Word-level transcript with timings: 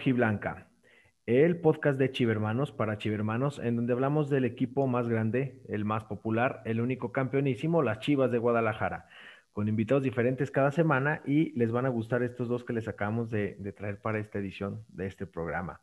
rojiblanca, 0.00 0.66
el 1.26 1.60
podcast 1.60 1.98
de 1.98 2.10
Chivermanos 2.10 2.72
para 2.72 2.96
Chivermanos, 2.96 3.58
en 3.58 3.76
donde 3.76 3.92
hablamos 3.92 4.30
del 4.30 4.46
equipo 4.46 4.86
más 4.86 5.08
grande, 5.08 5.60
el 5.68 5.84
más 5.84 6.04
popular, 6.04 6.62
el 6.64 6.80
único 6.80 7.12
campeonísimo, 7.12 7.82
las 7.82 8.00
Chivas 8.00 8.30
de 8.30 8.38
Guadalajara, 8.38 9.10
con 9.52 9.68
invitados 9.68 10.02
diferentes 10.02 10.50
cada 10.50 10.70
semana 10.72 11.20
y 11.26 11.52
les 11.52 11.70
van 11.70 11.84
a 11.84 11.90
gustar 11.90 12.22
estos 12.22 12.48
dos 12.48 12.64
que 12.64 12.72
les 12.72 12.88
acabamos 12.88 13.28
de, 13.28 13.56
de 13.58 13.72
traer 13.74 14.00
para 14.00 14.18
esta 14.18 14.38
edición 14.38 14.86
de 14.88 15.06
este 15.06 15.26
programa. 15.26 15.82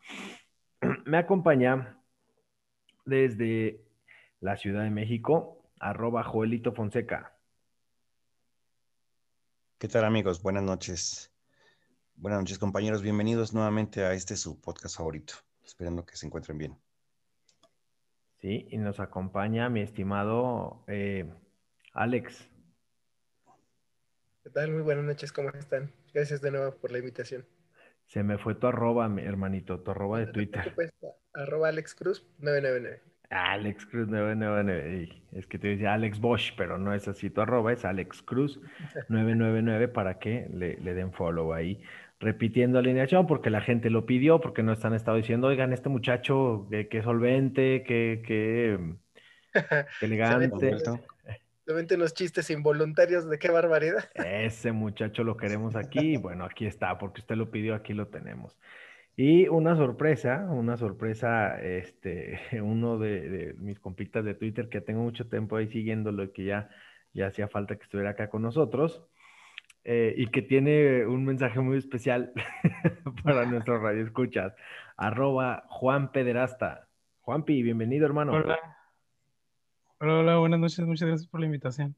Me 1.06 1.20
acompaña 1.20 2.00
desde 3.06 3.86
la 4.40 4.58
Ciudad 4.58 4.82
de 4.82 4.90
México, 4.90 5.62
arroba 5.80 6.24
Joelito 6.24 6.74
Fonseca. 6.74 7.34
¿Qué 9.78 9.88
tal 9.88 10.06
amigos? 10.06 10.42
Buenas 10.42 10.64
noches. 10.64 11.27
Buenas 12.20 12.40
noches 12.40 12.58
compañeros, 12.58 13.04
bienvenidos 13.04 13.54
nuevamente 13.54 14.04
a 14.04 14.14
este 14.14 14.36
su 14.38 14.60
podcast 14.60 14.98
favorito. 14.98 15.36
Esperando 15.64 16.04
que 16.04 16.16
se 16.16 16.26
encuentren 16.26 16.58
bien. 16.58 16.76
Sí, 18.42 18.68
y 18.72 18.78
nos 18.80 19.00
acompaña 19.00 19.70
mi 19.70 19.82
estimado 19.82 20.84
eh, 20.88 21.32
Alex. 21.94 22.50
¿Qué 24.44 24.50
tal? 24.50 24.72
Muy 24.72 24.82
buenas 24.82 25.06
noches, 25.06 25.32
¿cómo 25.32 25.50
están? 25.50 25.92
Gracias 26.12 26.42
de 26.42 26.50
nuevo 26.50 26.72
por 26.72 26.92
la 26.92 26.98
invitación. 26.98 27.46
Se 28.08 28.24
me 28.24 28.40
fue 28.40 28.56
tu 28.56 28.66
arroba, 28.66 29.08
mi 29.10 29.22
hermanito, 29.22 29.80
tu 29.82 29.92
arroba 29.92 30.18
de 30.18 30.26
Twitter. 30.28 30.74
arroba 31.36 31.70
Alex 31.70 31.94
Cruz 31.94 32.26
999. 32.40 33.00
Alex 33.30 33.86
Cruz 33.86 34.08
999. 34.08 35.24
Es 35.34 35.48
que 35.48 35.60
te 35.60 35.68
decía 35.70 35.94
Alex 35.94 36.20
Bosch, 36.20 36.54
pero 36.56 36.78
no 36.78 36.94
es 36.94 37.08
así 37.08 37.30
tu 37.30 37.42
arroba, 37.42 37.74
es 37.74 37.84
Alex 37.84 38.22
Cruz 38.22 38.60
999 39.10 39.88
para 39.90 40.18
que 40.20 40.48
le, 40.52 40.78
den 40.78 41.12
follow 41.12 41.54
ahí. 41.54 41.82
Repitiendo 42.20 42.80
alineación 42.80 43.28
porque 43.28 43.50
la 43.50 43.62
gente 43.62 43.90
lo 43.90 44.06
pidió, 44.06 44.40
porque 44.40 44.64
no 44.64 44.74
están 44.74 44.94
estado 44.94 45.18
diciendo, 45.18 45.48
oigan, 45.48 45.72
este 45.72 45.90
muchacho, 45.90 46.68
que, 46.70 47.02
solvente, 47.04 47.84
que, 47.84 48.24
que, 48.26 48.80
elegante. 50.02 50.78
Solamente 51.68 51.96
unos 51.96 52.14
chistes 52.14 52.50
involuntarios, 52.50 53.30
de 53.30 53.38
qué 53.38 53.52
barbaridad. 53.52 54.10
Ese 54.26 54.72
muchacho 54.72 55.26
lo 55.26 55.36
queremos 55.36 55.76
aquí. 55.76 56.16
Bueno, 56.16 56.46
aquí 56.46 56.66
está, 56.66 56.98
porque 56.98 57.20
usted 57.20 57.36
lo 57.36 57.52
pidió, 57.52 57.76
aquí 57.76 57.94
lo 57.94 58.08
tenemos. 58.08 58.58
Y 59.18 59.48
una 59.48 59.76
sorpresa, 59.76 60.48
una 60.50 60.78
sorpresa, 60.78 61.60
este, 61.60 62.40
uno 62.62 62.98
de, 63.00 63.56
mis 63.58 63.80
compitas 63.80 64.24
de 64.24 64.36
Twitter 64.36 64.70
que 64.70 64.80
tengo 64.80 65.02
mucho 65.02 65.28
tiempo 65.28 65.58
ahí 65.58 65.68
siguiéndolo 65.68 66.24
y 66.24 66.32
que 66.32 66.46
ya, 66.46 66.70
ya 67.14 67.28
hacía 67.28 67.50
falta 67.50 67.76
que 67.76 67.84
estuviera 67.84 68.12
acá 68.12 68.30
con 68.30 68.44
nosotros, 68.44 69.04
eh, 69.90 70.14
y 70.18 70.28
que 70.28 70.42
tiene 70.42 71.06
un 71.06 71.24
mensaje 71.24 71.62
muy 71.62 71.78
especial 71.78 72.34
para 73.24 73.46
nuestros 73.46 73.82
radioescuchas, 73.82 74.54
arroba 74.98 75.64
Juan 75.70 76.12
Pederasta. 76.12 76.90
Juanpi, 77.22 77.64
bienvenido 77.64 78.06
hermano. 78.06 78.34
Hola. 78.34 78.60
Hola, 80.00 80.20
hola, 80.20 80.38
buenas 80.40 80.60
noches, 80.60 80.86
muchas 80.86 81.08
gracias 81.08 81.30
por 81.30 81.40
la 81.40 81.46
invitación. 81.46 81.96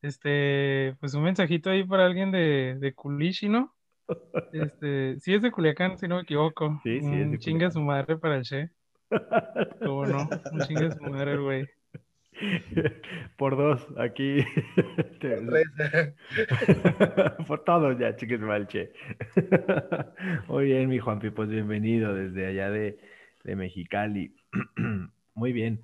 Este, 0.00 0.96
pues 0.98 1.12
un 1.12 1.24
mensajito 1.24 1.68
ahí 1.68 1.84
para 1.84 2.06
alguien 2.06 2.32
de, 2.32 2.78
de 2.80 2.94
Culichi, 2.94 3.50
¿no? 3.50 3.74
Este, 4.54 5.20
sí 5.20 5.34
es 5.34 5.42
de 5.42 5.50
Culiacán, 5.50 5.98
si 5.98 6.08
no 6.08 6.16
me 6.16 6.22
equivoco. 6.22 6.80
Sí, 6.84 7.02
sí, 7.02 7.20
es 7.20 7.30
de 7.30 7.38
chinga 7.38 7.70
su 7.70 7.82
madre 7.82 8.16
para 8.16 8.36
el 8.36 8.44
Che. 8.44 8.70
¿Cómo 9.84 10.06
no? 10.06 10.26
Un 10.52 10.60
chinga 10.60 10.90
su 10.90 11.02
madre, 11.02 11.36
güey. 11.36 11.68
Por 13.36 13.56
dos, 13.56 13.86
aquí. 13.98 14.38
Por 17.46 17.64
todos 17.64 17.98
ya, 17.98 18.16
chingue 18.16 18.38
su 18.38 18.44
madre, 18.44 18.66
Che. 18.66 18.92
Muy 20.48 20.66
bien, 20.66 20.88
mi 20.88 20.98
Juanpi, 20.98 21.30
pues 21.30 21.48
bienvenido 21.48 22.14
desde 22.14 22.46
allá 22.46 22.70
de, 22.70 22.98
de 23.44 23.56
Mexicali. 23.56 24.34
Muy 25.34 25.52
bien. 25.52 25.82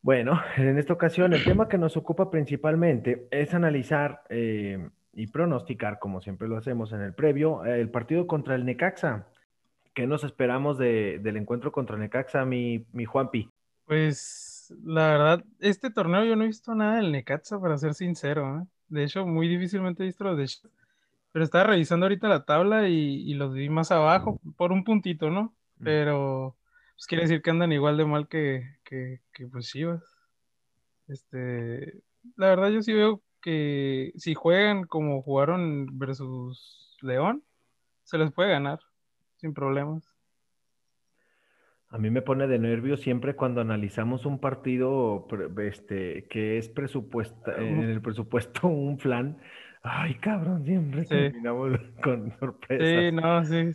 Bueno, 0.00 0.40
en 0.56 0.78
esta 0.78 0.92
ocasión 0.92 1.32
el 1.32 1.44
tema 1.44 1.68
que 1.68 1.78
nos 1.78 1.96
ocupa 1.96 2.30
principalmente 2.30 3.26
es 3.30 3.52
analizar 3.52 4.22
eh, 4.28 4.88
y 5.12 5.26
pronosticar, 5.26 5.98
como 5.98 6.20
siempre 6.20 6.48
lo 6.48 6.56
hacemos 6.56 6.92
en 6.92 7.02
el 7.02 7.14
previo, 7.14 7.64
el 7.64 7.90
partido 7.90 8.26
contra 8.26 8.54
el 8.54 8.64
Necaxa. 8.64 9.26
¿Qué 9.94 10.06
nos 10.06 10.22
esperamos 10.22 10.78
del 10.78 11.36
encuentro 11.36 11.72
contra 11.72 11.96
el 11.96 12.02
Necaxa, 12.02 12.44
mi, 12.44 12.86
mi 12.92 13.04
Juanpi? 13.04 13.50
Pues 13.84 14.47
la 14.84 15.08
verdad, 15.08 15.44
este 15.60 15.90
torneo 15.90 16.24
yo 16.24 16.36
no 16.36 16.44
he 16.44 16.48
visto 16.48 16.74
nada 16.74 16.96
del 16.96 17.12
Necaxa, 17.12 17.60
para 17.60 17.78
ser 17.78 17.94
sincero. 17.94 18.60
¿eh? 18.60 18.66
De 18.88 19.04
hecho, 19.04 19.26
muy 19.26 19.48
difícilmente 19.48 20.02
he 20.02 20.06
visto 20.06 20.24
los 20.24 20.36
de... 20.36 20.48
Pero 21.32 21.44
estaba 21.44 21.64
revisando 21.64 22.06
ahorita 22.06 22.28
la 22.28 22.44
tabla 22.44 22.88
y, 22.88 23.34
los 23.34 23.52
vi 23.52 23.68
más 23.68 23.92
abajo, 23.92 24.40
por 24.56 24.72
un 24.72 24.84
puntito, 24.84 25.30
¿no? 25.30 25.54
Pero 25.82 26.56
pues 26.94 27.06
quiere 27.06 27.22
decir 27.22 27.42
que 27.42 27.50
andan 27.50 27.70
igual 27.70 27.96
de 27.96 28.04
mal 28.06 28.26
que, 28.26 28.78
que, 28.82 29.20
que 29.32 29.46
pues 29.46 29.68
Chivas. 29.68 30.02
Este, 31.06 32.02
la 32.36 32.48
verdad 32.48 32.70
yo 32.70 32.82
sí 32.82 32.92
veo 32.92 33.22
que 33.40 34.12
si 34.16 34.34
juegan 34.34 34.84
como 34.84 35.22
jugaron 35.22 35.98
versus 35.98 36.96
León, 37.02 37.44
se 38.02 38.18
les 38.18 38.32
puede 38.32 38.50
ganar 38.50 38.80
sin 39.36 39.54
problemas. 39.54 40.02
A 41.90 41.98
mí 41.98 42.10
me 42.10 42.22
pone 42.22 42.46
de 42.46 42.58
nervios 42.58 43.00
siempre 43.00 43.34
cuando 43.34 43.60
analizamos 43.60 44.26
un 44.26 44.38
partido 44.38 45.26
este, 45.62 46.26
que 46.28 46.58
es 46.58 46.68
presupuesta, 46.68 47.56
en 47.56 47.80
el 47.80 48.00
presupuesto 48.02 48.68
un 48.68 48.98
flan. 48.98 49.38
Ay, 49.82 50.14
cabrón, 50.16 50.64
siempre 50.64 51.04
terminamos 51.04 51.78
con 52.02 52.36
sorpresas. 52.38 52.88
Sí, 52.88 53.12
no, 53.12 53.44
sí, 53.44 53.72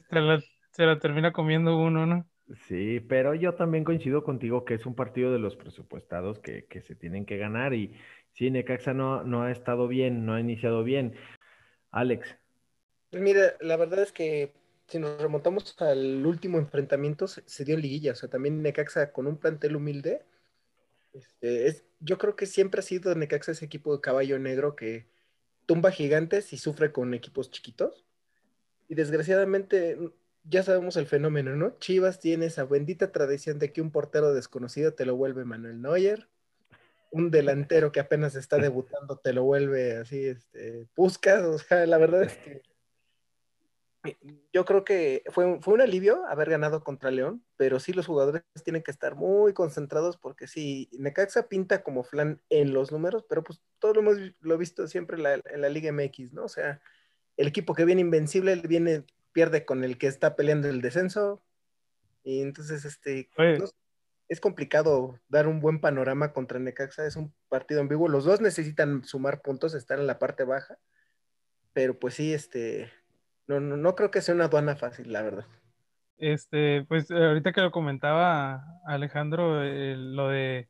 se 0.71 0.85
la, 0.85 0.99
termina 0.99 1.31
comiendo 1.31 1.77
uno, 1.77 2.05
¿no? 2.05 2.25
Sí, 2.67 2.99
pero 2.99 3.33
yo 3.33 3.55
también 3.55 3.83
coincido 3.83 4.23
contigo 4.23 4.65
que 4.65 4.73
es 4.75 4.85
un 4.85 4.95
partido 4.95 5.31
de 5.31 5.39
los 5.39 5.55
presupuestados 5.55 6.39
que, 6.39 6.65
que 6.65 6.81
se 6.81 6.93
tienen 6.93 7.25
que 7.25 7.37
ganar 7.37 7.73
y, 7.73 7.95
Sí, 8.33 8.49
Necaxa 8.49 8.93
no, 8.93 9.23
no 9.23 9.43
ha 9.43 9.51
estado 9.51 9.87
bien, 9.87 10.25
no 10.25 10.33
ha 10.33 10.39
iniciado 10.39 10.83
bien. 10.83 11.15
Alex. 11.91 12.35
Pues 13.11 13.21
mira, 13.21 13.53
la 13.61 13.77
verdad 13.77 14.01
es 14.01 14.11
que 14.11 14.51
si 14.87 14.99
nos 14.99 15.21
remontamos 15.21 15.75
al 15.81 16.25
último 16.25 16.59
enfrentamiento, 16.59 17.27
se, 17.27 17.65
dio 17.65 17.77
liguilla. 17.77 18.13
O 18.13 18.15
sea, 18.15 18.29
también 18.29 18.61
Necaxa 18.61 19.11
con 19.11 19.27
un 19.27 19.37
plantel 19.37 19.75
humilde. 19.75 20.25
Este, 21.13 21.67
es, 21.67 21.83
yo 21.99 22.17
creo 22.17 22.35
que 22.35 22.45
siempre 22.45 22.79
ha 22.79 22.83
sido 22.83 23.13
Necaxa 23.15 23.51
ese 23.51 23.65
equipo 23.65 23.95
de 23.95 24.01
caballo 24.01 24.39
negro 24.39 24.75
que 24.75 25.07
tumba 25.65 25.91
gigantes 25.91 26.53
y 26.53 26.57
sufre 26.57 26.91
con 26.91 27.13
equipos 27.13 27.51
chiquitos. 27.51 28.05
Y 28.87 28.95
desgraciadamente 28.95 29.97
ya 30.43 30.63
sabemos 30.63 30.97
el 30.97 31.07
fenómeno, 31.07 31.55
¿no? 31.55 31.77
Chivas 31.79 32.19
tiene 32.19 32.47
esa 32.47 32.65
bendita 32.65 33.11
tradición 33.11 33.59
de 33.59 33.71
que 33.71 33.81
un 33.81 33.91
portero 33.91 34.33
desconocido 34.33 34.93
te 34.93 35.05
lo 35.05 35.15
vuelve 35.15 35.45
Manuel 35.45 35.81
Neuer 35.81 36.27
un 37.13 37.29
delantero 37.29 37.91
que 37.91 37.99
apenas 37.99 38.35
está 38.35 38.57
debutando 38.57 39.17
te 39.17 39.33
lo 39.33 39.43
vuelve 39.43 39.97
así, 39.97 40.25
este, 40.25 40.87
buscas, 40.95 41.43
o 41.43 41.57
sea, 41.57 41.85
la 41.85 41.97
verdad 41.97 42.23
es 42.23 42.37
que 42.37 42.61
yo 44.51 44.65
creo 44.65 44.83
que 44.83 45.23
fue, 45.31 45.59
fue 45.61 45.73
un 45.73 45.81
alivio 45.81 46.25
haber 46.27 46.49
ganado 46.49 46.83
contra 46.83 47.11
León, 47.11 47.43
pero 47.57 47.79
sí 47.79 47.93
los 47.93 48.07
jugadores 48.07 48.43
tienen 48.63 48.83
que 48.83 48.91
estar 48.91 49.15
muy 49.15 49.53
concentrados 49.53 50.17
porque 50.17 50.47
sí, 50.47 50.89
Necaxa 50.97 51.47
pinta 51.47 51.83
como 51.83 52.03
flan 52.03 52.41
en 52.49 52.73
los 52.73 52.91
números, 52.91 53.25
pero 53.29 53.43
pues 53.43 53.61
todo 53.79 53.93
lo 53.93 54.01
hemos 54.01 54.17
lo 54.41 54.57
visto 54.57 54.87
siempre 54.87 55.17
en 55.17 55.23
la, 55.23 55.33
en 55.45 55.61
la 55.61 55.69
Liga 55.69 55.91
MX, 55.91 56.33
¿no? 56.33 56.43
O 56.43 56.49
sea, 56.49 56.81
el 57.37 57.47
equipo 57.47 57.73
que 57.73 57.85
viene 57.85 58.01
invencible 58.01 58.55
viene, 58.55 59.05
pierde 59.31 59.65
con 59.65 59.83
el 59.83 59.97
que 59.97 60.07
está 60.07 60.35
peleando 60.35 60.67
el 60.67 60.81
descenso, 60.81 61.41
y 62.23 62.41
entonces, 62.41 62.85
este, 62.85 63.29
es 64.29 64.39
complicado 64.39 65.19
dar 65.27 65.47
un 65.47 65.59
buen 65.59 65.81
panorama 65.81 66.31
contra 66.31 66.59
Necaxa, 66.59 67.05
es 67.05 67.15
un 67.15 67.33
partido 67.49 67.81
en 67.81 67.89
vivo, 67.89 68.07
los 68.07 68.23
dos 68.25 68.41
necesitan 68.41 69.03
sumar 69.03 69.41
puntos, 69.41 69.73
estar 69.73 69.99
en 69.99 70.07
la 70.07 70.19
parte 70.19 70.43
baja, 70.43 70.77
pero 71.73 71.99
pues 71.99 72.13
sí, 72.15 72.33
este, 72.33 72.91
no, 73.47 73.59
no, 73.59 73.77
no 73.77 73.95
creo 73.95 74.11
que 74.11 74.21
sea 74.21 74.35
una 74.35 74.45
aduana 74.45 74.75
fácil, 74.75 75.11
la 75.11 75.21
verdad. 75.21 75.45
Este, 76.17 76.85
pues 76.87 77.09
ahorita 77.11 77.51
que 77.51 77.61
lo 77.61 77.71
comentaba 77.71 78.63
Alejandro, 78.85 79.63
eh, 79.63 79.95
lo 79.97 80.29
de 80.29 80.69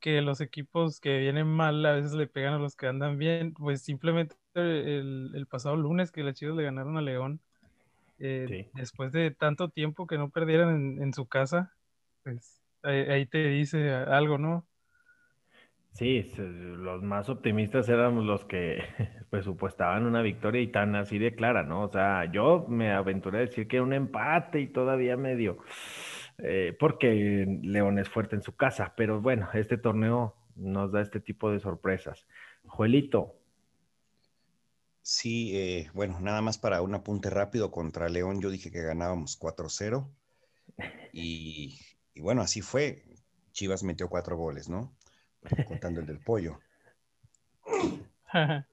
que 0.00 0.20
los 0.22 0.40
equipos 0.40 1.00
que 1.00 1.18
vienen 1.18 1.46
mal 1.46 1.84
a 1.84 1.92
veces 1.92 2.12
le 2.12 2.26
pegan 2.26 2.54
a 2.54 2.58
los 2.58 2.74
que 2.74 2.86
andan 2.86 3.18
bien, 3.18 3.52
pues 3.54 3.82
simplemente 3.82 4.34
el, 4.54 5.46
pasado 5.48 5.76
lunes 5.76 6.10
que 6.10 6.22
las 6.22 6.34
Chivas 6.34 6.56
le 6.56 6.64
ganaron 6.64 6.96
a 6.96 7.02
León, 7.02 7.40
eh, 8.18 8.70
después 8.74 9.12
de 9.12 9.30
tanto 9.30 9.68
tiempo 9.68 10.06
que 10.06 10.18
no 10.18 10.30
perdieran 10.30 10.74
en, 10.74 11.02
en 11.02 11.14
su 11.14 11.26
casa, 11.26 11.72
pues 12.22 12.60
ahí, 12.82 13.26
te 13.26 13.48
dice 13.48 13.90
algo, 13.90 14.38
¿no? 14.38 14.66
Sí, 15.92 16.32
los 16.36 17.02
más 17.02 17.28
optimistas 17.28 17.88
éramos 17.88 18.24
los 18.24 18.44
que 18.44 18.78
presupuestaban 19.30 20.06
una 20.06 20.22
victoria 20.22 20.62
y 20.62 20.68
tan 20.68 20.94
así 20.94 21.18
de 21.18 21.34
clara, 21.34 21.62
¿no? 21.62 21.84
O 21.84 21.92
sea, 21.92 22.30
yo 22.32 22.66
me 22.68 22.92
aventuré 22.92 23.38
a 23.38 23.40
decir 23.42 23.68
que 23.68 23.76
era 23.76 23.84
un 23.84 23.92
empate 23.92 24.60
y 24.60 24.68
todavía 24.68 25.16
medio, 25.16 25.58
eh, 26.38 26.76
porque 26.78 27.46
León 27.62 27.98
es 27.98 28.08
fuerte 28.08 28.36
en 28.36 28.42
su 28.42 28.56
casa, 28.56 28.94
pero 28.96 29.20
bueno, 29.20 29.48
este 29.52 29.76
torneo 29.78 30.36
nos 30.56 30.92
da 30.92 31.02
este 31.02 31.20
tipo 31.20 31.50
de 31.50 31.60
sorpresas. 31.60 32.26
Joelito. 32.64 33.36
Sí, 35.02 35.56
eh, 35.56 35.90
bueno, 35.92 36.20
nada 36.20 36.40
más 36.40 36.58
para 36.58 36.82
un 36.82 36.94
apunte 36.94 37.30
rápido 37.30 37.70
contra 37.70 38.08
León, 38.08 38.40
yo 38.40 38.50
dije 38.50 38.70
que 38.70 38.82
ganábamos 38.82 39.38
4-0 39.38 40.08
y, 41.12 41.78
y, 42.14 42.20
bueno, 42.20 42.42
así 42.42 42.62
fue. 42.62 43.04
Chivas 43.52 43.82
metió 43.82 44.08
cuatro 44.08 44.36
goles, 44.36 44.68
¿no? 44.68 44.96
Contando 45.66 46.00
el 46.00 46.06
del 46.06 46.20
pollo. 46.20 46.60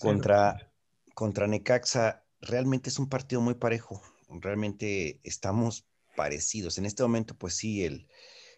contra, 0.00 0.72
contra 1.14 1.46
Necaxa, 1.46 2.24
realmente 2.40 2.90
es 2.90 2.98
un 2.98 3.08
partido 3.08 3.40
muy 3.40 3.54
parejo. 3.54 4.02
Realmente 4.28 5.20
estamos 5.22 5.86
parecidos. 6.16 6.78
En 6.78 6.86
este 6.86 7.02
momento, 7.02 7.34
pues 7.34 7.54
sí, 7.54 7.84
el, 7.84 8.08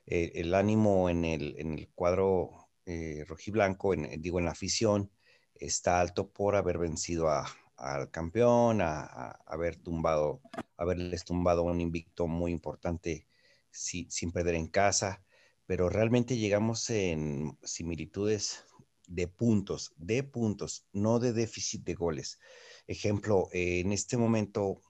el, 0.07 0.55
ánimo 0.55 1.09
en 1.09 1.25
el, 1.25 1.55
en 1.59 1.73
el 1.75 1.89
cuadro 1.89 2.69
eh, 2.87 3.25
rojiblanco, 3.27 3.95
en, 3.95 4.21
digo, 4.21 4.39
en 4.39 4.45
la 4.45 4.53
afición, 4.53 5.11
está 5.55 6.01
alto 6.01 6.29
por 6.29 6.57
haber 6.57 6.79
vencido 6.79 7.29
al 7.77 8.11
campeón, 8.11 8.81
a, 8.83 9.31
haber 9.47 9.77
tumbado, 9.77 10.41
haberles 10.77 11.25
tumbado 11.25 11.63
un 11.63 11.81
invicto 11.81 12.27
muy 12.27 12.53
importante 12.53 13.27
sin 13.71 14.31
perder 14.31 14.55
en 14.55 14.69
casa, 14.69 15.24
pero 15.67 15.89
realmente 15.89 16.37
llegamos 16.37 16.91
en 16.91 17.59
similitudes 17.63 18.65
de 19.07 19.29
puntos, 19.29 19.93
de 19.97 20.23
puntos, 20.23 20.87
no 20.93 21.19
de 21.19 21.33
déficit 21.33 21.85
de 21.85 21.95
goles. 21.95 22.39
Ejemplo, 22.87 23.49
en 23.53 23.93
este 23.93 24.17
momento 24.17 24.83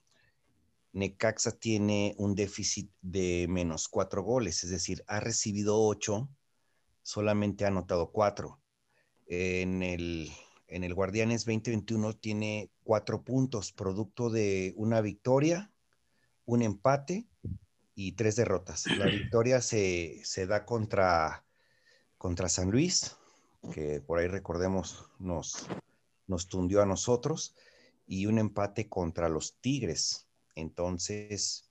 Necaxa 0.93 1.51
tiene 1.51 2.15
un 2.17 2.35
déficit 2.35 2.89
de 3.01 3.47
menos 3.49 3.87
cuatro 3.87 4.23
goles, 4.23 4.63
es 4.63 4.69
decir, 4.69 5.03
ha 5.07 5.19
recibido 5.19 5.81
ocho, 5.81 6.29
solamente 7.03 7.65
ha 7.65 7.67
anotado 7.67 8.11
cuatro. 8.11 8.61
En 9.27 9.83
el, 9.83 10.31
en 10.67 10.83
el 10.83 10.93
Guardianes 10.93 11.45
2021 11.45 12.13
tiene 12.17 12.71
cuatro 12.83 13.23
puntos, 13.23 13.71
producto 13.71 14.29
de 14.29 14.73
una 14.77 15.01
victoria, 15.01 15.71
un 16.45 16.61
empate 16.61 17.27
y 17.95 18.11
tres 18.13 18.35
derrotas. 18.35 18.85
La 18.97 19.05
victoria 19.05 19.61
se, 19.61 20.21
da 20.47 20.65
contra, 20.65 21.45
contra 22.17 22.49
San 22.49 22.69
Luis, 22.69 23.15
que 23.73 24.01
por 24.01 24.19
ahí 24.19 24.27
recordemos 24.27 25.09
nos, 25.17 25.67
nos 26.27 26.47
tundió 26.47 26.81
a 26.81 26.85
nosotros, 26.85 27.55
y 28.05 28.27
un 28.27 28.37
empate 28.37 28.87
contra 28.87 29.29
los 29.29 29.59
Tigres 29.61 30.25
entonces, 30.55 31.69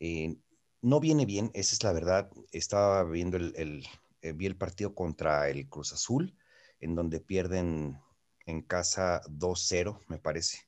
eh, 0.00 0.36
no 0.80 1.00
viene 1.00 1.26
bien, 1.26 1.50
esa 1.54 1.74
es 1.74 1.82
la 1.84 1.92
verdad. 1.92 2.30
Estaba 2.50 3.04
viendo 3.04 3.36
el, 3.36 3.86
eh, 4.22 4.32
vi 4.32 4.46
el 4.46 4.56
partido 4.56 4.94
contra 4.94 5.48
el 5.48 5.68
Cruz 5.68 5.92
Azul, 5.92 6.34
en 6.80 6.94
donde 6.94 7.20
pierden 7.20 7.98
en 8.46 8.62
casa 8.62 9.20
2-0, 9.28 10.00
me 10.08 10.18
parece. 10.18 10.58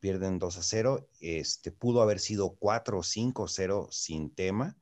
Pierden 0.00 0.38
2 0.38 0.58
0. 0.60 1.08
Este, 1.20 1.72
pudo 1.72 2.02
haber 2.02 2.20
sido 2.20 2.56
4 2.56 2.98
o 2.98 3.02
5-0 3.02 3.88
sin 3.90 4.34
tema, 4.34 4.76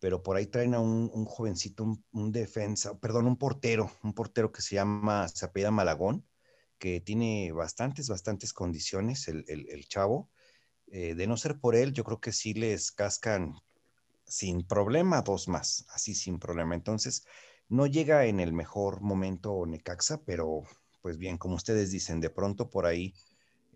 pero 0.00 0.22
por 0.22 0.36
ahí 0.36 0.46
traen 0.46 0.74
a 0.74 0.80
un, 0.80 1.24
jovencito, 1.24 1.98
un, 2.12 2.32
defensa, 2.32 2.98
perdón, 2.98 3.26
un 3.26 3.36
portero, 3.36 3.90
un 4.02 4.14
portero 4.14 4.52
que 4.52 4.62
se 4.62 4.76
llama, 4.76 5.28
se 5.28 5.70
Malagón, 5.70 6.24
que 6.78 7.00
tiene 7.00 7.52
bastantes, 7.52 8.08
bastantes 8.08 8.52
condiciones, 8.52 9.28
el, 9.28 9.44
el 9.48 9.88
chavo 9.88 10.30
eh, 10.90 11.14
de 11.14 11.26
no 11.26 11.36
ser 11.36 11.60
por 11.60 11.76
él, 11.76 11.92
yo 11.92 12.02
creo 12.04 12.20
que 12.20 12.32
sí 12.32 12.54
les 12.54 12.92
cascan 12.92 13.54
sin 14.24 14.66
problema 14.66 15.22
dos 15.22 15.48
más, 15.48 15.84
así 15.90 16.14
sin 16.14 16.38
problema. 16.38 16.74
Entonces, 16.74 17.26
no 17.68 17.86
llega 17.86 18.24
en 18.24 18.40
el 18.40 18.52
mejor 18.52 19.00
momento 19.02 19.66
Necaxa, 19.66 20.22
pero 20.24 20.62
pues 21.02 21.18
bien, 21.18 21.36
como 21.36 21.56
ustedes 21.56 21.90
dicen, 21.90 22.20
de 22.20 22.30
pronto 22.30 22.70
por 22.70 22.86
ahí, 22.86 23.14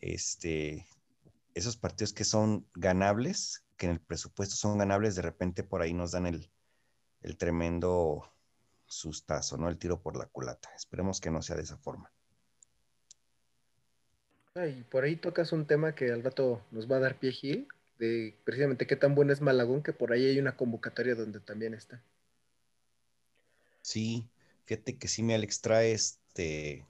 este, 0.03 0.87
esos 1.55 1.77
partidos 1.79 2.13
que 2.13 2.25
son 2.25 2.67
ganables, 2.75 3.65
que 3.79 3.87
en 3.87 3.93
el 3.93 4.01
presupuesto 4.01 4.57
son 4.57 4.77
ganables, 4.77 5.15
de 5.15 5.23
repente 5.23 5.63
por 5.63 5.81
ahí 5.81 5.95
nos 5.95 6.11
dan 6.11 6.27
el, 6.27 6.51
el 7.23 7.39
tremendo 7.39 8.31
sustazo, 8.87 9.57
¿no? 9.57 9.69
El 9.69 9.79
tiro 9.79 10.03
por 10.03 10.17
la 10.17 10.27
culata. 10.27 10.69
Esperemos 10.77 11.21
que 11.21 11.31
no 11.31 11.41
sea 11.41 11.57
de 11.57 11.63
esa 11.63 11.79
forma. 11.79 12.13
Y 14.55 14.83
por 14.83 15.05
ahí 15.05 15.17
tocas 15.17 15.53
un 15.53 15.67
tema 15.67 15.95
que 15.95 16.13
al 16.13 16.23
rato 16.23 16.63
nos 16.73 16.91
va 16.91 16.97
a 16.97 17.01
dar 17.01 17.19
pie 17.19 17.33
Gil, 17.33 17.69
de 17.99 18.37
precisamente 18.45 18.87
qué 18.87 18.97
tan 18.97 19.15
bueno 19.15 19.33
es 19.33 19.41
Malagón, 19.41 19.83
que 19.83 19.95
por 19.95 20.13
ahí 20.13 20.27
hay 20.27 20.39
una 20.39 20.57
convocatoria 20.57 21.15
donde 21.15 21.41
también 21.41 21.73
está. 21.73 22.03
Sí, 23.81 24.29
fíjate 24.65 24.99
que 24.99 25.09
sí 25.09 25.23
me 25.23 25.35
Alex 25.35 25.61
trae 25.63 25.93
este 25.93 26.87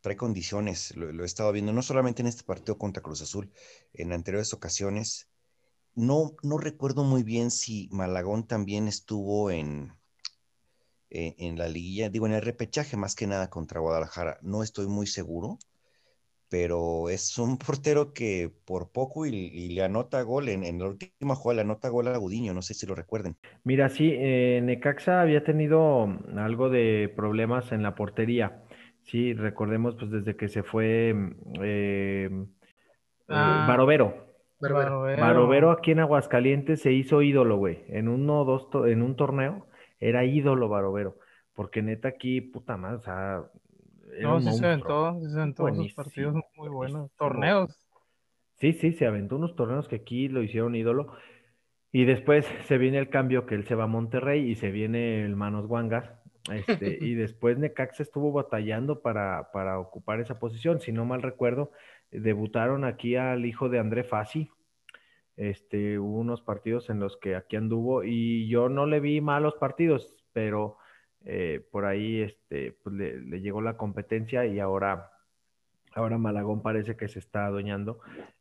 trae 0.00 0.16
condiciones, 0.16 0.96
lo, 0.96 1.22
he 1.22 1.26
estado 1.26 1.52
viendo, 1.52 1.72
no 1.72 1.82
solamente 1.82 2.22
en 2.22 2.28
este 2.28 2.44
partido 2.44 2.78
contra 2.78 3.02
Cruz 3.02 3.22
Azul, 3.22 3.50
en 3.92 4.12
anteriores 4.12 4.52
ocasiones. 4.54 5.28
No, 5.94 6.36
no 6.42 6.58
recuerdo 6.58 7.04
muy 7.04 7.22
bien 7.22 7.50
si 7.50 7.88
Malagón 7.92 8.46
también 8.46 8.88
estuvo 8.88 9.50
en, 9.50 9.92
en, 11.10 11.58
la 11.58 11.68
liguilla, 11.68 12.08
digo, 12.08 12.26
en 12.26 12.32
el 12.32 12.42
repechaje 12.42 12.96
más 12.96 13.14
que 13.14 13.26
nada 13.26 13.50
contra 13.50 13.80
Guadalajara, 13.80 14.38
no 14.42 14.62
estoy 14.62 14.86
muy 14.86 15.06
seguro 15.06 15.58
pero 16.50 17.08
es 17.08 17.38
un 17.38 17.56
portero 17.66 18.12
que 18.12 18.50
por 18.66 18.90
poco 18.92 19.24
y, 19.24 19.68
le 19.70 19.82
anota 19.82 20.20
gol, 20.22 20.50
en, 20.50 20.64
en, 20.64 20.78
la 20.80 20.88
última 20.88 21.34
jugada 21.34 21.56
le 21.56 21.62
anota 21.62 21.88
gol 21.88 22.08
a 22.08 22.16
Gudiño, 22.18 22.52
no 22.52 22.60
sé 22.60 22.74
si 22.74 22.86
lo 22.86 22.94
recuerden. 22.94 23.36
Mira, 23.64 23.88
sí, 23.88 24.12
eh, 24.12 24.60
Necaxa 24.62 25.22
había 25.22 25.44
tenido 25.44 26.08
algo 26.36 26.68
de 26.68 27.10
problemas 27.14 27.72
en 27.72 27.82
la 27.82 27.94
portería, 27.94 28.62
sí, 29.10 29.34
recordemos 29.34 29.96
pues 29.96 30.10
desde 30.10 30.36
que 30.36 30.48
se 30.48 30.62
fue 30.62 31.10
eh, 31.60 32.30
eh 32.30 32.46
ah, 33.28 33.66
Barovero. 33.68 34.28
Barovero. 34.60 35.70
aquí 35.70 35.92
en 35.92 36.00
Aguascalientes 36.00 36.82
se 36.82 36.92
hizo 36.92 37.22
ídolo, 37.22 37.56
güey, 37.56 37.84
en 37.88 38.08
uno 38.08 38.44
dos, 38.44 38.68
en 38.86 39.02
un 39.02 39.16
torneo 39.16 39.66
era 39.98 40.24
ídolo 40.24 40.68
Barovero, 40.68 41.16
porque 41.54 41.82
neta 41.82 42.08
aquí, 42.08 42.40
puta 42.40 42.76
madre, 42.76 42.96
o 42.96 43.00
sea, 43.00 43.42
no, 44.20 44.40
sí 44.40 44.52
se 44.52 44.66
aventó, 44.66 45.18
sí 45.20 45.30
se 45.30 45.38
aventó 45.38 45.64
unos 45.64 45.94
partidos 45.94 46.34
muy 46.56 46.68
buenos, 46.68 47.10
torneos. 47.16 47.86
Sí, 48.56 48.74
sí, 48.74 48.92
se 48.92 49.06
aventó 49.06 49.36
unos 49.36 49.56
torneos 49.56 49.88
que 49.88 49.96
aquí 49.96 50.28
lo 50.28 50.42
hicieron 50.42 50.74
ídolo. 50.74 51.14
Y 51.92 52.04
después 52.04 52.46
se 52.66 52.78
viene 52.78 52.98
el 52.98 53.08
cambio 53.08 53.46
que 53.46 53.54
él 53.54 53.66
se 53.66 53.74
va 53.74 53.84
a 53.84 53.88
Monterrey 53.88 54.48
y 54.48 54.54
se 54.54 54.70
viene 54.70 55.24
el 55.24 55.34
Manos 55.34 55.66
Guangas. 55.66 56.19
Este, 56.50 56.98
y 57.00 57.14
después 57.14 57.58
Necaxa 57.58 58.02
estuvo 58.02 58.32
batallando 58.32 59.00
para, 59.00 59.50
para 59.52 59.78
ocupar 59.78 60.20
esa 60.20 60.38
posición. 60.38 60.80
Si 60.80 60.92
no 60.92 61.04
mal 61.04 61.22
recuerdo, 61.22 61.72
debutaron 62.10 62.84
aquí 62.84 63.16
al 63.16 63.44
hijo 63.44 63.68
de 63.68 63.78
André 63.78 64.04
Fassi. 64.04 64.50
Este, 65.36 65.98
hubo 65.98 66.18
unos 66.18 66.42
partidos 66.42 66.90
en 66.90 67.00
los 67.00 67.16
que 67.16 67.34
aquí 67.34 67.56
anduvo 67.56 68.04
y 68.04 68.46
yo 68.48 68.68
no 68.68 68.86
le 68.86 69.00
vi 69.00 69.20
malos 69.20 69.54
partidos, 69.54 70.14
pero 70.32 70.76
eh, 71.24 71.64
por 71.70 71.86
ahí 71.86 72.20
este, 72.20 72.72
pues 72.82 72.94
le, 72.94 73.40
llegó 73.40 73.62
la 73.62 73.76
competencia 73.76 74.44
y 74.44 74.60
ahora, 74.60 75.12
ahora 75.94 76.18
Malagón 76.18 76.62
parece 76.62 76.96
que 76.96 77.08
se 77.08 77.18
está 77.20 77.46
adueñando 77.46 78.00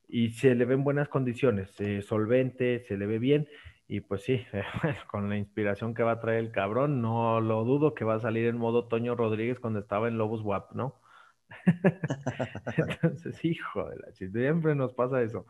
y 0.09 0.31
se 0.31 0.55
le 0.55 0.65
ven 0.65 0.83
buenas 0.83 1.07
condiciones, 1.07 1.79
eh, 1.79 2.01
solvente, 2.01 2.83
se 2.87 2.97
le 2.97 3.05
ve 3.05 3.19
bien 3.19 3.47
y 3.89 4.01
pues 4.01 4.22
sí, 4.24 4.46
con 5.12 5.29
la 5.29 5.38
inspiración 5.38 5.96
que 5.96 6.03
va 6.03 6.12
a 6.13 6.19
traer 6.22 6.39
el 6.39 6.51
cabrón, 6.51 7.01
no 7.01 7.41
lo 7.41 7.63
dudo 7.65 7.96
que 7.96 8.05
va 8.05 8.15
a 8.15 8.19
salir 8.19 8.46
en 8.46 8.58
modo 8.58 8.88
Toño 8.88 9.15
Rodríguez 9.15 9.60
cuando 9.60 9.79
estaba 9.79 10.08
en 10.08 10.17
Lobos 10.19 10.41
WAP, 10.43 10.74
¿no? 10.74 11.01
Entonces, 12.77 13.43
hijo 13.43 13.89
de 13.89 13.98
la 13.98 14.12
siempre 14.12 14.75
nos 14.75 14.93
pasa 14.93 15.24
eso. 15.24 15.48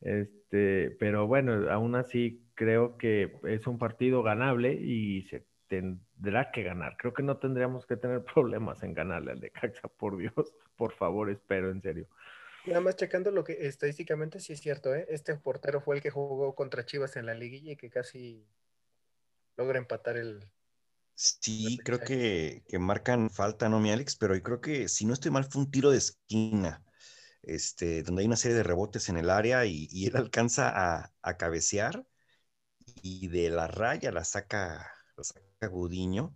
Este, 0.00 0.90
pero 0.98 1.26
bueno, 1.26 1.70
aún 1.70 1.94
así 1.94 2.42
creo 2.54 2.96
que 2.96 3.36
es 3.44 3.66
un 3.66 3.78
partido 3.78 4.22
ganable 4.22 4.72
y 4.72 5.22
se 5.24 5.44
tendrá 5.68 6.50
que 6.50 6.62
ganar. 6.62 6.96
Creo 6.96 7.12
que 7.12 7.22
no 7.22 7.36
tendríamos 7.36 7.86
que 7.86 7.98
tener 7.98 8.24
problemas 8.34 8.82
en 8.82 8.94
ganarle 8.94 9.32
al 9.32 9.40
de 9.40 9.50
Caxa, 9.50 9.88
por 9.88 10.16
Dios, 10.16 10.54
por 10.76 10.92
favor, 10.94 11.28
espero, 11.28 11.70
en 11.70 11.82
serio. 11.82 12.06
Nada 12.66 12.80
más 12.80 12.96
checando 12.96 13.30
lo 13.30 13.42
que 13.42 13.66
estadísticamente 13.66 14.38
sí 14.38 14.52
es 14.52 14.60
cierto, 14.60 14.94
¿eh? 14.94 15.06
Este 15.08 15.34
portero 15.36 15.80
fue 15.80 15.96
el 15.96 16.02
que 16.02 16.10
jugó 16.10 16.54
contra 16.54 16.86
Chivas 16.86 17.16
en 17.16 17.26
la 17.26 17.34
liguilla 17.34 17.72
y 17.72 17.76
que 17.76 17.90
casi 17.90 18.46
logra 19.56 19.78
empatar 19.78 20.16
el. 20.16 20.48
Sí, 21.14 21.78
creo 21.84 22.00
que, 22.00 22.62
que, 22.68 22.78
marcan 22.78 23.30
falta, 23.30 23.68
¿no, 23.68 23.80
mi 23.80 23.90
Alex? 23.90 24.16
Pero 24.16 24.34
yo 24.34 24.42
creo 24.42 24.60
que, 24.60 24.88
si 24.88 25.04
no 25.04 25.12
estoy 25.12 25.30
mal, 25.30 25.44
fue 25.44 25.62
un 25.62 25.70
tiro 25.70 25.90
de 25.90 25.98
esquina, 25.98 26.82
este, 27.42 28.02
donde 28.02 28.22
hay 28.22 28.26
una 28.26 28.36
serie 28.36 28.56
de 28.56 28.62
rebotes 28.62 29.08
en 29.08 29.18
el 29.18 29.30
área 29.30 29.64
y, 29.66 29.88
y 29.90 30.06
él 30.06 30.16
alcanza 30.16 30.70
a, 30.74 31.12
a 31.22 31.36
cabecear 31.36 32.04
y 33.02 33.28
de 33.28 33.50
la 33.50 33.66
raya 33.66 34.12
la 34.12 34.24
saca, 34.24 34.90
la 35.16 35.24
saca 35.24 35.66
Gudiño, 35.68 36.34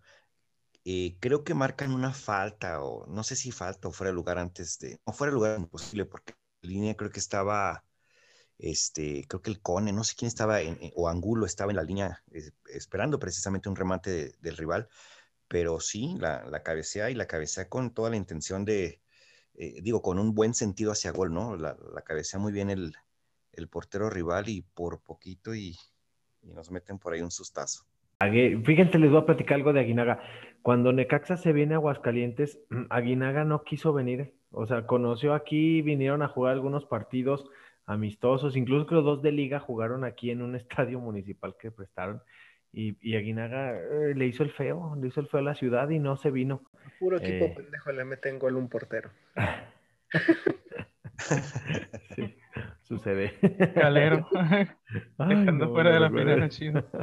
eh, 0.89 1.17
creo 1.19 1.43
que 1.43 1.53
marcan 1.53 1.91
una 1.93 2.13
falta, 2.13 2.81
o 2.81 3.09
no 3.09 3.25
sé 3.25 3.35
si 3.35 3.51
falta 3.51 3.89
o 3.89 3.91
fuera 3.91 4.11
de 4.11 4.15
lugar 4.15 4.39
antes 4.39 4.79
de, 4.79 5.01
no 5.05 5.13
fuera 5.13 5.33
de 5.33 5.35
lugar 5.35 5.59
imposible, 5.59 6.05
porque 6.05 6.35
la 6.63 6.71
línea 6.71 6.95
creo 6.95 7.11
que 7.11 7.19
estaba, 7.19 7.83
este, 8.57 9.27
creo 9.27 9.43
que 9.43 9.51
el 9.51 9.61
Cone, 9.61 9.93
no 9.93 10.05
sé 10.05 10.15
quién 10.17 10.29
estaba, 10.29 10.61
en, 10.61 10.79
o 10.95 11.09
Angulo 11.09 11.45
estaba 11.45 11.73
en 11.73 11.77
la 11.77 11.83
línea 11.83 12.23
esperando 12.73 13.19
precisamente 13.19 13.69
un 13.69 13.75
remate 13.75 14.35
del 14.41 14.57
rival, 14.57 14.87
pero 15.49 15.81
sí, 15.81 16.15
la, 16.21 16.45
la 16.45 16.63
cabecea 16.63 17.11
y 17.11 17.15
la 17.15 17.27
cabecea 17.27 17.69
con 17.69 17.93
toda 17.93 18.11
la 18.11 18.17
intención 18.17 18.65
de, 18.65 19.01
eh, 19.55 19.81
digo, 19.83 20.03
con 20.03 20.21
un 20.21 20.35
buen 20.35 20.55
sentido 20.55 20.93
hacia 20.93 21.11
gol, 21.11 21.35
¿no? 21.35 21.57
La, 21.57 21.77
la 21.95 22.03
cabecea 22.03 22.39
muy 22.39 22.53
bien 22.53 22.71
el, 22.71 22.95
el 23.53 23.69
portero 23.69 24.09
rival 24.09 24.49
y 24.49 24.63
por 24.63 25.01
poquito 25.01 25.53
y, 25.53 25.77
y 26.43 26.53
nos 26.53 26.71
meten 26.71 27.01
por 27.01 27.13
ahí 27.13 27.23
un 27.23 27.33
sustazo. 27.33 27.85
Fíjense, 28.65 28.99
les 28.99 29.11
voy 29.11 29.21
a 29.21 29.27
platicar 29.27 29.57
algo 29.57 29.73
de 29.73 29.81
Aguinaga. 29.81 30.21
Cuando 30.67 30.93
Necaxa 30.93 31.37
se 31.37 31.53
viene 31.53 31.75
a 31.75 31.77
Aguascalientes, 31.77 32.59
Aguinaga 32.91 33.45
no 33.45 33.63
quiso 33.63 33.93
venir. 33.93 34.35
O 34.51 34.67
sea, 34.67 34.85
conoció 34.85 35.33
aquí, 35.33 35.81
vinieron 35.81 36.23
a 36.23 36.29
jugar 36.29 36.55
algunos 36.55 36.85
partidos 36.85 37.49
amistosos, 37.85 38.57
incluso 38.57 38.93
los 38.93 39.05
dos 39.05 39.23
de 39.23 39.31
liga 39.31 39.61
jugaron 39.61 40.03
aquí 40.03 40.33
en 40.33 40.43
un 40.43 40.57
estadio 40.57 40.99
municipal 40.99 41.55
que 41.57 41.71
prestaron. 41.71 42.21
Y, 42.73 43.15
Aguinaga 43.15 43.79
eh, 43.79 44.15
le 44.17 44.27
hizo 44.27 44.43
el 44.43 44.51
feo, 44.51 44.97
le 45.01 45.07
hizo 45.07 45.21
el 45.21 45.29
feo 45.29 45.39
a 45.39 45.45
la 45.45 45.55
ciudad 45.55 45.89
y 45.89 46.01
no 46.01 46.17
se 46.17 46.33
vino. 46.33 46.63
Puro 46.99 47.19
equipo 47.19 47.45
eh, 47.45 47.55
pendejo 47.59 47.93
le 47.93 48.05
meten 48.05 48.41
gol 48.41 48.57
un 48.57 48.69
portero. 48.69 49.11
sí, 52.15 52.37
sucede. 52.83 53.35
Calero. 53.75 54.29
Dejando 55.19 55.71
fuera 55.73 55.93
de 55.93 56.01
la 56.01 56.11
final 56.11 56.49
chino. 56.49 56.85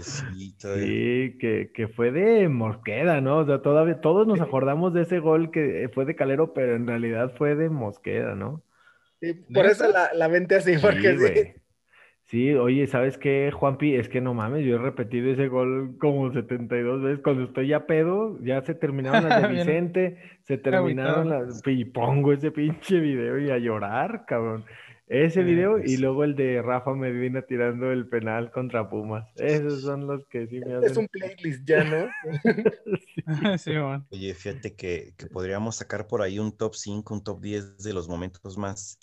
Sí, 0.00 1.36
que, 1.38 1.70
que, 1.72 1.88
fue 1.88 2.10
de 2.10 2.48
Mosqueda, 2.48 3.20
¿no? 3.20 3.38
O 3.38 3.46
sea, 3.46 3.62
todavía 3.62 4.00
todos 4.00 4.26
nos 4.26 4.40
acordamos 4.40 4.92
de 4.92 5.02
ese 5.02 5.18
gol 5.20 5.50
que 5.50 5.90
fue 5.94 6.04
de 6.04 6.16
Calero, 6.16 6.52
pero 6.52 6.74
en 6.74 6.86
realidad 6.86 7.32
fue 7.36 7.54
de 7.54 7.70
Mosqueda, 7.70 8.34
¿no? 8.34 8.62
Sí, 9.20 9.34
por 9.54 9.66
eso 9.66 9.88
la, 9.88 10.12
la 10.12 10.28
mente 10.28 10.56
así, 10.56 10.76
porque 10.78 11.18
sí. 11.18 11.60
Sí, 12.26 12.54
oye, 12.54 12.86
¿sabes 12.86 13.18
qué, 13.18 13.50
Juanpi? 13.52 13.96
Es 13.96 14.08
que 14.08 14.22
no 14.22 14.32
mames, 14.32 14.64
yo 14.64 14.76
he 14.76 14.78
repetido 14.78 15.30
ese 15.30 15.48
gol 15.48 15.96
como 16.00 16.32
72 16.32 17.02
veces. 17.02 17.20
Cuando 17.22 17.44
estoy 17.44 17.68
ya 17.68 17.86
pedo, 17.86 18.38
ya 18.42 18.62
se 18.62 18.74
terminaron 18.74 19.28
las 19.28 19.42
de 19.42 19.48
Vicente, 19.54 20.18
se 20.42 20.56
terminaron 20.56 21.28
las... 21.28 21.62
Y 21.66 21.84
pongo 21.84 22.32
ese 22.32 22.50
pinche 22.50 22.98
video 22.98 23.38
y 23.38 23.50
a 23.50 23.58
llorar, 23.58 24.24
cabrón. 24.26 24.64
Ese 25.06 25.42
video 25.42 25.76
y 25.78 25.82
pues. 25.82 26.00
luego 26.00 26.24
el 26.24 26.34
de 26.34 26.62
Rafa 26.62 26.94
Medina 26.94 27.42
tirando 27.42 27.92
el 27.92 28.08
penal 28.08 28.50
contra 28.50 28.88
Pumas. 28.88 29.28
Esos 29.36 29.82
son 29.82 30.06
los 30.06 30.26
que 30.28 30.46
sí 30.46 30.60
me 30.60 30.76
hacen... 30.76 30.90
Es 30.90 30.96
un 30.96 31.08
playlist 31.08 31.68
ya, 31.68 31.84
¿no? 31.84 32.08
sí. 33.58 33.70
Oye, 34.10 34.32
fíjate 34.32 34.74
que, 34.74 35.12
que 35.18 35.26
podríamos 35.26 35.76
sacar 35.76 36.06
por 36.06 36.22
ahí 36.22 36.38
un 36.38 36.56
top 36.56 36.74
5, 36.74 37.14
un 37.14 37.22
top 37.22 37.42
10 37.42 37.82
de 37.84 37.92
los 37.92 38.08
momentos 38.08 38.56
más 38.56 38.98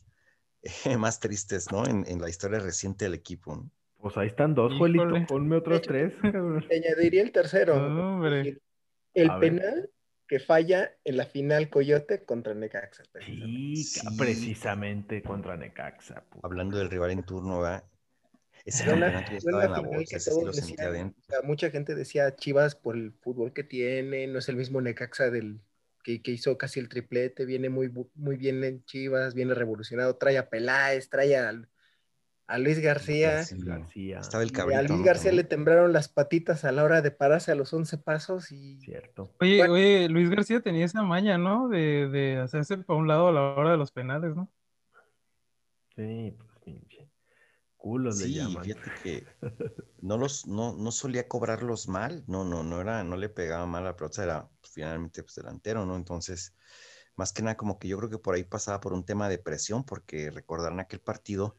más 0.97 1.19
tristes, 1.19 1.71
¿no? 1.71 1.85
En, 1.85 2.21
la 2.21 2.29
historia 2.29 2.59
reciente 2.59 3.05
del 3.05 3.13
equipo. 3.13 3.69
Pues 3.99 4.17
ahí 4.17 4.27
están 4.27 4.55
dos, 4.55 4.73
Juelito, 4.77 5.13
ponme 5.27 5.57
otros 5.57 5.81
tres. 5.81 6.13
añadiría 6.71 7.21
el 7.21 7.31
tercero. 7.31 8.25
el 9.13 9.31
penal 9.39 9.89
que 10.27 10.39
falla 10.39 10.91
en 11.03 11.17
la 11.17 11.25
final 11.25 11.69
Coyote 11.69 12.23
contra 12.23 12.53
Necaxa. 12.53 13.03
Sí, 13.25 13.83
precisamente 14.17 15.21
contra 15.21 15.57
Necaxa. 15.57 16.23
Hablando 16.41 16.77
del 16.77 16.89
rival 16.89 17.11
en 17.11 17.23
turno, 17.23 17.59
¿verdad? 17.59 17.83
Ese 18.63 18.85
penal 18.85 19.25
que 19.25 19.37
estaba 19.37 19.65
en 19.65 19.71
la 19.71 19.79
bolsa, 19.81 20.17
ese 20.17 20.31
sí 20.31 20.45
lo 20.45 20.53
sentía 20.53 20.85
adentro. 20.85 21.21
mucha 21.43 21.69
gente 21.69 21.95
decía 21.95 22.35
Chivas 22.35 22.75
por 22.75 22.95
el 22.95 23.11
fútbol 23.11 23.51
que 23.53 23.63
tiene, 23.63 24.25
no 24.27 24.39
es 24.39 24.47
el 24.47 24.55
mismo 24.55 24.79
Necaxa 24.79 25.29
del 25.29 25.59
que, 26.03 26.21
hizo 26.25 26.57
casi 26.57 26.79
el 26.79 26.89
triplete, 26.89 27.45
viene 27.45 27.69
muy, 27.69 27.91
muy 28.15 28.37
bien 28.37 28.63
en 28.63 28.83
Chivas, 28.85 29.33
viene 29.33 29.53
revolucionado, 29.53 30.15
trae 30.17 30.37
a 30.37 30.49
Peláez, 30.49 31.09
trae 31.09 31.37
a, 31.37 31.51
Luis 32.57 32.79
García. 32.79 33.39
Estaba 33.39 34.43
el 34.43 34.51
a 34.75 34.81
Luis 34.81 35.03
García 35.03 35.31
le 35.31 35.45
temblaron 35.45 35.93
las 35.93 36.09
patitas 36.09 36.65
a 36.65 36.71
la 36.71 36.83
hora 36.83 37.01
de 37.01 37.11
pararse 37.11 37.51
a 37.51 37.55
los 37.55 37.73
11 37.73 37.97
pasos 37.99 38.51
y... 38.51 38.77
Cierto. 38.81 39.33
Oye, 39.39 39.69
oye, 39.69 40.09
Luis 40.09 40.29
García 40.29 40.59
tenía 40.59 40.85
esa 40.85 41.01
maña, 41.01 41.37
¿no? 41.37 41.69
De, 41.69 42.09
de 42.09 42.37
hacerse 42.37 42.77
por 42.77 42.97
un 42.97 43.07
lado 43.07 43.29
a 43.29 43.31
la 43.31 43.41
hora 43.41 43.71
de 43.71 43.77
los 43.77 43.91
penales, 43.91 44.35
¿no? 44.35 44.51
Sí, 45.95 46.35
pues 46.37 46.49
pinche 46.65 47.11
culos 47.81 48.19
sí, 48.19 48.39
fíjate 48.61 48.91
que 49.03 49.25
no 50.01 50.17
los, 50.17 50.45
no, 50.45 50.73
no 50.73 50.91
solía 50.91 51.27
cobrarlos 51.27 51.87
mal, 51.87 52.23
no, 52.27 52.45
no, 52.45 52.63
no 52.63 52.79
era, 52.79 53.03
no 53.03 53.17
le 53.17 53.27
pegaba 53.27 53.65
mal 53.65 53.81
a 53.83 53.87
la 53.87 53.95
pelota, 53.95 54.23
era 54.23 54.49
finalmente 54.71 55.23
pues, 55.23 55.35
delantero, 55.35 55.85
¿no? 55.85 55.95
Entonces, 55.95 56.55
más 57.15 57.33
que 57.33 57.43
nada, 57.43 57.57
como 57.57 57.79
que 57.79 57.87
yo 57.87 57.97
creo 57.97 58.09
que 58.09 58.17
por 58.17 58.35
ahí 58.35 58.43
pasaba 58.43 58.79
por 58.79 58.93
un 58.93 59.05
tema 59.05 59.29
de 59.29 59.37
presión, 59.37 59.83
porque 59.85 60.31
recordarán 60.31 60.79
aquel 60.79 60.99
partido, 60.99 61.57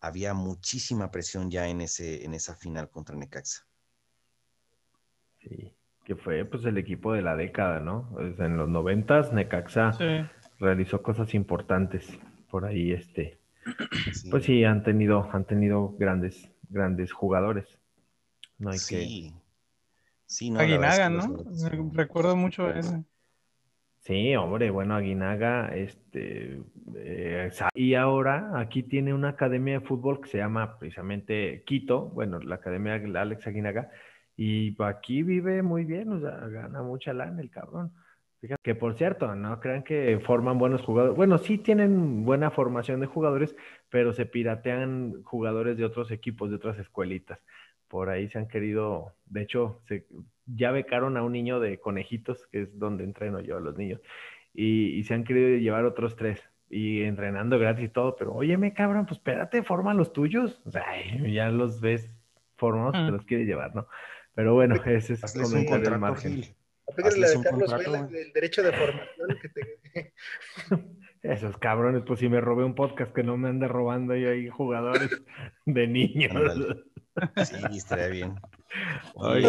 había 0.00 0.34
muchísima 0.34 1.10
presión 1.10 1.50
ya 1.50 1.68
en, 1.68 1.80
ese, 1.80 2.24
en 2.24 2.34
esa 2.34 2.54
final 2.54 2.90
contra 2.90 3.16
Necaxa. 3.16 3.66
Sí, 5.40 5.74
que 6.04 6.16
fue 6.16 6.44
pues 6.44 6.64
el 6.64 6.78
equipo 6.78 7.12
de 7.12 7.22
la 7.22 7.36
década, 7.36 7.80
¿no? 7.80 8.16
en 8.20 8.56
los 8.56 8.68
noventas, 8.68 9.32
Necaxa 9.32 9.92
realizó 10.58 11.02
cosas 11.02 11.34
importantes 11.34 12.06
por 12.50 12.64
ahí, 12.64 12.92
este. 12.92 13.38
Pues 14.30 14.44
sí, 14.44 14.64
han 14.64 14.84
tenido, 14.84 15.28
han 15.32 15.44
tenido 15.44 15.96
grandes, 15.98 16.48
grandes 16.68 17.12
jugadores. 17.12 17.66
No 18.58 18.70
hay 18.70 18.78
que 18.88 19.32
Sí, 20.26 20.50
no, 20.50 20.60
Aguinaga, 20.60 21.08
¿no? 21.08 21.36
Recuerdo 21.92 22.36
mucho 22.36 22.68
ese. 22.70 23.04
Sí, 24.00 24.36
hombre, 24.36 24.70
bueno, 24.70 24.94
Aguinaga, 24.94 25.74
este, 25.74 26.60
eh, 26.94 27.50
y 27.74 27.94
ahora 27.94 28.52
aquí 28.60 28.84
tiene 28.84 29.12
una 29.12 29.30
academia 29.30 29.80
de 29.80 29.86
fútbol 29.86 30.20
que 30.20 30.28
se 30.28 30.38
llama 30.38 30.78
precisamente 30.78 31.64
Quito, 31.66 32.02
bueno, 32.10 32.38
la 32.38 32.54
academia 32.54 33.00
de 33.00 33.18
Alex 33.18 33.48
Aguinaga, 33.48 33.90
y 34.36 34.76
aquí 34.80 35.24
vive 35.24 35.62
muy 35.62 35.84
bien, 35.84 36.12
o 36.12 36.20
sea, 36.20 36.36
gana 36.46 36.82
mucha 36.82 37.12
lana 37.12 37.42
el 37.42 37.50
cabrón. 37.50 37.92
Fíjate 38.40 38.62
que 38.62 38.74
por 38.76 38.96
cierto, 38.96 39.34
no 39.34 39.58
crean 39.58 39.82
que 39.82 40.20
forman 40.24 40.56
buenos 40.56 40.82
jugadores. 40.82 41.16
Bueno, 41.16 41.38
sí 41.38 41.58
tienen 41.58 42.24
buena 42.24 42.52
formación 42.52 43.00
de 43.00 43.06
jugadores, 43.06 43.56
pero 43.88 44.12
se 44.12 44.26
piratean 44.26 45.24
jugadores 45.24 45.76
de 45.76 45.84
otros 45.84 46.12
equipos, 46.12 46.50
de 46.50 46.56
otras 46.56 46.78
escuelitas 46.78 47.40
por 47.88 48.10
ahí 48.10 48.28
se 48.28 48.38
han 48.38 48.48
querido, 48.48 49.14
de 49.26 49.42
hecho, 49.42 49.80
se, 49.86 50.06
ya 50.46 50.70
becaron 50.70 51.16
a 51.16 51.22
un 51.22 51.32
niño 51.32 51.60
de 51.60 51.78
conejitos, 51.78 52.46
que 52.48 52.62
es 52.62 52.78
donde 52.78 53.04
entreno 53.04 53.40
yo 53.40 53.56
a 53.56 53.60
los 53.60 53.76
niños, 53.76 54.00
y, 54.54 55.02
se 55.04 55.14
han 55.14 55.24
querido 55.24 55.58
llevar 55.58 55.84
otros 55.84 56.16
tres, 56.16 56.42
y 56.68 57.02
entrenando 57.02 57.58
gratis 57.58 57.84
y 57.84 57.88
todo, 57.88 58.16
pero 58.16 58.32
óyeme, 58.34 58.72
cabrón, 58.72 59.06
pues 59.06 59.18
espérate, 59.18 59.62
forma 59.62 59.94
los 59.94 60.12
tuyos, 60.12 60.60
o 60.64 60.70
sea, 60.70 60.84
ya 61.32 61.50
los 61.50 61.80
ves 61.80 62.10
formados, 62.56 62.94
te 62.94 63.12
los 63.12 63.24
quieres 63.24 63.46
llevar, 63.46 63.74
¿no? 63.74 63.86
Pero 64.34 64.54
bueno, 64.54 64.76
ese 64.84 65.14
es 65.14 65.32
como 65.32 65.56
el 65.56 65.98
margen. 65.98 66.40
de 66.40 66.46
Carlos 67.42 68.12
el 68.12 68.32
derecho 68.32 68.62
de 68.62 68.72
formación 68.72 69.38
que 69.40 69.48
te... 69.48 70.12
Esos 71.22 71.56
cabrones, 71.56 72.02
pues 72.06 72.20
si 72.20 72.28
me 72.28 72.40
robé 72.40 72.64
un 72.64 72.74
podcast 72.74 73.12
que 73.12 73.24
no 73.24 73.36
me 73.36 73.48
ande 73.48 73.66
robando 73.66 74.12
ahí, 74.12 74.24
ahí 74.24 74.48
jugadores 74.48 75.10
de 75.66 75.86
niños. 75.88 76.32
Sí, 77.44 77.76
estaría 77.76 78.08
bien. 78.08 78.40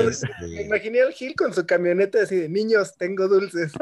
Este 0.10 0.28
me 0.42 0.62
imaginé 0.64 1.02
al 1.02 1.12
Gil 1.14 1.36
con 1.36 1.54
su 1.54 1.66
camioneta 1.66 2.22
así 2.22 2.36
de 2.36 2.50
niños, 2.50 2.96
tengo 2.98 3.28
dulces. 3.28 3.74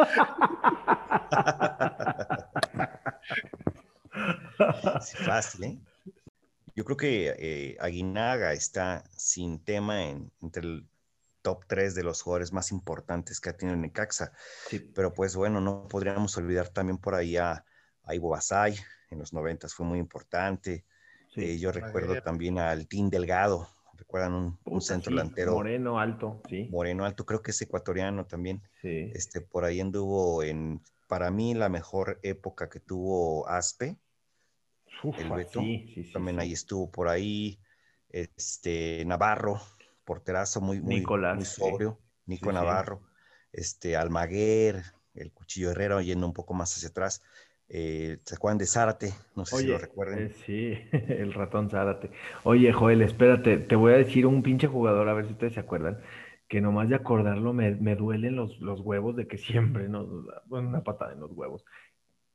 Sí, 5.02 5.18
fácil, 5.18 5.64
¿eh? 5.66 5.78
Yo 6.76 6.84
creo 6.86 6.98
que 6.98 7.36
eh, 7.38 7.78
Aguinaga 7.80 8.54
está 8.54 9.04
sin 9.16 9.64
tema 9.64 10.06
en, 10.06 10.32
entre 10.42 10.64
el 10.64 10.88
top 11.42 11.64
3 11.68 11.96
de 11.96 12.04
los 12.04 12.22
jugadores 12.22 12.52
más 12.52 12.72
importantes 12.72 13.40
que 13.40 13.50
ha 13.50 13.58
tenido 13.58 13.78
Necaxa. 13.78 14.32
Sí. 14.68 14.80
Pero 14.80 15.14
pues 15.14 15.36
bueno, 15.36 15.62
no 15.62 15.88
podríamos 15.88 16.36
olvidar 16.38 16.70
también 16.70 16.98
por 16.98 17.16
ahí 17.16 17.38
a, 17.38 17.64
a 18.04 18.16
Ivo 18.16 18.30
Basay, 18.30 18.76
en 19.10 19.20
los 19.20 19.32
90 19.32 19.68
fue 19.70 19.86
muy 19.86 20.00
importante. 20.00 20.86
Eh, 21.36 21.58
yo 21.58 21.72
recuerdo 21.72 22.22
también 22.22 22.58
al 22.60 22.88
Team 22.88 23.10
Delgado, 23.10 23.70
recuerdan 23.98 24.58
un, 24.64 24.82
centro 24.82 25.12
delantero. 25.12 25.54
Moreno 25.54 26.00
alto, 26.00 26.42
sí. 26.50 26.68
Moreno 26.72 27.06
alto, 27.06 27.26
creo 27.26 27.42
que 27.42 27.52
es 27.52 27.62
ecuatoriano 27.62 28.26
también. 28.26 28.62
Sí. 28.82 29.12
Este, 29.14 29.42
por 29.42 29.66
ahí 29.66 29.82
anduvo 29.82 30.44
en, 30.44 30.82
para 31.08 31.32
mí, 31.32 31.54
la 31.54 31.70
mejor 31.70 32.20
época 32.24 32.70
que 32.70 32.80
tuvo 32.80 33.48
Aspe. 33.48 33.98
el 35.18 35.30
Beto. 35.32 35.60
Sí, 35.60 36.10
también 36.14 36.40
ahí 36.40 36.54
estuvo 36.54 36.92
por 36.92 37.08
ahí. 37.08 37.60
Este, 38.10 39.04
Navarro, 39.06 39.60
porterazo 40.04 40.62
muy, 40.62 40.82
muy, 40.82 41.04
muy 41.06 41.46
sobrio. 41.46 42.00
Nico 42.26 42.52
Navarro. 42.52 43.02
Este, 43.52 43.96
Almaguer, 43.96 44.84
el 45.14 45.32
Cuchillo 45.32 45.72
Herrera, 45.72 46.02
yendo 46.02 46.26
un 46.26 46.34
poco 46.34 46.54
más 46.54 46.76
hacia 46.76 46.90
atrás. 46.90 47.22
Eh, 47.68 48.20
¿Se 48.24 48.36
acuerdan 48.36 48.60
de 48.60 48.68
Zárate? 48.68 49.14
No 49.36 49.46
sé 49.46 49.58
si 49.58 49.68
lo 49.68 49.78
recuerden. 49.78 50.28
Eh, 50.28 50.30
sí, 50.46 50.74
el 51.14 51.34
ratón 51.34 51.70
Zárate. 51.70 52.12
Oye, 52.44 52.72
Joel, 52.72 53.02
espérate, 53.02 53.58
te 53.58 53.76
voy 53.76 53.94
a 53.94 53.98
decir 53.98 54.26
un 54.28 54.44
pinche 54.44 54.68
jugador, 54.68 55.10
a 55.10 55.14
ver 55.14 55.26
si 55.26 55.34
ustedes 55.34 55.54
se 55.54 55.60
acuerdan, 55.60 56.00
que 56.48 56.62
nomás 56.62 56.90
de 56.90 56.96
acordarlo 56.96 57.54
me, 57.54 57.74
duelen 57.96 58.36
los, 58.36 58.60
los, 58.60 58.82
huevos 58.82 59.16
de 59.16 59.28
que 59.28 59.38
siempre 59.38 59.90
nos 59.90 60.08
una 60.50 60.84
patada 60.84 61.14
en 61.14 61.20
los 61.22 61.32
huevos. 61.32 61.66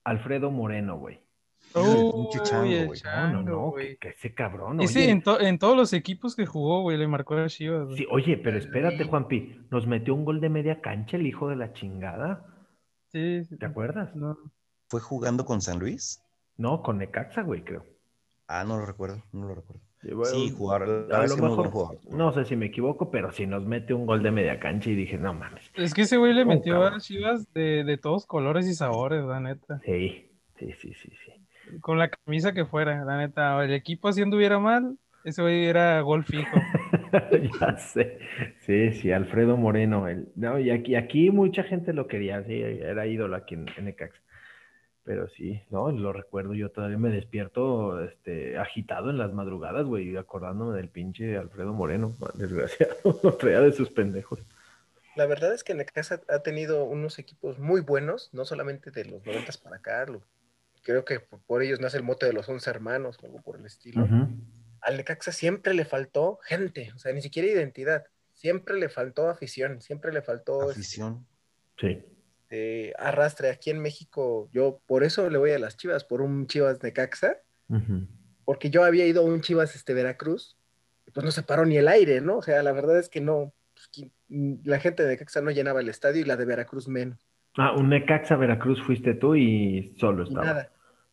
Alfredo 0.05 0.51
Moreno, 0.51 0.99
güey. 0.99 1.21
Oh, 1.75 2.29
chango, 2.43 2.93
no, 3.05 3.33
no, 3.33 3.43
no, 3.43 3.75
que, 3.75 4.09
ese 4.09 4.35
cabrón. 4.35 4.81
Ese 4.81 5.11
en, 5.11 5.23
en, 5.41 5.59
todos 5.59 5.77
los 5.77 5.93
equipos 5.93 6.35
que 6.35 6.45
jugó, 6.45 6.83
güey, 6.83 6.99
le 6.99 7.07
marcó 7.07 7.37
a 7.37 7.47
Chivas. 7.47 7.95
Sí, 7.95 8.07
oye, 8.11 8.37
pero 8.39 8.59
espérate, 8.59 9.05
Juanpi, 9.05 9.67
nos 9.71 9.87
metió 9.87 10.15
un 10.15 10.25
gol 10.25 10.41
de 10.41 10.49
media 10.49 10.81
cancha 10.81 11.17
el 11.17 11.27
hijo 11.29 11.49
de 11.49 11.57
la 11.57 11.73
chingada. 11.73 12.45
Sí, 13.13 13.43
¿Te 13.59 13.67
acuerdas? 13.67 14.17
No. 14.17 14.37
¿Fue 14.91 15.01
jugando 15.01 15.45
con 15.45 15.61
San 15.61 15.79
Luis? 15.79 16.21
No, 16.57 16.83
con 16.83 16.99
Necaxa, 16.99 17.43
güey, 17.43 17.63
creo. 17.63 17.87
Ah, 18.49 18.65
no 18.65 18.77
lo 18.77 18.87
recuerdo, 18.87 19.23
no 19.33 19.47
lo 19.47 19.55
recuerdo. 19.55 19.83
Sí, 20.25 20.51
jugar. 20.51 20.83
A 20.83 21.27
lo 21.29 21.37
mejor, 21.37 22.01
no 22.11 22.33
sé 22.33 22.45
si 22.45 22.57
me 22.57 22.67
equivoco, 22.67 23.09
pero 23.09 23.31
si 23.31 23.47
nos 23.47 23.65
mete 23.65 23.95
un 23.95 24.05
gol 24.05 24.21
de 24.25 24.33
media 24.33 24.59
cancha 24.59 24.91
y 24.91 24.97
dije, 24.97 25.17
no 25.17 25.33
mames. 25.33 25.71
Es 25.77 25.95
que 25.95 26.03
ese 26.03 26.17
güey 26.17 26.33
le 26.35 26.45
metió 26.45 26.83
a 26.83 26.99
Chivas 26.99 27.53
de, 27.53 27.85
de, 27.85 27.99
todos 27.99 28.27
colores 28.27 28.67
y 28.67 28.75
sabores, 28.75 29.25
la 29.25 29.39
neta. 29.39 29.81
Sí, 29.85 30.29
sí, 30.59 30.73
sí, 30.73 30.93
sí, 30.95 31.13
sí. 31.25 31.79
Con 31.81 32.01
la 32.01 32.11
camisa 32.11 32.53
que 32.53 32.65
fuera, 32.65 33.05
la 33.05 33.17
neta. 33.17 33.63
El 33.63 33.73
equipo 33.73 34.13
si 34.13 34.23
anduviera 34.23 34.59
mal, 34.59 34.99
ese 35.23 35.41
güey 35.41 35.67
era 35.67 36.01
gol 36.01 36.25
fijo. 36.25 36.51
ya 37.61 37.77
sé. 37.77 38.19
Sí, 38.63 38.93
sí, 38.95 39.13
Alfredo 39.13 39.57
Moreno. 39.57 40.09
El, 40.09 40.33
no, 40.35 40.59
y 40.59 40.71
aquí, 40.71 40.97
aquí 40.97 41.31
mucha 41.31 41.63
gente 41.63 41.93
lo 41.93 42.09
quería, 42.09 42.43
sí, 42.43 42.61
era 42.61 43.07
ídolo 43.07 43.37
aquí 43.37 43.55
en, 43.55 43.67
en 43.77 43.87
pero 45.11 45.29
sí, 45.29 45.61
no, 45.71 45.91
lo 45.91 46.13
recuerdo, 46.13 46.55
yo 46.55 46.71
todavía 46.71 46.97
me 46.97 47.11
despierto 47.11 48.01
este, 48.05 48.57
agitado 48.57 49.11
en 49.11 49.19
las 49.19 49.33
madrugadas, 49.33 49.85
güey, 49.85 50.17
acordándome 50.17 50.77
del 50.77 50.89
pinche 50.89 51.37
Alfredo 51.37 51.73
Moreno, 51.73 52.15
desgraciado, 52.35 52.95
no 53.25 53.33
traía 53.33 53.61
de 53.61 53.73
sus 53.73 53.91
pendejos. 53.91 54.39
La 55.17 55.27
verdad 55.27 55.53
es 55.53 55.65
que 55.65 55.75
Necaxa 55.75 56.21
ha 56.29 56.39
tenido 56.45 56.85
unos 56.85 57.19
equipos 57.19 57.59
muy 57.59 57.81
buenos, 57.81 58.31
no 58.33 58.45
solamente 58.45 58.93
de 58.93 59.05
los 59.05 59.27
noventas 59.27 59.59
para 59.59 59.79
acá, 59.79 60.07
creo 60.85 61.05
que 61.05 61.19
por, 61.19 61.61
ellos 61.65 61.81
nace 61.81 61.97
el 61.97 62.05
mote 62.05 62.27
de 62.27 62.33
los 62.33 62.49
once 62.49 62.71
hermanos 62.71 63.19
o 63.21 63.27
algo 63.27 63.43
por 63.43 63.59
el 63.59 63.67
estilo. 63.67 64.07
Al 64.81 64.97
Necaxa 64.97 65.33
siempre 65.33 65.75
le 65.75 65.87
faltó 65.87 66.39
gente, 66.45 66.93
o 66.95 67.01
sea, 67.01 67.13
ni 67.13 67.21
siquiera 67.21 67.49
identidad, 67.49 68.05
siempre 68.33 68.79
le 68.79 68.89
faltó 68.89 69.29
afición, 69.29 69.81
siempre 69.81 70.13
le 70.13 70.23
faltó... 70.23 70.71
Afición. 70.71 71.27
Sí 71.81 72.01
este, 72.51 72.93
arrastre 72.99 73.51
aquí 73.51 73.71
en 73.71 73.81
México. 73.81 74.49
Yo 74.53 74.81
por 74.87 75.05
eso 75.05 75.31
le 75.31 75.39
voy 75.39 75.53
a 75.53 75.59
las 75.59 75.77
Chivas, 75.77 76.05
por 76.05 76.21
un 76.21 76.49
Chivas 76.49 76.83
Necaxa, 76.83 77.37
porque 78.45 78.71
yo 78.71 78.83
había 78.83 79.07
ido 79.07 79.23
a 79.23 79.25
un 79.25 79.41
Chivas 79.41 79.77
este, 79.77 79.95
Veracruz, 79.95 80.57
y 81.07 81.13
pues 81.13 81.25
no 81.25 81.31
se 81.31 81.45
paró 81.45 81.65
ni 81.65 81.77
el 81.77 81.87
aire, 81.87 82.21
¿no? 82.21 82.39
O 82.39 82.43
sea, 82.43 82.63
la 82.65 82.73
verdad 82.73 82.99
es 82.99 83.09
que 83.09 83.21
no, 83.21 83.53
pues, 83.75 84.11
la 84.65 84.81
gente 84.81 85.05
de 85.05 85.11
Necaxa 85.11 85.41
no 85.41 85.53
llenaba 85.53 85.81
el 85.81 85.89
estadio 85.89 86.23
y 86.23 86.25
la 86.25 86.37
de 86.37 86.45
Veracruz 86.45 86.89
menos. 86.89 87.19
Ah, 87.57 87.73
un 87.77 87.89
Necaxa 87.89 88.37
Veracruz 88.37 88.83
fuiste 88.83 89.15
tú 89.15 89.37
y 89.37 89.95
solo 89.99 90.25
estaba. 90.25 90.45
Y 90.45 90.49
nada. 90.49 90.73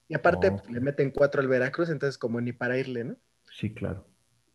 Y 0.09 0.15
aparte 0.15 0.51
pues, 0.51 0.69
le 0.71 0.79
meten 0.79 1.11
cuatro 1.11 1.41
al 1.41 1.47
Veracruz, 1.47 1.89
entonces 1.89 2.17
como 2.17 2.41
ni 2.41 2.53
para 2.53 2.77
irle, 2.79 3.03
¿no? 3.03 3.15
Sí, 3.51 3.73
claro 3.73 4.05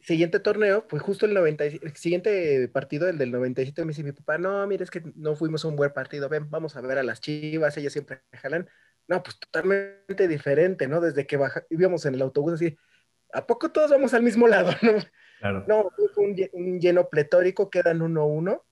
siguiente 0.03 0.41
torneo, 0.41 0.87
pues 0.89 1.03
justo 1.03 1.27
el, 1.27 1.35
90, 1.35 1.65
el 1.65 1.97
siguiente 1.97 2.69
partido, 2.69 3.09
el 3.09 3.19
del 3.19 3.31
97, 3.31 3.85
me 3.85 3.89
dice 3.89 4.03
mi 4.03 4.13
papá, 4.13 4.39
no, 4.39 4.67
mira, 4.67 4.85
es 4.85 4.91
que 4.91 5.03
no 5.15 5.37
fuimos 5.37 5.65
a 5.65 5.69
un 5.69 5.77
buen 5.77 5.93
partido, 5.93 6.29
ven, 6.29 6.51
vamos 6.51 6.77
a 6.77 6.81
ver 6.81 6.99
a 6.99 7.03
las 7.03 7.21
chivas, 7.21 7.77
ellas 7.77 7.93
siempre 7.93 8.23
jalan. 8.33 8.69
No, 9.09 9.23
pues 9.23 9.39
totalmente 9.39 10.29
diferente, 10.29 10.87
¿no? 10.89 11.01
Desde 11.01 11.27
que 11.27 11.37
baja, 11.37 11.65
íbamos 11.71 12.07
en 12.07 12.15
el 12.15 12.23
autobús 12.23 12.55
así, 12.55 12.77
¿a 13.33 13.47
poco 13.47 13.71
todos 13.71 13.91
vamos 13.91 14.15
al 14.15 14.23
mismo 14.23 14.49
lado, 14.49 14.71
no? 14.83 14.93
Claro. 15.41 15.65
No, 15.67 15.91
fue 16.15 16.25
un, 16.25 16.37
un, 16.53 16.81
lleno 16.81 17.09
pletórico, 17.09 17.71
quedan 17.71 18.03
uno 18.03 18.23
a 18.23 18.27
uno. 18.27 18.65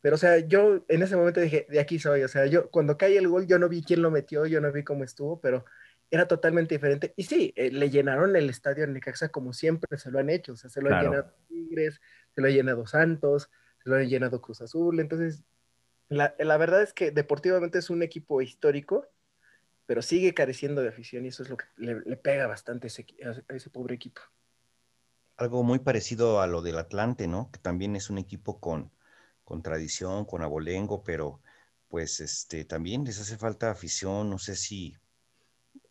Pero, 0.00 0.14
o 0.16 0.18
sea, 0.18 0.38
yo 0.38 0.84
en 0.88 1.02
ese 1.02 1.14
momento 1.14 1.40
dije, 1.40 1.66
de 1.68 1.78
aquí 1.78 1.98
soy, 1.98 2.22
o 2.22 2.28
sea, 2.28 2.46
yo 2.46 2.70
cuando 2.70 2.96
cae 2.96 3.18
el 3.18 3.28
gol, 3.28 3.46
yo 3.46 3.58
no 3.58 3.68
vi 3.68 3.82
quién 3.82 4.00
lo 4.02 4.10
metió, 4.10 4.46
yo 4.46 4.60
no 4.60 4.72
vi 4.72 4.82
cómo 4.82 5.04
estuvo, 5.04 5.40
pero 5.40 5.64
era 6.10 6.26
totalmente 6.26 6.74
diferente. 6.74 7.14
Y 7.16 7.24
sí, 7.24 7.52
eh, 7.56 7.70
le 7.70 7.88
llenaron 7.90 8.34
el 8.34 8.50
estadio 8.50 8.84
en 8.84 8.92
Necaxa 8.92 9.28
como 9.28 9.52
siempre 9.52 9.96
se 9.96 10.10
lo 10.10 10.18
han 10.18 10.30
hecho. 10.30 10.52
O 10.52 10.56
sea, 10.56 10.68
se 10.68 10.82
lo 10.82 10.94
han 10.94 11.04
llenado 11.04 11.32
Tigres, 11.48 12.00
se 12.34 12.40
lo 12.40 12.48
han 12.48 12.54
llenado 12.54 12.86
Santos, 12.86 13.50
se 13.82 13.88
lo 13.88 13.96
han 13.96 14.08
llenado 14.08 14.40
Cruz 14.40 14.60
Azul. 14.60 14.98
Entonces, 14.98 15.44
la, 16.08 16.56
verdad 16.56 16.82
es 16.82 16.92
que 16.92 17.12
deportivamente 17.12 17.78
es 17.78 17.88
un 17.88 18.02
equipo 18.02 18.42
histórico, 18.42 19.06
pero 19.86 20.02
sigue 20.02 20.34
careciendo 20.34 20.82
de 20.82 20.88
afición 20.88 21.24
y 21.24 21.28
eso 21.28 21.44
es 21.44 21.48
lo 21.48 21.56
que 21.56 21.66
le, 21.76 22.16
pega 22.16 22.48
bastante 22.48 22.88
a 22.88 23.54
ese, 23.54 23.70
pobre 23.70 23.94
equipo. 23.94 24.20
Algo 25.36 25.62
muy 25.62 25.78
parecido 25.78 26.40
a 26.40 26.48
lo 26.48 26.62
del 26.62 26.78
Atlante, 26.78 27.28
¿no? 27.28 27.50
Que 27.52 27.60
también 27.60 27.94
es 27.94 28.10
un 28.10 28.18
equipo 28.18 28.58
con, 28.58 28.90
con 29.44 29.62
tradición, 29.62 30.24
con 30.24 30.42
abolengo, 30.42 31.04
pero 31.04 31.40
pues 31.88 32.18
este, 32.20 32.64
también 32.64 33.04
les 33.04 33.20
hace 33.20 33.38
falta 33.38 33.70
afición. 33.70 34.28
No 34.28 34.38
sé 34.38 34.56
si 34.56 34.96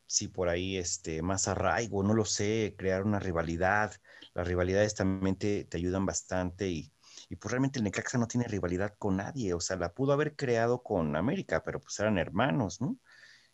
si 0.10 0.28
por 0.28 0.50
ahí 0.50 0.76
este, 0.78 1.22
más 1.22 1.48
arraigo, 1.48 2.02
no 2.02 2.16
lo 2.16 2.26
sé, 2.26 2.74
crear 2.76 3.04
una 3.04 3.20
rivalidad. 3.20 3.94
Las 4.34 4.48
rivalidades 4.48 4.96
también 4.96 5.36
te, 5.36 5.68
ayudan 5.72 6.08
bastante 6.08 6.68
y, 6.68 6.92
y, 7.30 7.36
pues 7.36 7.52
realmente 7.52 7.78
el 7.78 7.84
Necaxa 7.86 8.18
no 8.18 8.28
tiene 8.28 8.48
rivalidad 8.48 8.96
con 8.98 9.18
nadie, 9.18 9.54
o 9.54 9.60
sea, 9.60 9.78
la 9.78 9.94
pudo 9.94 10.14
haber 10.14 10.36
creado 10.36 10.82
con 10.82 11.16
América, 11.16 11.62
pero 11.64 11.80
pues 11.80 12.00
eran 12.00 12.18
hermanos, 12.18 12.82
¿no? 12.82 12.98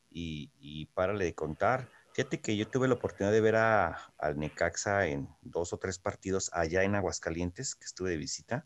Y, 0.10 0.50
y 0.58 0.86
párale 0.88 1.26
de 1.26 1.36
contar. 1.36 1.90
Fíjate 2.14 2.40
que 2.40 2.56
yo 2.56 2.70
tuve 2.70 2.88
la 2.88 2.94
oportunidad 2.94 3.34
de 3.34 3.42
ver 3.42 3.58
a, 3.58 4.14
al 4.18 4.40
Necaxa 4.40 5.08
en 5.08 5.28
dos 5.42 5.74
o 5.74 5.78
tres 5.78 6.00
partidos 6.00 6.50
allá 6.54 6.84
en 6.84 6.96
Aguascalientes, 6.96 7.76
que 7.76 7.84
estuve 7.84 8.12
de 8.12 8.18
visita. 8.18 8.66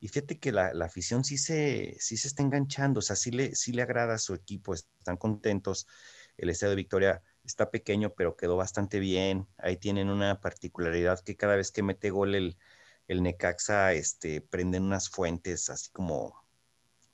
Y 0.00 0.08
fíjate 0.08 0.38
que 0.38 0.52
la, 0.52 0.74
la 0.74 0.84
afición 0.84 1.24
sí 1.24 1.38
se, 1.38 1.96
sí 1.98 2.18
se 2.18 2.28
está 2.28 2.42
enganchando, 2.42 2.98
o 2.98 3.02
sea, 3.02 3.16
sí 3.16 3.30
le, 3.30 3.54
sí 3.54 3.72
le 3.72 3.80
agrada 3.80 4.14
a 4.14 4.18
su 4.18 4.34
equipo, 4.34 4.74
están 4.74 5.16
contentos 5.16 5.86
el 6.36 6.50
Estadio 6.50 6.70
de 6.70 6.76
Victoria 6.76 7.22
está 7.44 7.70
pequeño, 7.70 8.10
pero 8.14 8.36
quedó 8.36 8.56
bastante 8.56 9.00
bien. 9.00 9.46
Ahí 9.58 9.76
tienen 9.76 10.08
una 10.08 10.40
particularidad 10.40 11.20
que 11.20 11.36
cada 11.36 11.56
vez 11.56 11.72
que 11.72 11.82
mete 11.82 12.10
gol 12.10 12.34
el, 12.34 12.56
el 13.08 13.22
Necaxa, 13.22 13.92
este, 13.92 14.40
prenden 14.40 14.84
unas 14.84 15.08
fuentes 15.08 15.70
así 15.70 15.90
como, 15.92 16.34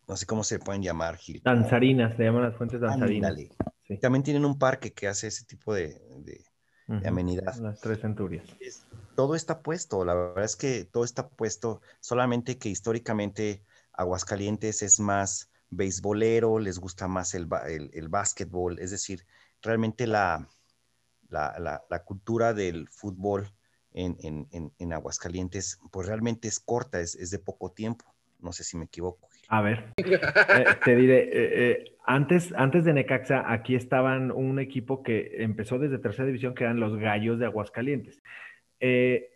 no 0.07 0.17
sé 0.17 0.27
cómo 0.27 0.45
se 0.45 0.59
pueden 0.59 0.83
llamar, 0.83 1.17
Gil. 1.17 1.43
Danzarinas, 1.45 2.17
se 2.17 2.25
llaman 2.25 2.43
las 2.43 2.57
fuentes 2.57 2.81
danzarinas. 2.81 3.35
También 4.01 4.23
tienen 4.23 4.45
un 4.45 4.59
parque 4.59 4.93
que 4.93 5.09
hace 5.09 5.29
ese 5.29 5.45
tipo 5.45 5.73
de, 5.73 6.01
de, 6.19 6.45
amenidad. 7.07 7.55
Las 7.57 7.81
tres 7.81 8.01
centurias. 8.01 8.47
todo 9.15 9.35
está 9.35 9.63
puesto, 9.63 10.05
la 10.05 10.15
verdad 10.15 10.45
es 10.45 10.57
que 10.57 10.85
todo 10.85 11.05
está 11.05 11.29
puesto, 11.29 11.81
solamente 12.01 12.59
que 12.59 12.69
históricamente 12.69 13.63
Aguascalientes 13.93 14.83
es 14.83 15.01
más 15.01 15.51
beisbolero, 15.71 16.59
les 16.59 16.79
gusta 16.79 17.09
más 17.09 17.35
el, 17.35 17.49
el, 17.93 18.09
básquetbol, 18.09 18.79
es 18.79 18.91
decir, 18.91 19.25
realmente 19.63 20.07
la, 20.07 20.49
la, 21.29 21.85
la, 21.89 22.05
cultura 22.05 22.55
del 22.55 22.89
fútbol 22.89 23.49
en, 23.93 24.17
en, 24.21 24.73
en, 24.79 24.93
Aguascalientes, 24.93 25.81
pues 25.91 26.07
realmente 26.07 26.49
es 26.49 26.61
corta, 26.61 27.01
es, 27.01 27.15
es, 27.15 27.31
de 27.31 27.39
poco 27.39 27.73
tiempo. 27.73 28.05
No 28.41 28.53
sé 28.53 28.63
si 28.63 28.77
me 28.77 28.85
equivoco. 28.85 29.29
A 29.49 29.63
ver, 29.63 29.93
eh, 29.97 30.65
te 30.85 30.95
diré, 30.95 31.25
eh, 31.25 31.31
eh, 31.33 31.97
antes, 32.07 32.53
antes 32.57 32.85
de 32.85 32.93
Necaxa, 32.93 33.51
aquí 33.53 33.75
estaban 33.75 34.31
un 34.31 34.61
equipo 34.61 35.03
que 35.03 35.43
empezó 35.43 35.79
desde 35.79 35.99
tercera 35.99 36.27
división, 36.27 36.55
que 36.55 36.65
eran 36.65 36.81
los 36.81 36.97
Gallos 36.97 37.39
de 37.39 37.47
Aguascalientes. 37.47 38.23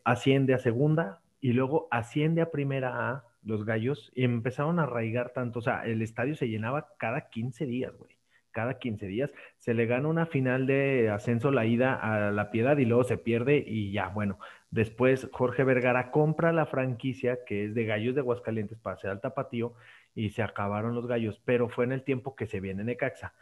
asciende 0.04 0.54
a 0.54 0.58
segunda 0.58 1.20
y 1.40 1.52
luego 1.52 1.88
asciende 1.90 2.42
a 2.42 2.50
primera 2.50 3.10
A 3.10 3.24
los 3.44 3.64
gallos, 3.64 4.12
empezaron 4.14 4.78
a 4.78 4.84
arraigar 4.84 5.30
tanto, 5.32 5.60
o 5.60 5.62
sea, 5.62 5.84
el 5.84 6.02
estadio 6.02 6.34
se 6.34 6.48
llenaba 6.48 6.88
cada 6.98 7.28
15 7.30 7.66
días, 7.66 7.96
güey. 7.96 8.16
Cada 8.52 8.78
15 8.78 9.06
días 9.06 9.30
se 9.58 9.72
le 9.72 9.86
gana 9.86 10.08
una 10.08 10.26
final 10.26 10.66
de 10.66 11.08
ascenso 11.08 11.50
la 11.50 11.64
ida 11.64 11.94
a 11.94 12.30
la 12.30 12.50
piedad 12.50 12.76
y 12.76 12.84
luego 12.84 13.02
se 13.02 13.16
pierde 13.16 13.64
y 13.66 13.92
ya, 13.92 14.08
bueno, 14.08 14.38
después 14.70 15.28
Jorge 15.32 15.64
Vergara 15.64 16.10
compra 16.10 16.52
la 16.52 16.66
franquicia 16.66 17.44
que 17.46 17.64
es 17.64 17.74
de 17.74 17.86
Gallos 17.86 18.14
de 18.14 18.20
Aguascalientes 18.20 18.78
para 18.78 18.96
hacer 18.96 19.08
al 19.08 19.22
tapatío 19.22 19.72
y 20.14 20.30
se 20.30 20.42
acabaron 20.42 20.94
los 20.94 21.06
gallos, 21.06 21.40
pero 21.44 21.68
fue 21.70 21.84
en 21.84 21.92
el 21.92 22.02
tiempo 22.02 22.36
que 22.36 22.46
se 22.46 22.60
viene 22.60 22.84
Necaxa. 22.84 23.32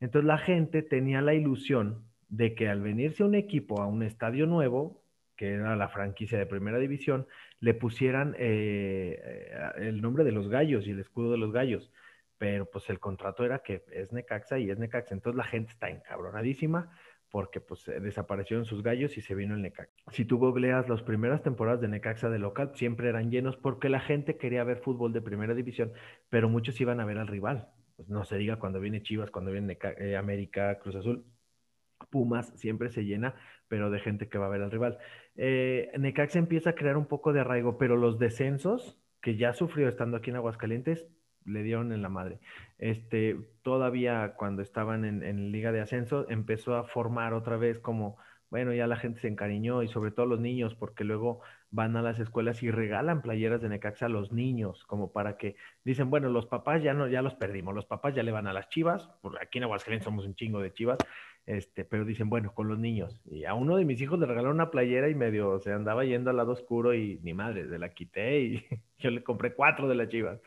Entonces 0.00 0.26
la 0.26 0.38
gente 0.38 0.82
tenía 0.82 1.22
la 1.22 1.34
ilusión 1.34 2.04
de 2.28 2.54
que 2.54 2.68
al 2.68 2.82
venirse 2.82 3.24
un 3.24 3.34
equipo 3.34 3.80
a 3.80 3.86
un 3.86 4.02
estadio 4.02 4.46
nuevo, 4.46 5.02
que 5.38 5.54
era 5.54 5.76
la 5.76 5.88
franquicia 5.88 6.36
de 6.36 6.46
primera 6.46 6.78
división, 6.78 7.26
le 7.60 7.72
pusieran 7.72 8.34
eh, 8.38 9.18
eh, 9.24 9.70
el 9.78 10.02
nombre 10.02 10.24
de 10.24 10.32
los 10.32 10.48
gallos 10.48 10.86
y 10.86 10.90
el 10.90 11.00
escudo 11.00 11.30
de 11.30 11.38
los 11.38 11.52
gallos. 11.52 11.90
Pero 12.38 12.68
pues 12.70 12.90
el 12.90 12.98
contrato 13.00 13.44
era 13.44 13.60
que 13.60 13.84
es 13.92 14.12
Necaxa 14.12 14.58
y 14.58 14.70
es 14.70 14.78
Necaxa. 14.78 15.14
Entonces 15.14 15.36
la 15.36 15.44
gente 15.44 15.72
está 15.72 15.88
encabronadísima 15.88 16.90
porque 17.30 17.60
pues 17.60 17.84
desaparecieron 17.84 18.64
sus 18.64 18.82
gallos 18.82 19.16
y 19.16 19.20
se 19.22 19.34
vino 19.34 19.54
el 19.54 19.62
Necaxa. 19.62 19.92
Si 20.10 20.24
tú 20.24 20.38
googleas 20.38 20.88
las 20.88 21.02
primeras 21.02 21.42
temporadas 21.42 21.80
de 21.80 21.88
Necaxa 21.88 22.28
de 22.30 22.38
local, 22.38 22.72
siempre 22.74 23.08
eran 23.08 23.30
llenos 23.30 23.56
porque 23.56 23.88
la 23.88 24.00
gente 24.00 24.36
quería 24.38 24.64
ver 24.64 24.78
fútbol 24.78 25.12
de 25.12 25.20
primera 25.22 25.54
división, 25.54 25.92
pero 26.30 26.48
muchos 26.48 26.80
iban 26.80 27.00
a 27.00 27.04
ver 27.04 27.18
al 27.18 27.28
rival. 27.28 27.68
Pues 27.96 28.08
no 28.08 28.24
se 28.24 28.38
diga 28.38 28.58
cuando 28.58 28.80
viene 28.80 29.02
Chivas, 29.02 29.30
cuando 29.30 29.52
viene 29.52 29.78
eh, 29.98 30.16
América, 30.16 30.78
Cruz 30.78 30.96
Azul, 30.96 31.24
Pumas, 32.10 32.52
siempre 32.56 32.90
se 32.90 33.04
llena 33.04 33.34
pero 33.68 33.90
de 33.90 34.00
gente 34.00 34.28
que 34.28 34.38
va 34.38 34.46
a 34.46 34.50
ver 34.50 34.62
al 34.62 34.70
rival. 34.70 34.98
Eh, 35.36 35.92
Necaxa 35.98 36.38
empieza 36.38 36.70
a 36.70 36.74
crear 36.74 36.96
un 36.96 37.06
poco 37.06 37.32
de 37.32 37.40
arraigo, 37.40 37.78
pero 37.78 37.96
los 37.96 38.18
descensos 38.18 38.98
que 39.20 39.36
ya 39.36 39.52
sufrió 39.52 39.88
estando 39.88 40.16
aquí 40.16 40.30
en 40.30 40.36
Aguascalientes 40.36 41.06
le 41.44 41.62
dieron 41.62 41.92
en 41.92 42.02
la 42.02 42.08
madre. 42.08 42.40
Este, 42.78 43.36
todavía 43.62 44.34
cuando 44.36 44.62
estaban 44.62 45.04
en, 45.04 45.52
Liga 45.52 45.72
de 45.72 45.80
Ascenso, 45.80 46.28
empezó 46.28 46.76
a 46.76 46.84
formar 46.84 47.32
otra 47.32 47.56
vez 47.56 47.78
como, 47.78 48.18
bueno, 48.50 48.74
ya 48.74 48.86
la 48.86 48.96
gente 48.96 49.20
se 49.20 49.28
encariñó 49.28 49.82
y 49.82 49.88
sobre 49.88 50.10
todo 50.10 50.26
los 50.26 50.40
niños, 50.40 50.74
porque 50.74 51.04
luego 51.04 51.40
van 51.70 51.96
a 51.96 52.02
las 52.02 52.18
escuelas 52.18 52.62
y 52.62 52.70
regalan 52.70 53.22
playeras 53.22 53.62
de 53.62 53.68
Necaxa 53.68 54.06
a 54.06 54.10
los 54.10 54.32
niños, 54.32 54.84
como 54.84 55.12
para 55.12 55.36
que 55.36 55.56
dicen, 55.84 56.10
bueno, 56.10 56.28
los 56.28 56.46
papás 56.46 56.82
ya 56.82 56.92
no, 56.92 57.08
ya 57.08 57.22
los 57.22 57.34
perdimos, 57.34 57.74
los 57.74 57.86
papás 57.86 58.14
ya 58.14 58.22
le 58.22 58.32
van 58.32 58.46
a 58.46 58.52
las 58.52 58.68
chivas, 58.68 59.08
porque 59.22 59.38
aquí 59.42 59.58
en 59.58 59.64
Aguascalientes 59.64 60.04
somos 60.04 60.26
un 60.26 60.34
chingo 60.34 60.60
de 60.60 60.72
chivas, 60.72 60.98
este, 61.48 61.82
pero 61.86 62.04
dicen, 62.04 62.28
bueno, 62.28 62.52
con 62.52 62.68
los 62.68 62.78
niños. 62.78 63.22
Y 63.24 63.46
a 63.46 63.54
uno 63.54 63.76
de 63.76 63.86
mis 63.86 63.98
hijos 64.02 64.18
le 64.18 64.26
regalaron 64.26 64.56
una 64.56 64.70
playera 64.70 65.08
y 65.08 65.14
medio 65.14 65.58
se 65.60 65.72
andaba 65.72 66.04
yendo 66.04 66.28
al 66.28 66.36
lado 66.36 66.52
oscuro 66.52 66.92
y 66.92 67.20
ni 67.22 67.32
madre, 67.32 67.66
se 67.66 67.78
la 67.78 67.88
quité 67.94 68.40
y 68.40 68.66
yo 68.98 69.10
le 69.10 69.22
compré 69.22 69.54
cuatro 69.54 69.88
de 69.88 69.94
las 69.94 70.10
chivas. 70.10 70.40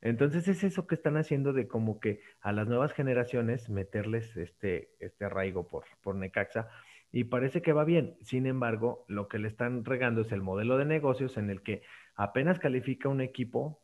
Entonces 0.00 0.48
es 0.48 0.64
eso 0.64 0.88
que 0.88 0.96
están 0.96 1.16
haciendo 1.16 1.52
de 1.52 1.68
como 1.68 2.00
que 2.00 2.20
a 2.40 2.50
las 2.50 2.66
nuevas 2.66 2.92
generaciones 2.92 3.70
meterles 3.70 4.36
este, 4.36 4.90
este 4.98 5.24
arraigo 5.24 5.68
por, 5.68 5.84
por 6.02 6.16
Necaxa 6.16 6.68
y 7.12 7.24
parece 7.24 7.62
que 7.62 7.72
va 7.72 7.84
bien. 7.84 8.16
Sin 8.22 8.46
embargo, 8.46 9.04
lo 9.06 9.28
que 9.28 9.38
le 9.38 9.46
están 9.46 9.84
regando 9.84 10.22
es 10.22 10.32
el 10.32 10.42
modelo 10.42 10.78
de 10.78 10.84
negocios 10.84 11.36
en 11.36 11.50
el 11.50 11.62
que 11.62 11.82
apenas 12.16 12.58
califica 12.58 13.08
un 13.08 13.20
equipo 13.20 13.80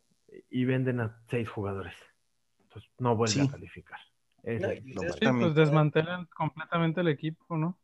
y 0.51 0.65
venden 0.65 0.99
a 0.99 1.21
seis 1.29 1.49
jugadores. 1.49 1.95
Entonces 2.65 2.91
no 2.99 3.15
vuelve 3.15 3.43
a 3.43 3.49
calificar. 3.49 4.01
Sí, 4.47 5.27
pues 5.39 5.55
desmantelan 5.55 6.27
completamente 6.27 7.01
el 7.01 7.09
equipo, 7.09 7.57
¿no? 7.57 7.79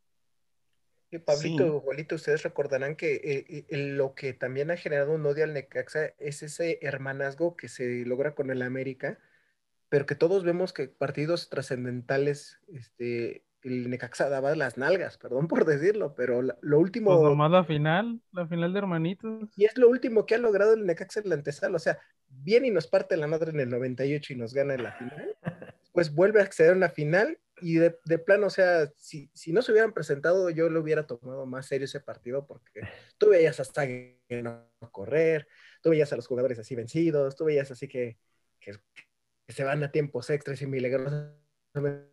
Y 1.11 1.18
Pablito, 1.18 1.85
sí. 1.94 2.14
ustedes 2.14 2.42
recordarán 2.42 2.96
que 2.96 3.16
eh, 3.16 3.66
eh, 3.68 3.77
lo 3.77 4.14
que 4.14 4.33
también 4.33 4.70
ha 4.70 4.79
generado 4.79 5.12
un 5.12 5.27
odio 5.27 5.44
al 5.44 5.53
Necaxa 5.53 6.07
es 6.18 6.42
ese 6.42 6.79
hermanazgo 6.81 7.55
que 7.55 7.68
se 7.68 8.07
logra 8.07 8.35
con 8.35 8.51
el 8.51 8.62
América, 8.62 9.18
pero 9.90 10.07
que 10.07 10.14
todos 10.14 10.42
vemos 10.42 10.72
que 10.72 10.88
partidos 10.88 11.51
trascendentales, 11.51 12.61
este, 12.68 13.44
el 13.62 13.90
Necaxa 13.90 14.31
daba 14.31 14.57
las 14.57 14.79
nalgas, 14.79 15.18
perdón 15.18 15.48
por 15.48 15.66
decirlo, 15.66 16.14
pero 16.14 16.40
lo 16.40 16.79
último... 16.79 17.11
Pues 17.11 17.29
nomás 17.29 17.51
la 17.51 17.64
final, 17.64 18.22
la 18.33 18.46
final 18.46 18.72
de 18.72 18.79
hermanitos. 18.79 19.51
Y 19.55 19.66
es 19.66 19.77
lo 19.77 19.90
último 19.90 20.25
que 20.25 20.37
ha 20.37 20.38
logrado 20.38 20.72
el 20.72 20.87
Necaxa 20.87 21.20
en 21.20 21.29
la 21.29 21.35
antesala, 21.35 21.77
o 21.77 21.79
sea, 21.79 21.98
viene 22.27 22.68
y 22.68 22.70
nos 22.70 22.87
parte 22.87 23.18
la 23.18 23.27
madre 23.27 23.51
en 23.51 23.61
el 23.61 23.68
98 23.68 24.33
y 24.33 24.37
nos 24.37 24.55
gana 24.55 24.75
en 24.75 24.83
la 24.83 24.92
final, 24.92 25.37
pues 25.93 26.15
vuelve 26.15 26.41
a 26.41 26.45
acceder 26.45 26.73
a 26.73 26.77
una 26.77 26.89
final 26.89 27.39
y 27.61 27.75
de, 27.77 27.97
de, 28.05 28.19
plano, 28.19 28.47
o 28.49 28.51
sea, 28.51 28.91
si, 28.97 29.31
si, 29.35 29.53
no 29.53 29.63
se 29.63 29.73
hubieran 29.73 29.93
presentado, 29.93 30.51
yo 30.51 30.69
lo 30.69 30.81
hubiera 30.81 31.07
tomado 31.07 31.47
más 31.47 31.67
serio 31.67 31.85
ese 31.85 32.01
partido 32.01 32.47
porque 32.47 32.81
tú 33.19 33.29
veías 33.29 33.61
hasta 33.61 33.87
no 33.87 34.71
correr, 34.91 35.47
tú 35.83 35.91
veías 35.91 36.13
a 36.13 36.17
los 36.17 36.27
jugadores 36.27 36.59
así 36.59 36.75
vencidos, 36.75 37.37
tú 37.37 37.45
veías 37.45 37.71
así 37.71 37.89
que, 37.89 38.19
que, 38.59 38.73
se 39.49 39.65
van 39.65 39.83
a 39.85 39.93
tiempos 39.93 40.31
extras 40.31 40.61
y 40.63 40.67
milagrosamente 40.67 42.13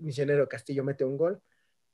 Misionero 0.00 0.48
Castillo 0.48 0.84
mete 0.84 1.04
un 1.04 1.16
gol. 1.16 1.42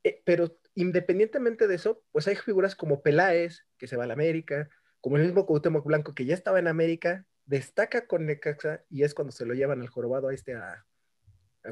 Eh, 0.04 0.20
pero 0.24 0.58
independientemente 0.74 1.68
de 1.68 1.76
eso, 1.76 2.02
pues 2.12 2.26
hay 2.28 2.36
figuras 2.36 2.74
como 2.74 3.02
Peláez, 3.02 3.66
que 3.78 3.86
se 3.86 3.96
va 3.96 4.04
a 4.04 4.06
la 4.06 4.14
América, 4.14 4.68
como 5.00 5.16
el 5.16 5.24
mismo 5.24 5.46
Cuauhtémoc 5.46 5.84
Blanco, 5.86 6.14
que 6.14 6.24
ya 6.24 6.34
estaba 6.34 6.58
en 6.58 6.68
América, 6.68 7.26
destaca 7.46 8.06
con 8.06 8.26
Necaxa 8.26 8.84
y 8.88 9.02
es 9.02 9.14
cuando 9.14 9.32
se 9.32 9.46
lo 9.46 9.54
llevan 9.54 9.80
al 9.80 9.88
jorobado 9.88 10.28
a 10.28 10.34
este 10.34 10.54
a, 10.54 10.84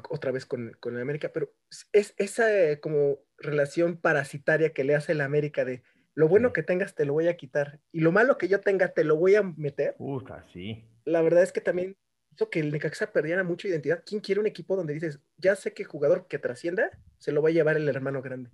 otra 0.09 0.31
vez 0.31 0.47
con, 0.47 0.77
con 0.81 0.95
el 0.95 1.03
América, 1.03 1.31
pero 1.33 1.53
es 1.93 2.15
esa 2.17 2.53
eh, 2.57 2.81
como 2.81 3.19
relación 3.39 3.97
parasitaria 3.97 4.73
que 4.73 4.85
le 4.85 4.95
hace 4.95 5.15
la 5.15 5.25
América 5.25 5.65
de 5.65 5.83
lo 6.15 6.29
bueno 6.29 6.53
que 6.53 6.63
tengas 6.63 6.95
te 6.95 7.05
lo 7.05 7.15
voy 7.15 7.29
a 7.29 7.37
quitar 7.37 7.81
y 7.93 8.01
lo 8.01 8.13
malo 8.13 8.39
que 8.39 8.49
yo 8.49 8.61
tenga 8.61 8.89
te 8.89 9.05
lo 9.05 9.17
voy 9.17 9.35
a 9.35 9.43
meter. 9.43 9.95
Puta, 9.97 10.45
sí. 10.53 10.85
La 11.05 11.23
verdad 11.23 11.43
es 11.43 11.53
que 11.53 11.61
también 11.61 11.97
hizo 12.33 12.51
que 12.51 12.61
el 12.61 12.73
Necaxa 12.73 13.13
perdiera 13.13 13.43
mucha 13.43 13.69
identidad. 13.69 14.03
¿Quién 14.05 14.21
quiere 14.21 14.41
un 14.41 14.47
equipo 14.47 14.77
donde 14.77 14.95
dices, 14.95 15.21
ya 15.39 15.57
sé 15.57 15.73
que 15.73 15.85
jugador 15.85 16.27
que 16.29 16.39
trascienda 16.39 16.91
se 17.19 17.33
lo 17.33 17.43
va 17.43 17.49
a 17.49 17.53
llevar 17.53 17.77
el 17.77 17.89
hermano 17.89 18.23
grande? 18.23 18.51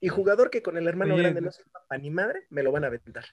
Y 0.00 0.08
jugador 0.08 0.50
que 0.50 0.62
con 0.62 0.76
el 0.76 0.86
hermano 0.86 1.16
grande 1.16 1.40
no 1.40 1.50
se 1.50 1.64
papá 1.64 1.98
ni 1.98 2.10
madre, 2.10 2.46
me 2.50 2.62
lo 2.62 2.70
van 2.70 2.84
a 2.84 2.86
aventar. 2.86 3.24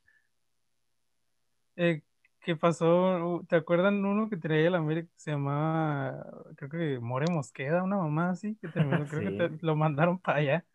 Eh, 1.76 2.02
¿Qué 2.45 2.55
pasó? 2.55 3.43
¿Te 3.49 3.55
acuerdan 3.55 4.05
uno 4.05 4.29
que 4.29 4.38
traía 4.38 4.67
el 4.67 4.75
América 4.75 5.08
que 5.08 5.19
se 5.19 5.31
llamaba, 5.31 6.23
creo 6.55 6.69
que 6.69 6.99
More 6.99 7.25
Mosqueda, 7.31 7.81
una 7.81 7.97
mamá 7.97 8.29
así, 8.29 8.55
que 8.62 8.67
terminó, 8.67 9.03
creo 9.10 9.49
que 9.49 9.65
lo 9.65 9.75
mandaron 9.75 10.19
para 10.19 10.38
allá? 10.38 10.65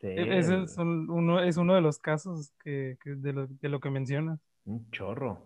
E, 0.00 0.38
ese 0.38 0.64
es 0.64 0.76
uno, 0.76 1.40
es 1.40 1.56
uno 1.56 1.76
de 1.76 1.82
los 1.82 2.00
casos 2.00 2.50
que, 2.64 2.96
de, 3.04 3.32
lo, 3.32 3.46
de, 3.46 3.68
lo, 3.68 3.78
que 3.78 3.90
mencionas. 3.90 4.40
Un 4.64 4.90
chorro. 4.90 5.38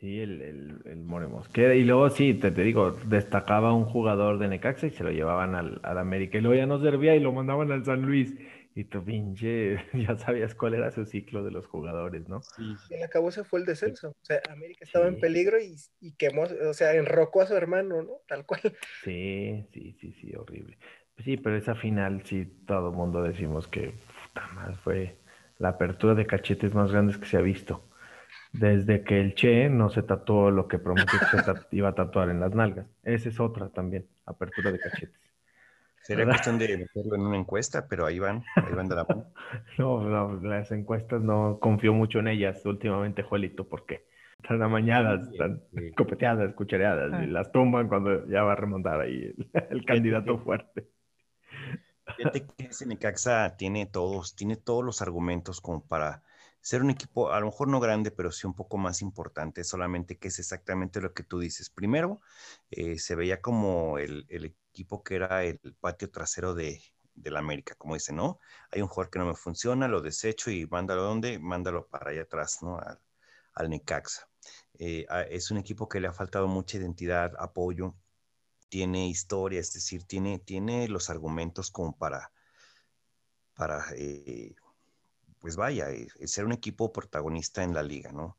Sí, 0.00 0.18
el, 0.18 0.42
el, 0.42 0.82
el 0.86 1.04
More 1.04 1.28
Mosqueda. 1.28 1.76
Y 1.76 1.84
luego 1.84 2.10
sí, 2.10 2.34
te, 2.34 2.50
te, 2.50 2.62
digo, 2.62 2.90
destacaba 3.06 3.72
un 3.72 3.84
jugador 3.84 4.38
de 4.40 4.48
Necaxa 4.48 4.88
y 4.88 4.90
se 4.90 5.04
lo 5.04 5.12
llevaban 5.12 5.54
al, 5.54 5.80
al 5.84 5.98
América. 5.98 6.38
Y 6.38 6.40
luego 6.40 6.56
ya 6.56 6.66
no 6.66 6.80
servía 6.80 7.14
y 7.14 7.20
lo 7.20 7.32
mandaban 7.32 7.70
al 7.70 7.84
San 7.84 8.02
Luis. 8.02 8.34
Y 8.76 8.84
tu 8.84 9.04
pinche, 9.04 9.76
ya 9.92 10.16
sabías 10.16 10.54
cuál 10.54 10.74
era 10.74 10.90
su 10.90 11.04
ciclo 11.04 11.44
de 11.44 11.52
los 11.52 11.66
jugadores, 11.66 12.28
¿no? 12.28 12.42
Sí. 12.42 12.74
Y 12.90 12.94
el 12.94 13.04
acabó 13.04 13.30
se 13.30 13.44
fue 13.44 13.60
el 13.60 13.66
descenso. 13.66 14.10
O 14.10 14.24
sea, 14.24 14.40
América 14.50 14.84
estaba 14.84 15.06
en 15.06 15.20
peligro 15.20 15.60
y, 15.60 15.76
y, 16.00 16.12
quemó, 16.12 16.42
o 16.42 16.74
sea, 16.74 16.94
enrocó 16.94 17.42
a 17.42 17.46
su 17.46 17.54
hermano, 17.54 18.02
¿no? 18.02 18.12
Tal 18.26 18.44
cual. 18.44 18.60
Sí, 19.04 19.66
sí, 19.72 19.96
sí, 20.00 20.12
sí, 20.20 20.34
horrible. 20.34 20.76
Sí, 21.18 21.36
pero 21.36 21.56
esa 21.56 21.76
final, 21.76 22.22
sí, 22.24 22.46
todo 22.66 22.90
el 22.90 22.96
mundo 22.96 23.22
decimos 23.22 23.68
que 23.68 23.94
puta 24.24 24.48
más 24.48 24.78
fue 24.80 25.16
la 25.58 25.70
apertura 25.70 26.14
de 26.14 26.26
cachetes 26.26 26.74
más 26.74 26.90
grandes 26.90 27.16
que 27.18 27.26
se 27.26 27.36
ha 27.36 27.40
visto. 27.40 27.84
Desde 28.52 29.04
que 29.04 29.20
el 29.20 29.34
Che 29.34 29.68
no 29.68 29.90
se 29.90 30.02
tatuó 30.02 30.50
lo 30.50 30.66
que 30.66 30.78
prometió 30.78 31.18
que 31.18 31.38
se 31.38 31.52
iba 31.70 31.90
a 31.90 31.94
tatuar 31.94 32.30
en 32.30 32.40
las 32.40 32.54
nalgas. 32.54 32.86
Esa 33.04 33.28
es 33.28 33.38
otra 33.38 33.68
también, 33.68 34.06
apertura 34.26 34.72
de 34.72 34.80
cachetes. 34.80 35.20
Sería 36.04 36.26
cuestión 36.26 36.58
de 36.58 36.76
meterlo 36.76 37.14
en 37.14 37.22
una 37.22 37.38
encuesta, 37.38 37.88
pero 37.88 38.04
ahí 38.04 38.18
van, 38.18 38.44
ahí 38.56 38.74
van 38.74 38.88
de 38.88 38.94
la 38.94 39.06
mano. 39.08 39.32
no, 39.78 40.02
no, 40.02 40.38
las 40.42 40.70
encuestas 40.70 41.22
no 41.22 41.58
confío 41.58 41.94
mucho 41.94 42.18
en 42.18 42.28
ellas 42.28 42.64
últimamente, 42.66 43.22
Juelito, 43.22 43.66
porque 43.66 44.06
están 44.42 44.62
amañadas, 44.62 45.26
están 45.32 45.62
copeteadas, 45.96 46.52
cuchareadas, 46.52 47.10
y 47.22 47.24
ah. 47.24 47.26
las 47.26 47.50
tumban 47.52 47.88
cuando 47.88 48.28
ya 48.28 48.42
va 48.42 48.52
a 48.52 48.56
remontar 48.56 49.00
ahí 49.00 49.34
el, 49.70 49.84
candidato 49.86 50.38
fuerte. 50.40 50.90
Fíjate 52.18 52.48
que 52.48 52.64
ese 52.66 52.84
Necaxa 52.84 53.56
tiene 53.56 53.86
todos, 53.86 54.36
tiene 54.36 54.56
todos 54.56 54.84
los 54.84 55.00
argumentos 55.00 55.62
como 55.62 55.86
para 55.86 56.22
ser 56.60 56.82
un 56.82 56.90
equipo, 56.90 57.32
a 57.32 57.40
lo 57.40 57.46
mejor 57.46 57.68
no 57.68 57.80
grande, 57.80 58.10
pero 58.10 58.30
sí 58.30 58.46
un 58.46 58.54
poco 58.54 58.76
más 58.76 59.00
importante, 59.00 59.64
solamente 59.64 60.18
que 60.18 60.28
es 60.28 60.38
exactamente 60.38 61.00
lo 61.00 61.14
que 61.14 61.22
tú 61.22 61.38
dices. 61.38 61.70
Primero, 61.70 62.20
eh, 62.70 62.98
se 62.98 63.14
veía 63.14 63.40
como 63.40 63.96
el, 63.96 64.26
el, 64.28 64.54
equipo 64.74 65.04
que 65.04 65.14
era 65.14 65.44
el 65.44 65.60
patio 65.80 66.10
trasero 66.10 66.52
de, 66.52 66.82
la 67.14 67.38
América, 67.38 67.76
como 67.76 67.94
dice, 67.94 68.12
¿no? 68.12 68.40
Hay 68.72 68.82
un 68.82 68.88
jugador 68.88 69.08
que 69.08 69.20
no 69.20 69.26
me 69.26 69.36
funciona, 69.36 69.86
lo 69.86 70.00
desecho 70.00 70.50
y 70.50 70.66
mándalo 70.66 71.04
donde, 71.04 71.38
mándalo 71.38 71.86
para 71.86 72.10
allá 72.10 72.22
atrás, 72.22 72.58
¿no? 72.60 72.80
Al, 73.54 73.70
Necaxa. 73.70 74.28
Eh, 74.80 75.06
es 75.30 75.52
un 75.52 75.58
equipo 75.58 75.88
que 75.88 76.00
le 76.00 76.08
ha 76.08 76.12
faltado 76.12 76.48
mucha 76.48 76.76
identidad, 76.76 77.32
apoyo, 77.38 77.94
tiene 78.68 79.08
historia, 79.08 79.60
es 79.60 79.72
decir, 79.72 80.02
tiene, 80.02 80.40
tiene 80.40 80.88
los 80.88 81.08
argumentos 81.08 81.70
como 81.70 81.96
para, 81.96 82.32
para 83.54 83.84
eh, 83.96 84.56
pues 85.38 85.54
vaya, 85.54 85.88
eh, 85.90 86.08
ser 86.26 86.44
un 86.46 86.52
equipo 86.52 86.92
protagonista 86.92 87.62
en 87.62 87.74
la 87.74 87.84
liga, 87.84 88.10
¿no? 88.10 88.36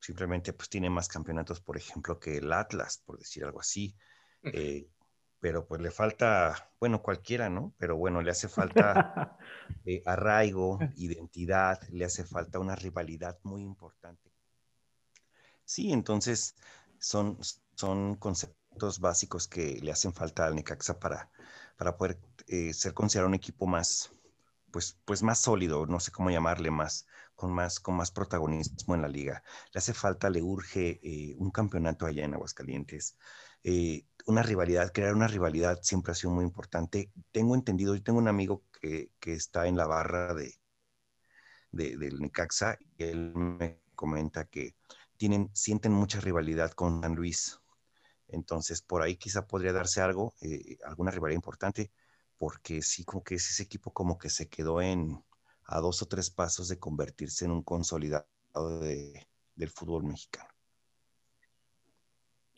Simplemente 0.00 0.54
pues 0.54 0.70
tiene 0.70 0.88
más 0.88 1.08
campeonatos, 1.08 1.60
por 1.60 1.76
ejemplo, 1.76 2.18
que 2.18 2.38
el 2.38 2.50
Atlas, 2.50 3.02
por 3.04 3.18
decir 3.18 3.44
algo 3.44 3.60
así 3.60 3.94
pero 5.40 5.66
pues 5.66 5.80
le 5.80 5.90
falta, 5.90 6.70
bueno, 6.80 7.02
cualquiera, 7.02 7.48
¿no? 7.48 7.74
Pero 7.78 7.96
bueno, 7.96 8.22
le 8.22 8.30
hace 8.30 8.48
falta 8.48 9.38
eh, 9.84 10.02
arraigo, 10.06 10.78
identidad, 10.96 11.80
le 11.90 12.04
hace 12.04 12.24
falta 12.24 12.58
una 12.58 12.74
rivalidad 12.74 13.38
muy 13.42 13.62
importante. 13.62 14.30
Sí, 15.64 15.92
entonces 15.92 16.54
son, 16.98 17.38
son 17.74 18.14
conceptos 18.16 19.00
básicos 19.00 19.48
que 19.48 19.80
le 19.82 19.92
hacen 19.92 20.12
falta 20.12 20.46
al 20.46 20.54
Necaxa 20.54 20.98
para, 20.98 21.30
para 21.76 21.96
poder 21.96 22.18
eh, 22.46 22.72
ser 22.72 22.94
considerado 22.94 23.28
un 23.28 23.34
equipo 23.34 23.66
más, 23.66 24.12
pues, 24.70 24.98
pues 25.04 25.22
más 25.22 25.40
sólido, 25.40 25.86
no 25.86 26.00
sé 26.00 26.12
cómo 26.12 26.30
llamarle, 26.30 26.70
más, 26.70 27.06
con 27.34 27.52
más, 27.52 27.80
con 27.80 27.96
más 27.96 28.10
protagonismo 28.10 28.94
en 28.94 29.02
la 29.02 29.08
liga. 29.08 29.42
Le 29.72 29.78
hace 29.78 29.92
falta, 29.92 30.30
le 30.30 30.42
urge 30.42 31.00
eh, 31.02 31.34
un 31.38 31.50
campeonato 31.50 32.06
allá 32.06 32.24
en 32.24 32.34
Aguascalientes. 32.34 33.16
Eh, 33.62 34.06
una 34.26 34.42
rivalidad, 34.42 34.92
crear 34.92 35.14
una 35.14 35.28
rivalidad 35.28 35.80
siempre 35.82 36.12
ha 36.12 36.14
sido 36.14 36.32
muy 36.32 36.44
importante. 36.44 37.10
Tengo 37.32 37.54
entendido, 37.54 37.94
yo 37.94 38.02
tengo 38.02 38.18
un 38.18 38.28
amigo 38.28 38.64
que, 38.80 39.10
está 39.22 39.66
en 39.66 39.76
la 39.76 39.86
barra 39.86 40.34
de, 40.34 40.54
del 41.72 42.20
Necaxa 42.20 42.78
y 42.80 43.04
él 43.04 43.32
me 43.34 43.80
comenta 43.94 44.44
que 44.46 44.76
tienen, 45.16 45.50
sienten 45.54 45.92
mucha 45.92 46.20
rivalidad 46.20 46.72
con 46.72 47.02
San 47.02 47.14
Luis. 47.14 47.60
Entonces, 48.28 48.82
por 48.82 49.02
ahí 49.02 49.16
quizá 49.16 49.46
podría 49.46 49.72
darse 49.72 50.00
algo, 50.00 50.34
eh, 50.40 50.78
alguna 50.84 51.10
rivalidad 51.10 51.36
importante, 51.36 51.92
porque 52.38 52.82
sí, 52.82 53.04
como 53.04 53.22
que 53.24 53.36
es 53.36 53.50
ese 53.50 53.62
equipo 53.62 53.92
como 53.92 54.18
que 54.18 54.30
se 54.30 54.48
quedó 54.48 54.82
en 54.82 55.24
a 55.64 55.80
dos 55.80 56.02
o 56.02 56.06
tres 56.06 56.30
pasos 56.30 56.68
de 56.68 56.78
convertirse 56.78 57.44
en 57.44 57.52
un 57.52 57.62
consolidado 57.62 58.26
del 58.80 59.70
fútbol 59.70 60.04
mexicano. 60.04 60.55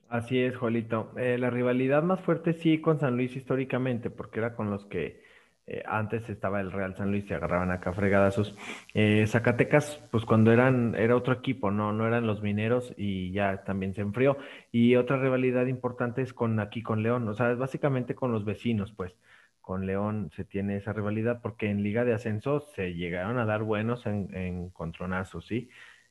Así 0.09 0.41
es, 0.41 0.57
Jolito. 0.57 1.13
Eh, 1.19 1.37
la 1.39 1.51
rivalidad 1.51 2.03
más 2.03 2.21
fuerte 2.23 2.55
sí 2.55 2.81
con 2.81 2.99
San 2.99 3.17
Luis 3.17 3.37
históricamente, 3.37 4.11
porque 4.11 4.39
era 4.41 4.55
con 4.55 4.71
los 4.71 4.85
que 4.87 5.27
Eh, 5.71 5.85
antes 5.87 6.29
estaba 6.31 6.61
el 6.63 6.73
Real 6.73 6.97
San 6.97 7.13
Luis, 7.13 7.27
se 7.29 7.37
agarraban 7.37 7.71
acá 7.71 7.93
fregadazos. 7.93 8.57
Eh, 8.95 9.27
Zacatecas, 9.29 10.03
pues 10.11 10.25
cuando 10.27 10.53
eran, 10.53 10.97
era 10.97 11.15
otro 11.17 11.35
equipo, 11.35 11.71
no, 11.71 11.93
no 11.93 12.09
eran 12.09 12.27
los 12.27 12.43
mineros 12.43 12.95
y 12.99 13.33
ya 13.33 13.65
también 13.65 13.95
se 13.95 14.03
enfrió. 14.03 14.39
Y 14.73 14.97
otra 14.97 15.19
rivalidad 15.19 15.67
importante 15.69 16.23
es 16.23 16.33
con 16.35 16.59
aquí 16.61 16.83
con 16.83 17.05
León, 17.05 17.29
o 17.29 17.35
sea, 17.35 17.53
es 17.53 17.59
básicamente 17.59 18.17
con 18.17 18.33
los 18.33 18.45
vecinos, 18.47 18.93
pues. 18.93 19.15
Con 19.61 19.87
León 19.87 20.31
se 20.35 20.45
tiene 20.45 20.77
esa 20.79 20.95
rivalidad 20.95 21.41
porque 21.43 21.71
en 21.71 21.83
Liga 21.85 22.05
de 22.05 22.15
Ascenso 22.15 22.61
se 22.75 22.95
llegaron 22.95 23.39
a 23.39 23.47
dar 23.47 23.63
buenos 23.63 24.07
en, 24.07 24.35
en 24.35 24.71
contronazos, 24.71 25.47
¿sí? 25.47 25.71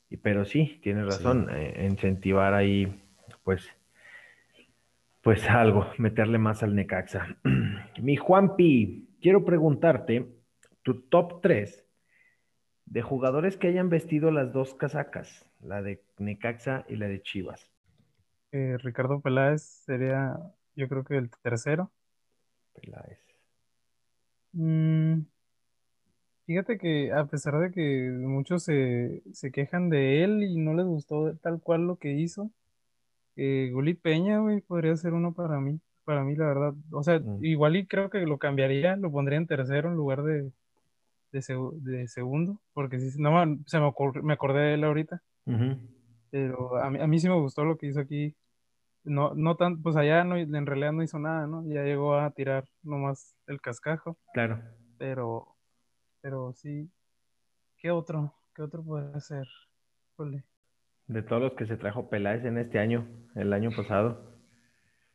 Y, 0.09 0.17
pero 0.17 0.45
sí, 0.45 0.79
tienes 0.83 1.05
razón, 1.07 1.49
eh, 1.51 1.85
incentivar 1.89 2.53
ahí, 2.53 2.87
pues, 3.43 3.69
pues 5.27 5.43
algo, 5.49 5.85
meterle 5.97 6.37
más 6.37 6.63
al 6.63 6.73
Necaxa. 6.73 7.37
Mi 8.01 8.15
Juanpi, 8.15 9.09
quiero 9.19 9.43
preguntarte 9.43 10.25
tu 10.83 11.01
top 11.01 11.41
3 11.41 11.85
de 12.85 13.01
jugadores 13.01 13.57
que 13.57 13.67
hayan 13.67 13.89
vestido 13.89 14.31
las 14.31 14.53
dos 14.53 14.73
casacas, 14.73 15.45
la 15.59 15.81
de 15.81 16.01
Necaxa 16.17 16.85
y 16.87 16.95
la 16.95 17.09
de 17.09 17.21
Chivas. 17.21 17.69
Eh, 18.53 18.77
Ricardo 18.77 19.19
Peláez 19.19 19.63
sería, 19.63 20.39
yo 20.77 20.87
creo 20.87 21.03
que 21.03 21.17
el 21.17 21.29
tercero. 21.43 21.91
Peláez. 22.73 23.19
Mm, 24.53 25.23
fíjate 26.45 26.77
que 26.77 27.11
a 27.11 27.25
pesar 27.25 27.59
de 27.59 27.73
que 27.73 28.11
muchos 28.13 28.63
se, 28.63 29.23
se 29.33 29.51
quejan 29.51 29.89
de 29.89 30.23
él 30.23 30.43
y 30.43 30.55
no 30.55 30.73
les 30.73 30.85
gustó 30.85 31.35
tal 31.35 31.59
cual 31.59 31.85
lo 31.85 31.97
que 31.97 32.13
hizo, 32.13 32.49
eh, 33.37 33.69
Gulit 33.71 34.01
Peña, 34.01 34.39
güey, 34.39 34.59
podría 34.61 34.95
ser 34.97 35.13
uno 35.13 35.33
para 35.33 35.59
mí 35.59 35.79
para 36.03 36.23
mí, 36.23 36.35
la 36.37 36.45
verdad. 36.47 36.73
O 36.91 37.03
sea, 37.03 37.19
Mm. 37.19 37.43
igual 37.43 37.75
y 37.75 37.85
creo 37.85 38.09
que 38.09 38.19
lo 38.19 38.37
cambiaría, 38.37 38.95
lo 38.95 39.11
pondría 39.11 39.37
en 39.37 39.45
tercero 39.45 39.89
en 39.89 39.95
lugar 39.95 40.23
de, 40.23 40.53
de, 41.33 41.39
seg- 41.39 41.73
de 41.81 42.07
segundo, 42.07 42.61
porque 42.73 42.97
sí, 42.99 43.19
no, 43.21 43.31
se 43.65 43.79
me, 43.81 43.91
me 44.23 44.33
acordé 44.33 44.59
de 44.61 44.73
él 44.75 44.85
ahorita, 44.85 45.21
pero 46.31 46.77
a 46.77 46.89
mí, 46.89 46.99
a 47.01 47.07
mí 47.07 47.19
sí 47.19 47.27
me 47.27 47.35
gustó 47.39 47.65
lo 47.65 47.77
que 47.77 47.87
hizo 47.87 47.99
aquí. 47.99 48.33
No, 49.03 49.33
no 49.35 49.55
tan, 49.57 49.81
pues 49.81 49.97
allá 49.97 50.23
no, 50.23 50.37
en 50.37 50.65
realidad 50.65 50.93
no 50.93 51.03
hizo 51.03 51.19
nada, 51.19 51.45
¿no? 51.47 51.65
Ya 51.67 51.83
llegó 51.83 52.15
a 52.15 52.31
tirar 52.31 52.65
nomás 52.83 53.35
el 53.47 53.59
cascajo, 53.59 54.17
Claro. 54.33 54.61
pero, 54.97 55.55
pero 56.21 56.53
sí. 56.53 56.89
¿Qué 57.77 57.91
otro? 57.91 58.33
¿Qué 58.55 58.61
otro 58.61 58.81
podría 58.83 59.19
ser? 59.19 59.45
Híjole. 60.13 60.43
De 61.07 61.21
todos 61.21 61.41
los 61.41 61.53
que 61.53 61.65
se 61.65 61.75
trajo 61.75 62.09
Peláez 62.09 62.45
en 62.45 62.57
este 62.57 62.79
año, 62.79 63.07
el 63.35 63.51
año 63.51 63.71
pasado. 63.75 64.21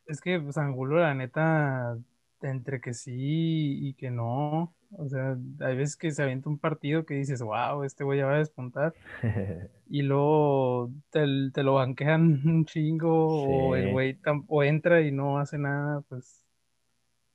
Es 0.05 0.21
que 0.21 0.39
pues, 0.39 0.57
Angulo, 0.57 0.97
la 0.99 1.13
neta, 1.13 1.97
entre 2.41 2.81
que 2.81 2.93
sí 2.93 3.87
y 3.87 3.93
que 3.95 4.11
no. 4.11 4.73
O 4.91 5.07
sea, 5.09 5.37
hay 5.61 5.75
veces 5.77 5.95
que 5.95 6.11
se 6.11 6.21
avienta 6.23 6.49
un 6.49 6.59
partido 6.59 7.05
que 7.05 7.15
dices, 7.15 7.41
wow, 7.41 7.83
este 7.83 8.03
güey 8.03 8.19
ya 8.19 8.25
va 8.25 8.35
a 8.35 8.37
despuntar. 8.39 8.93
Y 9.87 10.01
luego 10.03 10.91
te, 11.11 11.25
te 11.53 11.63
lo 11.63 11.75
banquean 11.75 12.41
un 12.45 12.65
chingo, 12.65 13.69
o 13.69 13.75
el 13.75 13.89
güey 13.89 14.19
o 14.47 14.63
entra 14.63 15.01
y 15.01 15.11
no 15.11 15.37
hace 15.39 15.57
nada, 15.57 16.01
pues 16.09 16.45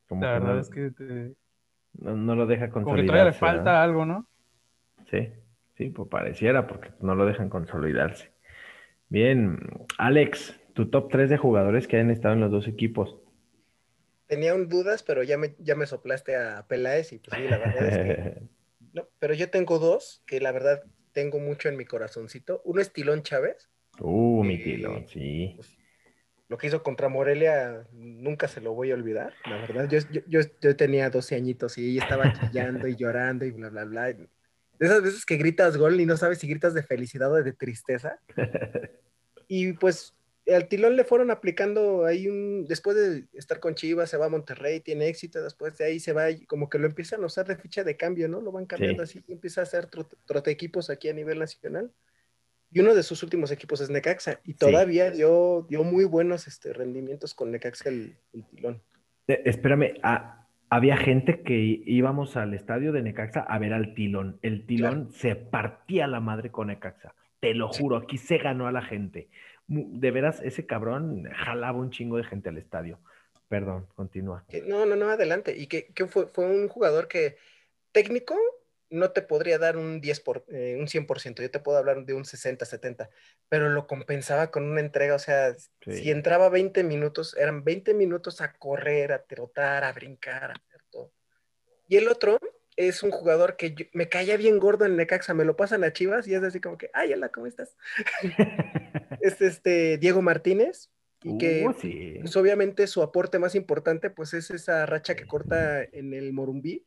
Como 0.08 0.22
la 0.24 0.32
verdad 0.32 0.54
no, 0.54 0.60
es 0.60 0.68
que 0.70 0.90
te- 0.90 1.34
no, 1.94 2.16
no 2.16 2.34
lo 2.34 2.46
deja 2.46 2.70
como 2.70 2.86
que 2.96 3.02
todavía 3.04 3.24
le 3.26 3.32
falta 3.32 3.82
algo, 3.82 4.04
¿no? 4.06 4.26
Sí, 5.10 5.28
sí, 5.76 5.90
pues 5.90 6.08
pareciera, 6.08 6.66
porque 6.68 6.90
no 7.00 7.14
lo 7.16 7.26
dejan 7.26 7.48
consolidarse. 7.48 8.32
Bien, 9.08 9.58
Alex, 9.96 10.58
tu 10.74 10.90
top 10.90 11.10
3 11.10 11.30
de 11.30 11.36
jugadores 11.38 11.86
que 11.86 11.96
hayan 11.96 12.10
estado 12.10 12.34
en 12.34 12.40
los 12.40 12.50
dos 12.50 12.68
equipos. 12.68 13.16
Tenía 14.26 14.54
un 14.54 14.68
dudas, 14.68 15.02
pero 15.02 15.22
ya 15.22 15.38
me, 15.38 15.54
ya 15.58 15.74
me 15.74 15.86
soplaste 15.86 16.36
a 16.36 16.66
Peláez 16.68 17.12
y 17.12 17.18
pues 17.18 17.36
sí, 17.36 17.48
la 17.48 17.58
verdad 17.58 17.88
es 17.88 17.96
que... 17.96 18.42
No, 18.94 19.06
pero 19.18 19.34
yo 19.34 19.50
tengo 19.50 19.78
dos 19.78 20.22
que 20.26 20.40
la 20.40 20.50
verdad 20.50 20.82
tengo 21.12 21.38
mucho 21.38 21.68
en 21.68 21.76
mi 21.76 21.84
corazoncito. 21.84 22.62
Uno 22.64 22.80
es 22.80 22.90
Tilón 22.90 23.22
Chávez. 23.22 23.68
Uh, 24.00 24.42
mi 24.42 24.62
tilo, 24.62 25.04
sí. 25.08 25.52
pues, 25.56 25.76
lo 26.48 26.56
que 26.56 26.68
hizo 26.68 26.82
contra 26.82 27.10
Morelia 27.10 27.86
nunca 27.92 28.48
se 28.48 28.62
lo 28.62 28.72
voy 28.72 28.90
a 28.90 28.94
olvidar, 28.94 29.34
la 29.44 29.58
verdad. 29.58 29.88
Yo, 29.90 29.98
yo, 30.10 30.22
yo, 30.26 30.40
yo 30.60 30.76
tenía 30.76 31.10
12 31.10 31.34
añitos 31.34 31.76
y 31.76 31.98
estaba 31.98 32.32
chillando 32.32 32.88
y 32.88 32.96
llorando 32.96 33.44
y 33.44 33.50
bla, 33.50 33.68
bla, 33.68 33.84
bla. 33.84 34.16
De 34.78 34.86
esas 34.86 35.02
veces 35.02 35.26
que 35.26 35.36
gritas 35.36 35.76
gol 35.76 36.00
y 36.00 36.06
no 36.06 36.16
sabes 36.16 36.38
si 36.38 36.48
gritas 36.48 36.74
de 36.74 36.82
felicidad 36.82 37.32
o 37.32 37.42
de 37.42 37.52
tristeza. 37.52 38.20
Y 39.50 39.72
pues 39.72 40.14
al 40.54 40.68
Tilón 40.68 40.96
le 40.96 41.04
fueron 41.04 41.30
aplicando 41.30 42.04
ahí 42.04 42.28
un, 42.28 42.66
después 42.66 42.96
de 42.96 43.24
estar 43.32 43.60
con 43.60 43.74
Chivas, 43.74 44.10
se 44.10 44.16
va 44.16 44.26
a 44.26 44.30
Monterrey, 44.30 44.80
tiene 44.80 45.08
éxito, 45.08 45.42
después 45.42 45.76
de 45.78 45.86
ahí 45.86 46.00
se 46.00 46.12
va, 46.12 46.30
y 46.30 46.44
como 46.46 46.68
que 46.68 46.78
lo 46.78 46.86
empiezan 46.86 47.22
a 47.22 47.26
usar 47.26 47.46
de 47.46 47.56
ficha 47.56 47.84
de 47.84 47.96
cambio, 47.96 48.28
¿no? 48.28 48.40
Lo 48.40 48.52
van 48.52 48.66
cambiando 48.66 49.04
Sí. 49.04 49.18
así, 49.18 49.24
y 49.28 49.32
empieza 49.32 49.60
a 49.60 49.64
hacer 49.64 49.86
trote, 49.86 50.16
trote 50.26 50.50
equipos 50.50 50.90
aquí 50.90 51.08
a 51.08 51.12
nivel 51.12 51.38
nacional. 51.38 51.90
Y 52.70 52.80
uno 52.80 52.94
de 52.94 53.02
sus 53.02 53.22
últimos 53.22 53.50
equipos 53.50 53.80
es 53.80 53.88
Necaxa, 53.88 54.40
y 54.44 54.54
todavía 54.54 55.10
dio, 55.10 55.66
dio 55.68 55.84
muy 55.84 56.04
buenos 56.04 56.46
este, 56.46 56.72
rendimientos 56.72 57.34
con 57.34 57.50
Necaxa 57.50 57.88
el, 57.88 58.16
el 58.32 58.44
Tilón. 58.46 58.82
Eh, 59.26 59.42
espérame, 59.44 59.94
ah, 60.02 60.37
había 60.70 60.96
gente 60.96 61.42
que 61.42 61.82
íbamos 61.86 62.36
al 62.36 62.54
estadio 62.54 62.92
de 62.92 63.02
Necaxa 63.02 63.40
a 63.40 63.58
ver 63.58 63.72
al 63.72 63.94
Tilón. 63.94 64.38
El 64.42 64.66
Tilón 64.66 65.10
se 65.12 65.34
partía 65.36 66.06
la 66.06 66.20
madre 66.20 66.50
con 66.50 66.68
Necaxa. 66.68 67.14
Te 67.40 67.54
lo 67.54 67.68
juro, 67.68 67.96
aquí 67.96 68.18
se 68.18 68.38
ganó 68.38 68.66
a 68.66 68.72
la 68.72 68.82
gente. 68.82 69.28
De 69.66 70.10
veras, 70.10 70.40
ese 70.42 70.66
cabrón 70.66 71.24
jalaba 71.34 71.78
un 71.78 71.90
chingo 71.90 72.16
de 72.16 72.24
gente 72.24 72.48
al 72.48 72.58
estadio. 72.58 72.98
Perdón, 73.48 73.86
continúa. 73.94 74.44
No, 74.66 74.84
no, 74.84 74.96
no, 74.96 75.08
adelante. 75.08 75.56
Y 75.56 75.66
que, 75.66 75.86
que 75.86 76.06
fue, 76.06 76.26
fue 76.26 76.46
un 76.46 76.68
jugador 76.68 77.08
que 77.08 77.36
técnico 77.92 78.34
no 78.90 79.10
te 79.10 79.22
podría 79.22 79.58
dar 79.58 79.76
un 79.76 80.00
10 80.00 80.20
por, 80.20 80.44
eh, 80.48 80.76
un 80.80 80.88
100%, 80.88 81.42
yo 81.42 81.50
te 81.50 81.60
puedo 81.60 81.78
hablar 81.78 82.04
de 82.04 82.14
un 82.14 82.24
60, 82.24 82.64
70, 82.64 83.10
pero 83.48 83.68
lo 83.68 83.86
compensaba 83.86 84.50
con 84.50 84.64
una 84.64 84.80
entrega, 84.80 85.14
o 85.14 85.18
sea, 85.18 85.54
Sí. 85.54 85.92
si 85.92 86.10
entraba 86.10 86.48
20 86.48 86.82
minutos, 86.84 87.36
eran 87.36 87.64
20 87.64 87.92
minutos 87.94 88.40
a 88.40 88.52
correr, 88.54 89.12
a 89.12 89.22
trotar, 89.24 89.84
a 89.84 89.92
brincar, 89.92 90.50
a 90.50 90.54
hacer 90.54 90.82
todo. 90.90 91.12
Y 91.86 91.96
el 91.96 92.08
otro 92.08 92.38
es 92.76 93.02
un 93.02 93.10
jugador 93.10 93.56
que 93.56 93.74
yo- 93.74 93.86
me 93.92 94.08
caía 94.08 94.36
bien 94.36 94.58
gordo 94.58 94.84
en 94.84 94.96
Necaxa, 94.96 95.34
me 95.34 95.44
lo 95.44 95.56
pasan 95.56 95.84
a 95.84 95.92
Chivas 95.92 96.26
y 96.28 96.34
es 96.34 96.42
así 96.42 96.60
como 96.60 96.78
que, 96.78 96.90
ay, 96.94 97.12
hola, 97.12 97.28
¿cómo 97.30 97.46
estás? 97.46 97.76
Es 99.20 99.40
este 99.40 99.98
Diego 99.98 100.22
Martínez, 100.22 100.90
y 101.24 101.36
que 101.38 101.66
Uh, 101.66 101.72
sí. 101.72 102.18
pues 102.20 102.36
obviamente 102.36 102.86
su 102.86 103.02
aporte 103.02 103.40
más 103.40 103.56
importante 103.56 104.08
pues 104.10 104.32
es 104.34 104.50
esa 104.52 104.86
racha 104.86 105.16
que 105.16 105.26
corta 105.26 105.82
en 105.82 106.14
el 106.14 106.32
Morumbí. 106.32 106.86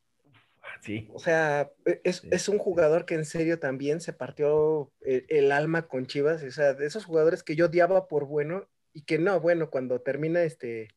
Sí. 0.82 1.08
O 1.14 1.20
sea, 1.20 1.72
e, 1.86 2.02
es, 2.04 2.18
Sí. 2.18 2.28
es 2.32 2.50
un 2.50 2.58
jugador 2.58 3.06
que 3.06 3.14
en 3.16 3.26
serio 3.26 3.60
también 3.60 4.02
se 4.02 4.14
partió 4.14 4.92
el, 5.02 5.26
el 5.30 5.52
alma 5.52 5.88
con 5.88 6.06
Chivas. 6.08 6.44
O 6.44 6.52
sea, 6.52 6.74
de 6.74 6.86
esos 6.86 7.06
jugadores 7.06 7.44
que 7.44 7.56
yo 7.56 7.68
odiaba 7.68 8.08
por 8.08 8.26
bueno 8.26 8.68
y 8.94 9.04
que 9.04 9.18
no, 9.20 9.40
bueno, 9.40 9.70
cuando 9.70 10.02
termina 10.02 10.44
este 10.44 10.90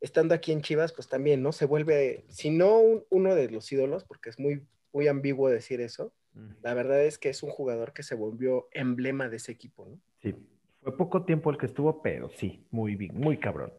estando 0.00 0.34
aquí 0.34 0.52
en 0.52 0.62
Chivas, 0.62 0.92
pues 0.92 1.08
también, 1.08 1.42
¿no? 1.42 1.50
Se 1.52 1.64
vuelve, 1.64 2.24
si 2.28 2.50
no 2.50 2.78
un- 2.78 3.04
uno 3.10 3.34
de 3.34 3.50
los 3.50 3.70
ídolos, 3.72 4.04
porque 4.04 4.30
es 4.30 4.38
muy, 4.38 4.62
muy 4.92 5.08
ambiguo 5.08 5.48
decir 5.48 5.80
eso, 5.80 6.12
Mm, 6.34 6.50
la 6.62 6.74
verdad 6.74 7.02
es 7.02 7.18
que 7.18 7.30
es 7.30 7.42
un 7.42 7.50
jugador 7.50 7.92
que 7.94 8.02
se 8.04 8.14
volvió 8.14 8.68
emblema 8.72 9.28
de 9.30 9.38
ese 9.38 9.50
equipo, 9.50 9.86
¿no? 9.86 9.98
Sí. 10.22 10.34
Fue 10.82 10.96
poco 10.96 11.24
tiempo 11.24 11.50
el 11.50 11.56
que 11.58 11.66
estuvo, 11.66 12.00
pero 12.02 12.28
sí, 12.30 12.64
muy 12.70 12.94
bien, 12.96 13.18
muy 13.18 13.38
cabrón. 13.38 13.72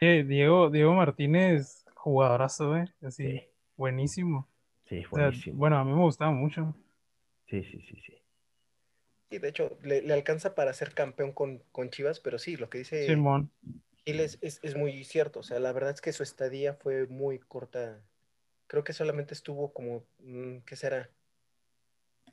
Eh, 0.00 0.24
Diego, 0.26 0.68
Diego 0.68 0.92
Martínez, 0.94 1.86
jugadorazo, 1.94 2.76
¿eh? 2.76 2.92
Así, 3.02 3.22
Sí, 3.24 3.40
buenísimo. 3.76 4.48
Sí, 4.96 5.04
O 5.10 5.16
sea, 5.16 5.30
buenísimo. 5.30 5.56
bueno, 5.58 5.78
a 5.78 5.84
mí 5.84 5.92
me 5.92 6.02
gustaba 6.02 6.32
mucho. 6.32 6.74
Sí, 7.46 7.62
sí, 7.64 7.80
sí, 7.82 7.96
sí. 8.06 8.14
Y 9.30 9.38
de 9.38 9.48
hecho, 9.48 9.78
le, 9.82 10.02
le 10.02 10.12
alcanza 10.12 10.54
para 10.54 10.72
ser 10.74 10.94
campeón 10.94 11.32
con, 11.32 11.62
con 11.72 11.90
Chivas, 11.90 12.20
pero 12.20 12.38
sí, 12.38 12.56
lo 12.56 12.68
que 12.68 12.78
dice 12.78 13.06
Simón. 13.06 13.50
Gil 14.04 14.20
es, 14.20 14.38
es, 14.42 14.60
es 14.62 14.76
muy 14.76 15.04
cierto. 15.04 15.40
O 15.40 15.42
sea, 15.42 15.58
la 15.60 15.72
verdad 15.72 15.92
es 15.94 16.00
que 16.00 16.12
su 16.12 16.22
estadía 16.22 16.74
fue 16.74 17.06
muy 17.06 17.38
corta. 17.38 18.02
Creo 18.66 18.84
que 18.84 18.92
solamente 18.92 19.34
estuvo 19.34 19.72
como, 19.72 20.04
mm, 20.20 20.58
¿qué 20.66 20.76
será? 20.76 21.10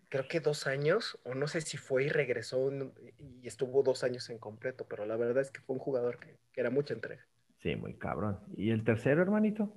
Creo 0.10 0.28
que 0.28 0.40
dos 0.40 0.68
años, 0.68 1.20
o 1.24 1.36
no 1.36 1.48
sé 1.48 1.62
si 1.62 1.78
fue 1.78 2.06
y 2.06 2.10
regresó 2.10 2.72
y 3.20 3.48
estuvo 3.48 3.84
dos 3.84 4.04
años 4.04 4.30
en 4.30 4.40
completo, 4.40 4.88
pero 4.90 5.06
la 5.06 5.16
verdad 5.18 5.42
es 5.42 5.52
que 5.52 5.62
fue 5.62 5.76
un 5.76 5.80
jugador 5.80 6.20
que, 6.20 6.36
que 6.52 6.62
era 6.62 6.72
mucha 6.72 6.94
entrega. 6.96 7.26
Sí, 7.62 7.76
muy 7.76 7.94
cabrón. 7.96 8.40
¿Y 8.58 8.72
el 8.72 8.84
tercero, 8.84 9.22
hermanito? 9.22 9.74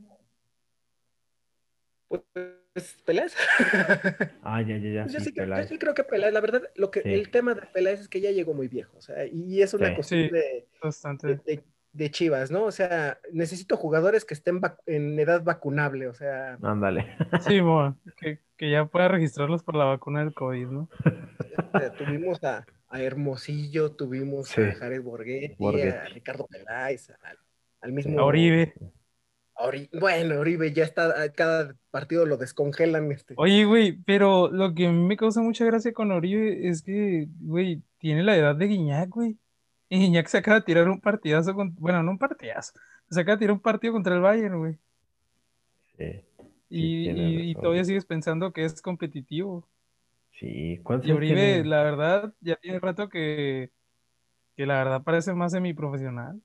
Pues, 2.75 2.97
Peláez. 3.05 3.35
Ah, 4.43 4.63
ya, 4.63 4.77
ya, 4.79 4.91
ya. 4.91 5.03
Pues 5.03 5.13
yo, 5.15 5.19
sí, 5.21 5.27
sí, 5.27 5.33
creo- 5.33 5.45
yo 5.47 5.51
Peláez. 5.51 5.69
sí 5.69 5.79
creo 5.79 5.95
que 5.95 6.05
Peláez, 6.05 6.33
la 6.33 6.41
verdad, 6.41 6.63
lo 6.77 6.91
que, 6.91 7.03
Sí. 7.03 7.13
el 7.13 7.31
tema 7.31 7.55
de 7.55 7.63
Peláez 7.63 8.01
es 8.01 8.09
que 8.09 8.21
ya 8.21 8.31
llegó 8.31 8.55
muy 8.55 8.69
viejo, 8.69 8.97
o 8.97 9.01
sea, 9.03 9.27
y 9.27 9.61
es 9.63 9.75
una 9.75 9.89
Sí. 9.89 9.95
cuestión 9.95 10.21
Sí. 10.23 10.29
de, 10.31 10.39
de, 10.41 10.67
Bastante. 10.83 11.27
de- 11.45 11.63
de 11.93 12.11
Chivas, 12.11 12.51
¿no? 12.51 12.65
O 12.65 12.71
sea, 12.73 13.19
necesito 13.33 13.77
jugadores 13.77 14.25
que 14.25 14.33
estén 14.33 14.61
en 14.87 15.19
edad 15.21 15.43
vacunable, 15.45 16.09
o 16.09 16.15
sea, 16.15 16.57
Ándale. 16.63 17.05
Simón, 17.61 17.99
que, 18.17 18.39
que 18.57 18.71
ya 18.71 18.87
pueda 18.87 19.09
registrarlos 19.09 19.63
por 19.63 19.77
la 19.77 19.85
vacuna 19.85 20.21
del 20.21 20.33
COVID, 20.33 20.69
¿no? 20.69 20.89
O 21.75 21.79
sea, 21.79 21.93
tuvimos 21.93 22.43
a, 22.45 22.65
a 22.89 23.03
Hermosillo, 23.03 23.93
tuvimos 23.93 24.49
Sí. 24.49 24.63
a 24.63 24.73
Jared 24.75 25.03
Borghetti, 25.03 25.53
a 25.53 25.57
Borghetti. 25.59 26.15
Ricardo 26.15 26.47
Peláez, 26.47 27.11
al, 27.23 27.37
al 27.83 27.93
mismo 27.93 28.19
A 28.21 28.25
Oribe. 28.25 28.73
Bueno, 29.99 30.41
Oribe 30.41 30.73
ya 30.73 30.85
está, 30.85 31.31
cada 31.33 31.75
partido 31.91 32.27
lo 32.27 32.37
descongelan. 32.37 33.13
Este. 33.13 33.35
Oye, 33.37 33.65
güey, 33.65 33.93
pero 34.05 34.51
lo 34.51 34.75
que 34.75 34.87
a 34.87 34.93
mí 34.93 35.07
me 35.07 35.17
causa 35.17 35.41
mucha 35.41 35.65
gracia 35.65 35.93
con 35.93 36.13
Oribe 36.13 36.69
es 36.69 36.83
que, 36.83 37.29
güey, 37.41 37.83
tiene 37.99 38.23
la 38.23 38.37
edad 38.37 38.57
de 38.57 38.67
Guiñac, 38.67 39.11
güey. 39.11 39.37
Y 39.89 39.99
Guiñac 39.99 40.27
se 40.29 40.39
acaba 40.39 40.61
de 40.61 40.67
tirar 40.67 40.89
un 40.89 41.01
partidazo, 41.01 41.55
con, 41.55 41.75
bueno, 41.77 42.03
no 42.03 42.13
un 42.13 42.19
partidazo, 42.19 42.73
se 43.11 43.21
acaba 43.21 43.37
de 43.37 43.41
tirar 43.41 43.53
un 43.53 43.61
partido 43.61 43.93
contra 43.93 44.15
el 44.15 44.21
Bayern, 44.21 44.59
güey. 44.59 44.79
Sí. 45.99 46.25
y, 46.71 47.55
todavía 47.57 47.85
sigues 47.85 48.07
pensando 48.07 48.53
que 48.53 48.65
es 48.65 48.81
competitivo. 48.81 49.69
Sí, 50.33 50.81
¿cuánto 50.83 51.07
Y 51.07 51.13
Oribe, 51.13 51.65
la 51.65 51.83
verdad, 51.83 52.33
ya 52.41 52.57
tiene 52.57 52.81
rato 52.81 53.09
que, 53.09 53.71
que 54.57 54.67
la 54.67 54.79
verdad 54.79 55.03
parece 55.03 55.35
más 55.35 55.53
semiprofesional. 55.53 56.41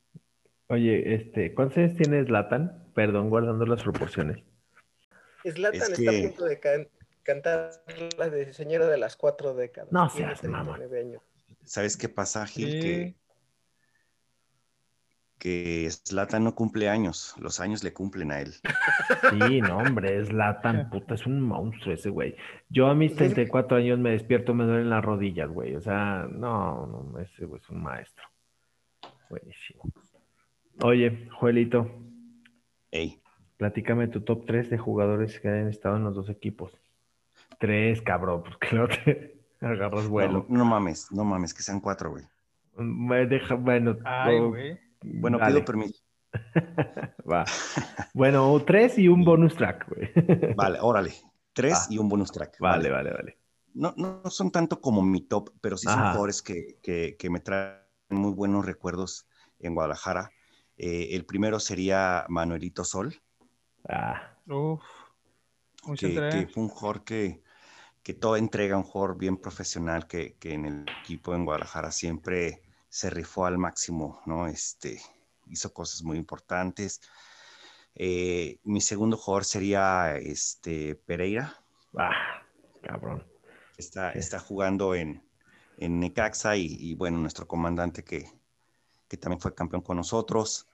Oye, 0.68 1.16
este, 1.16 1.54
¿cuántos 1.54 1.78
años 1.78 1.96
tiene 1.96 2.26
Zlatan? 2.26 2.87
Perdón, 2.98 3.30
guardando 3.30 3.64
las 3.68 3.84
proporciones. 3.84 4.44
Zlatan 5.48 5.94
está 5.94 6.10
a 6.10 6.22
punto 6.24 6.46
de 6.46 6.90
cantar 7.22 7.70
la 8.18 8.28
de 8.28 8.52
Señora 8.54 8.88
de 8.88 8.98
las 8.98 9.16
Cuatro 9.16 9.54
Décadas. 9.54 9.92
No 9.92 10.10
seas 10.10 10.44
mamá. 10.46 10.80
¿Sabes 11.64 11.96
qué 11.96 12.10
pasa, 12.10 12.48
Gil? 12.48 12.82
Que, 12.82 13.16
que 15.38 15.92
Zlatan 15.92 16.44
no 16.44 16.56
cumple 16.56 16.90
años, 16.90 17.36
los 17.38 17.60
años 17.60 17.84
le 17.84 17.94
cumplen 17.94 18.32
a 18.32 18.42
él. 18.42 18.56
Sí, 19.30 19.62
no, 19.62 19.78
hombre, 19.78 20.26
Zlatan, 20.26 20.90
puta, 20.90 21.14
es 21.14 21.28
un 21.28 21.40
monstruo 21.40 21.94
ese 21.94 22.10
güey. 22.10 22.36
Yo 22.68 22.88
a 22.88 22.96
mis 22.96 23.16
34 23.16 23.78
años 23.78 24.00
me 24.00 24.10
despierto, 24.10 24.56
me 24.56 24.66
duelen 24.66 24.90
las 24.90 25.06
rodillas, 25.06 25.52
güey. 25.52 25.76
O 25.76 25.82
sea, 25.82 26.28
no, 26.32 26.88
no, 26.88 27.20
ese 27.20 27.46
güey 27.46 27.62
es 27.62 27.70
un 27.70 27.84
maestro. 27.84 28.26
Buenísimo. 29.30 29.84
Oye, 30.82 31.30
Joelito. 31.40 32.07
Hey. 32.92 33.22
Platícame 33.58 34.08
tu 34.08 34.22
top 34.22 34.46
3 34.46 34.70
de 34.70 34.78
jugadores 34.78 35.40
que 35.40 35.50
hayan 35.50 35.68
estado 35.68 35.98
en 35.98 36.04
los 36.04 36.16
dos 36.16 36.30
equipos. 36.30 36.72
Tres, 37.60 38.02
cabrón, 38.02 38.44
porque 38.44 38.76
no 38.76 38.88
te 38.88 39.40
agarras 39.62 40.08
vuelo. 40.08 40.46
No, 40.48 40.64
mames, 40.64 41.12
no 41.12 41.24
mames, 41.24 41.54
que 41.54 41.64
sean 41.64 41.80
cuatro, 41.80 42.12
güey. 42.12 42.24
Me 42.78 43.26
deja, 43.26 43.56
bueno. 43.56 43.98
Ay, 44.06 44.40
güey. 44.40 44.80
Bueno, 45.04 45.40
pido 45.40 45.66
permiso. 45.66 46.04
Va. 47.30 47.46
Bueno, 48.14 48.62
tres 48.66 48.98
y 49.00 49.08
un 49.08 49.26
bonus 49.26 49.56
track, 49.56 49.88
güey. 49.90 50.12
Vale, 50.56 50.80
órale. 50.82 51.14
Tres 51.54 51.88
y 51.90 51.98
un 51.98 52.08
bonus 52.08 52.32
track. 52.32 52.60
Vale, 52.60 52.92
vale, 52.92 53.12
vale. 53.12 53.38
No, 53.74 53.94
no 53.98 54.22
son 54.30 54.52
tanto 54.52 54.80
como 54.80 55.02
mi 55.02 55.22
top, 55.22 55.50
pero 55.60 55.76
sí 55.76 55.88
son 55.88 55.98
jugadores 55.98 56.44
que, 56.44 56.78
que, 56.84 57.16
que 57.18 57.30
me 57.32 57.40
traen 57.40 57.80
muy 58.10 58.32
buenos 58.32 58.64
recuerdos 58.64 59.28
en 59.60 59.74
Guadalajara. 59.74 60.30
Eh, 60.78 61.10
el 61.12 61.26
primero 61.26 61.60
sería 61.60 62.26
Manuelito 62.30 62.84
Sol. 62.84 63.20
Ah. 63.90 64.36
que, 65.98 66.48
fue 66.54 66.64
un 66.64 66.70
jugador 66.70 67.04
que, 67.04 67.42
que 68.04 68.14
todo 68.14 68.38
entrega, 68.38 68.78
un 68.78 68.84
jugador 68.84 69.18
bien 69.18 69.38
profesional 69.38 70.08
que, 70.08 70.38
en 70.42 70.66
el 70.66 70.86
equipo 71.02 71.34
en 71.34 71.46
Guadalajara 71.46 71.92
siempre 71.92 72.62
se 72.90 73.10
rifó 73.10 73.46
al 73.46 73.58
máximo, 73.58 74.22
¿no? 74.26 74.48
Este, 74.48 75.02
hizo 75.48 75.74
cosas 75.74 76.04
muy 76.04 76.18
importantes. 76.18 77.02
Eh, 77.96 78.60
mi 78.64 78.82
segundo 78.82 79.18
jugador 79.18 79.46
sería 79.46 80.16
este, 80.18 80.96
Pereira. 80.96 81.58
Ah, 81.98 82.44
cabrón. 82.82 83.26
Está, 83.78 84.12
está 84.12 84.40
jugando 84.40 84.96
en, 84.96 85.28
en 85.78 86.00
Necaxa 86.00 86.56
y, 86.56 86.94
bueno, 86.96 87.18
nuestro 87.18 87.48
comandante 87.48 88.04
que, 88.04 88.26
que 89.08 89.18
también 89.18 89.40
fue 89.40 89.56
campeón 89.56 89.82
con 89.82 89.98
nosotros. 89.98 90.68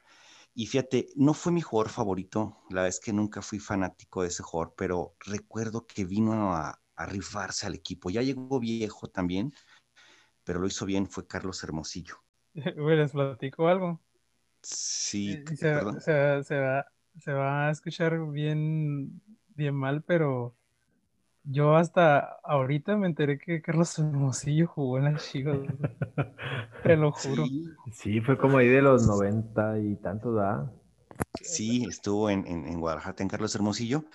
Y 0.55 0.67
fíjate, 0.67 1.07
no 1.15 1.33
fue 1.33 1.51
mi 1.51 1.61
jugador 1.61 1.91
favorito, 1.91 2.57
la 2.69 2.81
verdad 2.81 2.89
es 2.89 2.99
que 2.99 3.13
nunca 3.13 3.41
fui 3.41 3.59
fanático 3.59 4.21
de 4.21 4.27
ese 4.27 4.43
jugador, 4.43 4.73
pero 4.77 5.15
recuerdo 5.25 5.87
que 5.87 6.05
vino 6.05 6.53
a, 6.55 6.79
rifarse 6.95 7.65
al 7.65 7.73
equipo. 7.73 8.11
Ya 8.11 8.21
llegó 8.21 8.59
viejo 8.59 9.07
también, 9.09 9.51
pero 10.43 10.59
lo 10.59 10.67
hizo 10.67 10.85
bien, 10.85 11.07
fue 11.07 11.25
Carlos 11.25 11.63
Hermosillo. 11.63 12.17
¿Les 12.53 13.11
platico 13.11 13.67
algo? 13.67 13.99
Sí, 14.61 15.43
se, 15.47 15.55
se, 15.55 16.59
va, 16.59 16.85
se 17.19 17.33
va 17.33 17.67
a 17.67 17.71
escuchar 17.71 18.17
bien, 18.31 19.21
bien 19.55 19.75
mal, 19.75 20.03
pero 20.03 20.55
yo 21.43 21.75
hasta 21.75 22.37
ahorita 22.43 22.97
me 22.97 23.07
enteré 23.07 23.37
que 23.37 23.61
Carlos 23.61 23.99
Hermosillo 23.99 24.67
jugó 24.67 24.97
en 24.97 25.03
las 25.05 25.29
Chivas. 25.29 25.59
Te 26.83 26.95
lo 26.95 27.11
juro. 27.11 27.45
Sí. 27.91 28.21
fue 28.21 28.37
como 28.37 28.57
ahí 28.57 28.67
de 28.67 28.81
los 28.81 29.05
noventa 29.07 29.77
y 29.79 29.95
tanto 29.95 30.33
da. 30.33 30.71
Sí, 31.41 31.85
estuvo 31.87 32.29
en, 32.29 32.47
en, 32.47 32.79
Guadalajara 32.79 33.15
en 33.19 33.27
Carlos 33.27 33.53
Hermosillo. 33.55 34.05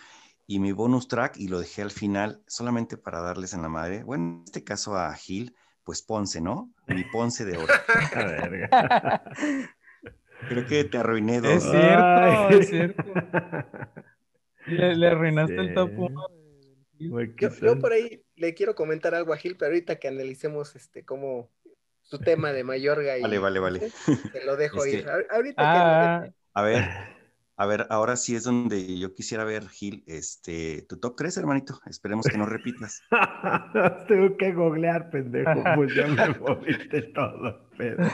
Y 0.46 0.60
mi 0.60 0.72
bonus 0.72 1.08
track, 1.08 1.36
y 1.36 1.48
lo 1.48 1.60
dejé 1.60 1.82
al 1.82 1.90
final 1.90 2.40
solamente 2.46 2.96
para 2.96 3.20
darles 3.20 3.52
en 3.52 3.60
la 3.60 3.68
madre. 3.68 4.02
Bueno, 4.02 4.24
en 4.24 4.44
este 4.46 4.64
caso 4.64 4.96
a 4.96 5.12
Gil, 5.14 5.54
pues 5.84 6.00
Ponce, 6.00 6.40
¿no? 6.40 6.72
Mi 6.86 7.04
Ponce 7.04 7.44
de 7.44 7.58
oro. 7.58 7.66
Creo 10.48 10.66
que 10.66 10.84
te 10.84 10.96
arruiné 10.96 11.42
dos. 11.42 11.52
Es 11.52 11.64
cierto, 11.64 12.48
es 12.50 12.70
cierto. 12.70 13.04
Le, 14.66 15.06
arruinaste 15.06 15.56
el 15.56 15.74
top 15.74 15.90
1 15.96 16.37
yo, 16.98 17.78
por 17.78 17.92
ahí 17.92 18.22
le 18.36 18.54
quiero 18.54 18.74
comentar 18.74 19.14
algo 19.14 19.32
a 19.32 19.36
Gil, 19.36 19.56
pero 19.56 19.70
ahorita 19.70 19.96
que 19.96 20.08
analicemos 20.08 20.76
este 20.76 21.04
cómo 21.04 21.50
su 22.02 22.18
tema 22.18 22.52
de 22.52 22.64
Mayorga 22.64 23.18
y 23.18 23.22
vale, 23.22 23.38
vale, 23.38 23.60
vale. 23.60 23.92
te 24.32 24.44
lo 24.44 24.56
dejo 24.56 24.86
ir. 24.86 25.06
Ahorita 25.30 25.54
ah. 25.58 26.28
A 26.54 26.62
ver, 26.62 26.84
a 27.60 27.66
ver, 27.66 27.86
ahora 27.90 28.14
sí 28.14 28.36
es 28.36 28.44
donde 28.44 29.00
yo 29.00 29.14
quisiera 29.14 29.42
ver, 29.42 29.68
Gil, 29.68 30.04
este, 30.06 30.82
tu 30.88 31.00
top 31.00 31.16
3, 31.16 31.38
hermanito. 31.38 31.80
Esperemos 31.90 32.24
que 32.28 32.38
no 32.38 32.46
repitas. 32.46 33.02
Tengo 34.06 34.36
que 34.36 34.52
googlear, 34.52 35.10
pendejo, 35.10 35.64
pues 35.74 35.92
ya 35.92 36.06
me 36.06 36.38
moviste 36.38 37.02
todo. 37.02 37.68
Pero... 37.76 38.06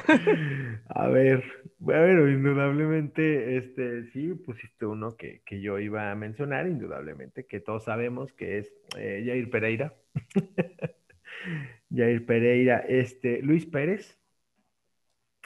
A 0.88 1.09
ver, 1.09 1.44
bueno, 1.76 2.26
indudablemente, 2.26 3.59
este, 3.59 4.07
sí, 4.12 4.33
pusiste 4.33 4.87
uno 4.87 5.14
que, 5.14 5.42
que, 5.44 5.61
yo 5.61 5.78
iba 5.78 6.11
a 6.11 6.14
mencionar, 6.14 6.66
indudablemente, 6.66 7.44
que 7.46 7.61
todos 7.61 7.85
sabemos 7.85 8.33
que 8.33 8.57
es 8.61 8.72
eh, 8.96 9.24
Jair 9.26 9.50
Pereira. 9.50 9.94
Jair 11.94 12.24
Pereira, 12.24 12.78
este, 12.78 13.42
Luis 13.42 13.66
Pérez. 13.66 14.18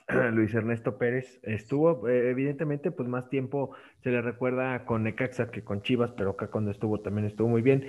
Luis 0.32 0.54
Ernesto 0.54 0.98
Pérez 0.98 1.40
estuvo, 1.42 2.08
eh, 2.08 2.30
evidentemente, 2.30 2.90
pues 2.90 3.08
más 3.08 3.28
tiempo 3.28 3.72
se 4.02 4.10
le 4.10 4.22
recuerda 4.22 4.84
con 4.84 5.04
Necaxa 5.04 5.50
que 5.50 5.62
con 5.62 5.82
Chivas, 5.82 6.12
pero 6.12 6.30
acá 6.30 6.48
cuando 6.48 6.70
estuvo 6.70 7.00
también 7.00 7.26
estuvo 7.26 7.48
muy 7.48 7.62
bien. 7.62 7.88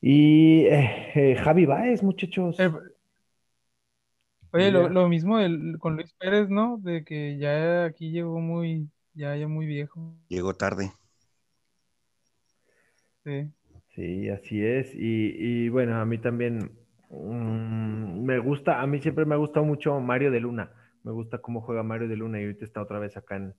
Y 0.00 0.66
eh, 0.66 1.36
Javi 1.42 1.66
Baez, 1.66 2.02
muchachos. 2.02 2.58
Oye, 4.52 4.70
lo, 4.70 5.08
mismo 5.08 5.36
con 5.78 5.96
Luis 5.96 6.12
Pérez, 6.14 6.48
¿no? 6.48 6.78
De 6.78 7.04
que 7.04 7.36
ya 7.36 7.84
aquí 7.84 8.10
llegó 8.10 8.40
muy, 8.40 8.88
ya, 9.12 9.36
ya 9.36 9.48
muy 9.48 9.66
viejo. 9.66 10.14
Llegó 10.28 10.54
tarde. 10.54 10.92
Sí. 13.24 13.50
Sí, 13.94 14.28
así 14.28 14.64
es. 14.64 14.92
Y, 14.94 15.68
bueno, 15.70 15.96
a 15.96 16.04
mí 16.04 16.18
también 16.18 16.70
mm, 17.10 18.24
me 18.24 18.38
gusta, 18.38 18.80
a 18.80 18.86
mí 18.86 19.00
siempre 19.00 19.24
me 19.24 19.34
ha 19.34 19.38
gustado 19.38 19.64
mucho 19.64 19.98
Mario 20.00 20.30
de 20.30 20.40
Luna. 20.40 20.70
Me 21.06 21.12
gusta 21.12 21.38
cómo 21.38 21.60
juega 21.60 21.84
Mario 21.84 22.08
de 22.08 22.16
Luna 22.16 22.40
y 22.40 22.44
ahorita 22.46 22.64
está 22.64 22.82
otra 22.82 22.98
vez 22.98 23.16
acá 23.16 23.36
en, 23.36 23.54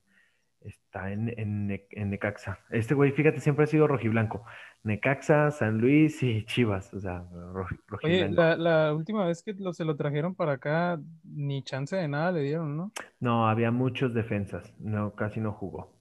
está 0.60 1.14
en, 1.14 1.34
en, 1.38 2.10
Necaxa. 2.10 2.60
Este 2.70 2.94
güey, 2.94 3.14
fíjate, 3.14 3.40
siempre 3.40 3.64
ha 3.64 3.68
sido 3.68 3.88
rojiblanco. 3.88 4.44
Necaxa, 4.84 5.50
San 5.52 5.78
Luis 5.78 6.22
y 6.24 6.44
Chivas, 6.44 6.94
o 6.94 7.00
sea, 7.00 7.26
rojiblanco. 7.54 8.00
Oye, 8.04 8.28
la, 8.28 8.94
última 8.94 9.26
vez 9.26 9.44
que 9.44 9.54
lo, 9.54 9.72
se 9.72 9.86
lo 9.86 9.96
trajeron 9.96 10.36
para 10.36 10.54
acá, 10.54 11.00
ni 11.24 11.64
chance 11.64 11.96
de 11.96 12.10
nada 12.10 12.34
le 12.34 12.42
dieron, 12.42 12.76
¿no? 12.76 12.92
No, 13.22 13.48
había 13.48 13.72
muchos 13.72 14.14
defensas, 14.14 14.74
no, 14.82 15.16
casi 15.16 15.40
no 15.40 15.54
jugó. 15.54 15.96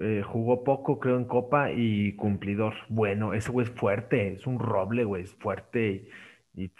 Eh, 0.00 0.24
jugó 0.26 0.64
poco, 0.64 0.98
creo, 0.98 1.16
en 1.16 1.26
Copa 1.26 1.70
y 1.70 2.16
cumplidor. 2.16 2.74
Bueno, 2.88 3.34
ese 3.34 3.52
güey 3.52 3.68
es 3.68 3.72
fuerte, 3.72 4.32
es 4.32 4.48
un 4.48 4.58
roble, 4.58 5.04
güey, 5.04 5.22
es 5.22 5.34
fuerte 5.36 6.08
y, 6.56 6.72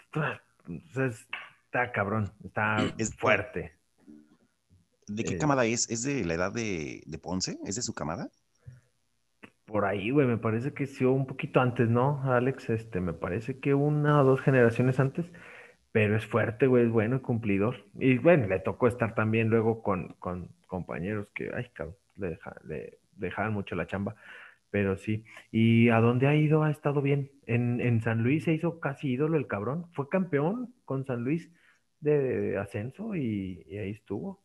está 1.71 1.89
cabrón, 1.93 2.29
está 2.43 2.75
es 2.97 3.15
fuerte. 3.15 3.71
¿De 5.07 5.23
qué 5.23 5.35
eh, 5.35 5.37
camada 5.37 5.65
es? 5.65 5.89
¿Es 5.89 6.03
de 6.03 6.25
la 6.25 6.33
edad 6.33 6.51
de, 6.51 7.01
de 7.05 7.17
Ponce? 7.17 7.57
¿Es 7.63 7.75
de 7.75 7.81
su 7.81 7.93
camada? 7.93 8.27
Por 9.65 9.85
ahí, 9.85 10.11
güey, 10.11 10.27
me 10.27 10.37
parece 10.37 10.73
que 10.73 10.85
sí, 10.85 11.05
un 11.05 11.25
poquito 11.25 11.61
antes, 11.61 11.87
¿no, 11.87 12.21
Alex? 12.29 12.69
Este, 12.69 12.99
me 12.99 13.13
parece 13.13 13.61
que 13.61 13.73
una 13.73 14.21
o 14.21 14.25
dos 14.25 14.41
generaciones 14.41 14.99
antes, 14.99 15.25
pero 15.93 16.17
es 16.17 16.25
fuerte, 16.25 16.67
güey, 16.67 16.87
es 16.87 16.91
bueno 16.91 17.15
y 17.15 17.19
cumplidor. 17.21 17.85
Y 17.97 18.17
bueno, 18.17 18.47
le 18.47 18.59
tocó 18.59 18.89
estar 18.89 19.15
también 19.15 19.47
luego 19.47 19.81
con, 19.81 20.09
con 20.19 20.49
compañeros 20.67 21.29
que, 21.33 21.51
ay, 21.55 21.69
cabrón, 21.73 21.95
le, 22.17 22.37
le 22.65 22.99
dejaban 23.13 23.53
mucho 23.53 23.75
la 23.75 23.87
chamba, 23.87 24.17
pero 24.71 24.97
sí. 24.97 25.23
¿Y 25.51 25.87
a 25.87 26.01
dónde 26.01 26.27
ha 26.27 26.35
ido? 26.35 26.63
Ha 26.63 26.69
estado 26.69 27.01
bien. 27.01 27.31
En, 27.45 27.79
en 27.79 28.01
San 28.01 28.23
Luis 28.23 28.43
se 28.43 28.53
hizo 28.53 28.81
casi 28.81 29.13
ídolo 29.13 29.37
el 29.37 29.47
cabrón. 29.47 29.85
Fue 29.93 30.09
campeón 30.09 30.75
con 30.83 31.05
San 31.05 31.23
Luis 31.23 31.49
de, 32.01 32.57
ascenso 32.59 33.15
y 33.15 33.65
ahí 33.77 33.91
estuvo. 33.91 34.43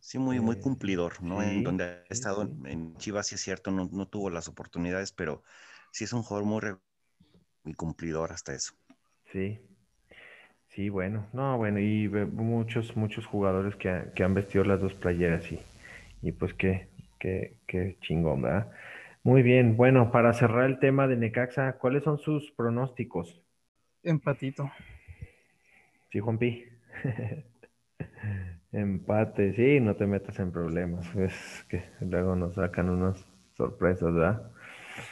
Sí, 0.00 0.18
muy, 0.18 0.40
muy 0.40 0.56
Eh, 0.56 0.58
cumplidor, 0.58 1.22
¿no? 1.22 1.42
En 1.42 1.62
donde 1.62 1.84
ha 1.84 2.06
estado 2.08 2.42
sí. 2.42 2.56
en, 2.64 2.96
Chivas, 2.96 3.26
sí 3.26 3.34
es 3.34 3.40
cierto, 3.42 3.70
no, 3.70 3.88
no 3.92 4.08
tuvo 4.08 4.30
las 4.30 4.48
oportunidades, 4.48 5.12
pero 5.12 5.42
sí 5.90 6.04
es 6.04 6.12
un 6.14 6.22
jugador 6.22 6.46
muy, 6.48 6.60
re- 6.60 6.78
muy 7.64 7.74
cumplidor 7.74 8.32
hasta 8.32 8.54
eso. 8.54 8.74
Sí, 9.32 9.58
sí, 10.68 10.88
bueno, 10.88 11.26
no, 11.32 11.56
bueno, 11.58 11.78
y 11.80 12.06
ve- 12.08 12.26
muchos, 12.26 12.96
muchos 12.96 13.26
jugadores 13.26 13.76
que, 13.76 13.88
ha- 13.88 14.12
que 14.14 14.22
han 14.24 14.34
vestido 14.34 14.64
las 14.64 14.80
dos 14.80 14.94
playeras 14.94 15.50
y, 15.52 15.60
y 16.22 16.32
pues 16.32 16.54
qué, 16.54 16.88
qué, 17.18 17.56
qué 17.66 17.96
chingón, 18.02 18.42
¿verdad? 18.42 18.70
Muy 19.22 19.42
bien, 19.42 19.76
bueno, 19.76 20.12
para 20.12 20.32
cerrar 20.34 20.64
el 20.66 20.78
tema 20.78 21.08
de 21.08 21.16
Necaxa, 21.16 21.74
¿cuáles 21.78 22.04
son 22.04 22.18
sus 22.18 22.50
pronósticos? 22.52 23.42
Empatito. 24.02 24.72
Sí, 26.10 26.20
Juanpi. 26.20 26.64
Empate, 28.72 29.54
sí, 29.54 29.80
no 29.80 29.96
te 29.96 30.06
metas 30.06 30.38
en 30.38 30.52
problemas, 30.52 31.14
es 31.16 31.64
que 31.68 31.84
luego 32.00 32.36
nos 32.36 32.54
sacan 32.56 32.90
unas 32.90 33.24
sorpresas, 33.54 34.12
¿verdad? 34.12 34.50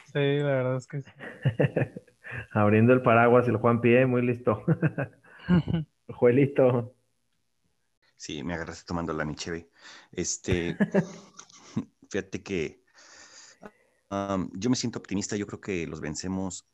Sí, 0.07 0.39
la 0.39 0.45
verdad 0.45 0.77
es 0.77 0.87
que 0.87 1.03
sí. 1.03 1.11
Abriendo 2.53 2.93
el 2.93 3.03
paraguas, 3.03 3.49
el 3.49 3.57
Juanpi, 3.57 3.95
eh, 3.95 4.07
muy 4.07 4.23
listo. 4.23 4.65
Juelito. 6.09 6.95
Sí, 8.17 8.43
me 8.43 8.55
agarraste 8.55 8.85
tomando 8.87 9.13
la 9.13 9.25
Micheve. 9.25 9.69
Este, 10.13 10.77
fíjate 12.11 12.43
que 12.43 12.83
yo 14.53 14.71
me 14.71 14.77
siento 14.77 14.99
optimista, 14.99 15.37
yo 15.37 15.47
creo 15.47 15.61
que 15.61 15.87
los 15.87 16.01
vencemos 16.01 16.67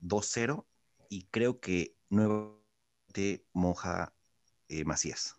2-0 0.00 0.66
y 1.08 1.24
creo 1.30 1.60
que 1.60 1.96
nuevamente 2.10 3.46
moja 3.52 4.12
eh, 4.68 4.84
Macías. 4.84 5.36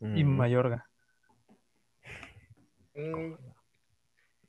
Y 0.00 0.24
Mm. 0.24 0.36
Mayorga. 0.36 0.86
Mm, 2.96 3.34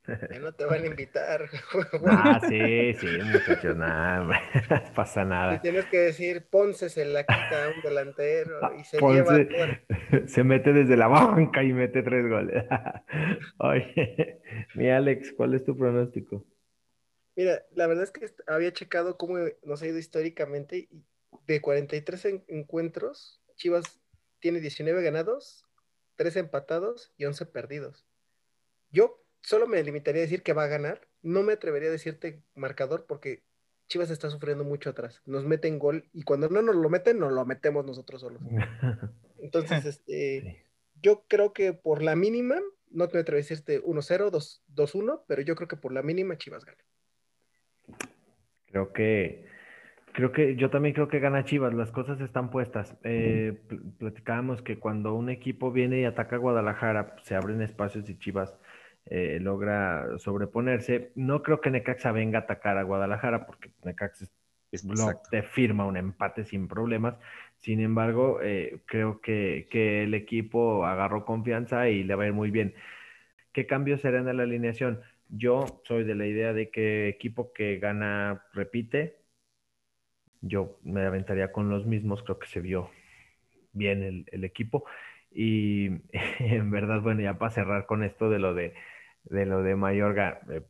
ya 0.32 0.40
no 0.40 0.54
te 0.54 0.66
van 0.66 0.84
a 0.84 0.88
invitar. 0.88 1.50
Ah, 2.08 2.40
sí, 2.48 2.94
sí, 3.00 3.08
muchachos, 3.24 3.76
nada, 3.76 4.42
no 4.70 4.94
pasa 4.94 5.22
Y 5.24 5.28
nada. 5.28 5.62
tienes 5.62 5.86
que 5.88 5.98
decir, 5.98 6.46
Ponce 6.50 6.90
se 6.90 7.06
la 7.06 7.24
quita 7.24 7.66
a 7.66 7.70
un 7.70 7.82
delantero 7.82 8.76
y 8.80 8.84
se 8.84 9.00
Ponce 9.00 9.46
lleva 9.46 9.80
se 10.28 10.44
mete 10.44 10.74
desde 10.74 10.98
la 10.98 11.08
banca 11.08 11.64
y 11.64 11.74
mete 11.74 12.04
tres 12.04 12.30
goles. 12.30 12.66
Oye, 13.60 14.42
mi 14.76 14.90
Alex, 14.90 15.34
¿cuál 15.36 15.54
es 15.56 15.64
tu 15.64 15.76
pronóstico? 15.78 16.44
Mira, 17.36 17.64
la 17.74 17.88
verdad 17.88 18.04
es 18.04 18.12
que 18.12 18.26
había 18.48 18.72
checado 18.72 19.18
cómo 19.18 19.38
nos 19.64 19.82
ha 19.82 19.88
ido 19.88 19.98
históricamente 19.98 20.78
y 20.78 20.90
de 21.48 21.62
43 21.62 22.26
en- 22.26 22.46
encuentros, 22.48 23.42
Chivas 23.56 24.02
tiene 24.40 24.60
19 24.60 25.02
ganados, 25.02 25.66
3 26.16 26.36
empatados 26.38 27.12
y 27.18 27.26
11 27.26 27.46
perdidos. 27.46 28.06
Yo 28.92 29.22
solo 29.42 29.68
me 29.68 29.82
limitaría 29.84 30.22
a 30.22 30.26
decir 30.26 30.44
que 30.44 30.54
va 30.54 30.64
a 30.64 30.68
ganar, 30.68 31.08
no 31.22 31.44
me 31.44 31.54
atrevería 31.54 31.90
a 31.90 31.92
decirte 31.92 32.42
marcador 32.56 33.06
porque 33.06 33.44
Chivas 33.88 34.10
está 34.10 34.30
sufriendo 34.30 34.64
mucho 34.64 34.90
atrás. 34.90 35.22
Nos 35.26 35.44
meten 35.46 35.78
gol 35.80 36.10
y 36.14 36.24
cuando 36.24 36.50
no 36.50 36.62
nos 36.62 36.76
lo 36.76 36.90
meten, 36.90 37.20
nos 37.20 37.32
lo 37.32 37.46
metemos 37.46 37.86
nosotros 37.86 38.22
solos. 38.22 38.42
Entonces, 39.40 39.86
este, 39.86 40.42
Sí. 40.42 40.58
yo 41.02 41.24
creo 41.28 41.54
que 41.54 41.74
por 41.74 42.02
la 42.02 42.16
mínima, 42.16 42.60
no 42.90 43.08
te 43.10 43.20
atrevo 43.20 43.38
a 43.38 43.42
decirte 43.42 43.84
1-0, 43.84 44.32
2- 44.32 44.62
2-1, 44.74 45.24
pero 45.28 45.42
yo 45.42 45.56
creo 45.56 45.68
que 45.68 45.76
por 45.76 45.92
la 45.92 46.02
mínima 46.02 46.38
Chivas 46.38 46.66
gana. 46.66 46.84
Creo 48.68 48.92
que, 48.92 49.46
creo 50.16 50.32
que, 50.32 50.56
yo 50.56 50.70
también 50.70 50.94
creo 50.96 51.08
que 51.08 51.20
gana 51.20 51.46
Chivas, 51.46 51.74
las 51.74 51.92
cosas 51.92 52.20
están 52.22 52.50
puestas. 52.50 52.98
Eh, 53.04 53.60
pl- 53.68 53.82
platicábamos 54.00 54.62
que 54.62 54.80
cuando 54.80 55.14
un 55.14 55.30
equipo 55.30 55.72
viene 55.72 56.00
y 56.02 56.06
ataca 56.06 56.38
a 56.38 56.40
Guadalajara, 56.40 57.16
se 57.24 57.36
abren 57.36 57.62
espacios 57.62 58.10
y 58.10 58.18
Chivas 58.18 58.58
eh, 59.06 59.40
logra 59.42 60.18
sobreponerse. 60.18 61.12
No 61.16 61.44
creo 61.44 61.62
que 61.62 61.70
Necaxa 61.72 62.12
venga 62.12 62.40
a 62.40 62.42
atacar 62.44 62.78
a 62.78 62.84
Guadalajara, 62.84 63.46
porque 63.46 63.72
Necaxa 63.84 64.26
Exacto. 64.72 65.30
te 65.32 65.44
firma 65.44 65.86
un 65.86 65.98
empate 65.98 66.46
sin 66.46 66.68
problemas. 66.68 67.16
Sin 67.58 67.80
embargo, 67.82 68.40
eh, 68.42 68.82
creo 68.86 69.22
que, 69.22 69.68
que 69.70 70.04
el 70.04 70.14
equipo 70.14 70.86
agarró 70.86 71.26
confianza 71.26 71.90
y 71.90 72.04
le 72.04 72.16
va 72.16 72.24
a 72.24 72.28
ir 72.28 72.34
muy 72.34 72.52
bien. 72.52 72.74
¿Qué 73.54 73.66
cambios 73.68 74.02
serán 74.02 74.28
en 74.28 74.38
la 74.38 74.44
alineación? 74.44 75.02
Yo 75.30 75.82
soy 75.86 76.04
de 76.04 76.16
la 76.16 76.28
idea 76.28 76.54
de 76.54 76.70
que 76.70 77.08
equipo 77.10 77.54
que 77.54 77.80
gana 77.80 78.44
repite. 78.54 79.25
Yo 80.48 80.80
me 80.84 81.06
aventaría 81.06 81.52
con 81.52 81.70
los 81.70 81.86
mismos, 81.86 82.24
creo 82.24 82.40
que 82.40 82.48
se 82.48 82.62
vio 82.62 82.90
bien 83.74 84.04
el, 84.04 84.26
el 84.32 84.44
equipo. 84.44 84.86
Y 85.32 85.88
en 86.40 86.72
verdad, 86.72 87.02
bueno, 87.02 87.22
ya 87.22 87.38
para 87.38 87.52
cerrar 87.52 87.86
con 87.86 88.04
esto 88.04 88.30
de 88.30 88.40
lo 88.40 88.54
de, 88.54 88.74
de 89.26 89.46
lo 89.46 89.64
de 89.64 89.76
Mayorga, 89.76 90.42
eh, 90.50 90.62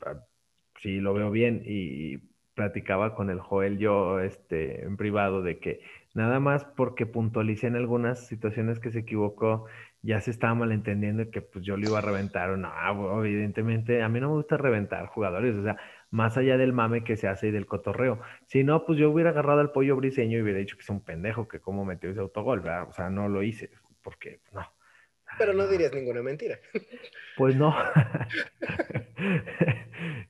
sí 0.82 1.00
lo 1.00 1.14
veo 1.14 1.32
bien 1.32 1.64
y 1.66 2.18
platicaba 2.56 3.16
con 3.16 3.30
el 3.30 3.40
Joel 3.40 3.78
yo 3.80 4.20
este, 4.20 4.84
en 4.84 4.98
privado 4.98 5.42
de 5.42 5.60
que 5.60 5.82
nada 6.14 6.40
más 6.40 6.66
porque 6.66 7.06
puntualicé 7.06 7.68
en 7.68 7.76
algunas 7.76 8.28
situaciones 8.28 8.80
que 8.80 8.92
se 8.92 9.00
equivocó, 9.00 9.66
ya 10.02 10.22
se 10.22 10.32
estaba 10.32 10.56
malentendiendo 10.56 11.30
que 11.32 11.42
pues 11.42 11.66
yo 11.66 11.78
lo 11.78 11.86
iba 11.86 12.00
a 12.00 12.02
reventar. 12.02 12.58
No, 12.58 12.70
bueno, 12.96 13.26
evidentemente 13.26 14.02
a 14.04 14.10
mí 14.10 14.20
no 14.22 14.30
me 14.30 14.36
gusta 14.36 14.58
reventar 14.58 15.08
jugadores, 15.08 15.56
o 15.56 15.64
sea, 15.64 15.78
más 16.12 16.38
allá 16.38 16.58
del 16.58 16.74
mame 16.74 17.04
que 17.04 17.18
se 17.18 17.28
hace 17.28 17.48
y 17.48 17.52
del 17.52 17.66
cotorreo. 17.68 18.22
Si 18.48 18.64
no, 18.64 18.86
pues 18.86 19.00
yo 19.00 19.10
hubiera 19.12 19.32
agarrado 19.32 19.60
al 19.62 19.72
pollo 19.72 19.96
briseño 19.96 20.38
y 20.38 20.42
hubiera 20.42 20.60
dicho 20.60 20.78
que 20.78 20.84
es 20.84 20.90
un 20.90 21.04
pendejo, 21.04 21.48
que 21.48 21.60
cómo 21.60 21.86
metió 21.86 22.10
ese 22.12 22.20
autogol, 22.22 22.62
¿verdad? 22.62 22.88
O 22.90 22.94
sea, 22.94 23.10
no 23.10 23.28
lo 23.30 23.44
hice, 23.44 23.72
porque 24.02 24.42
no. 24.54 24.62
Pero 25.38 25.54
no 25.54 25.68
dirías 25.68 25.94
ninguna 25.94 26.22
mentira. 26.22 26.60
Pues 27.36 27.56
no. 27.56 27.74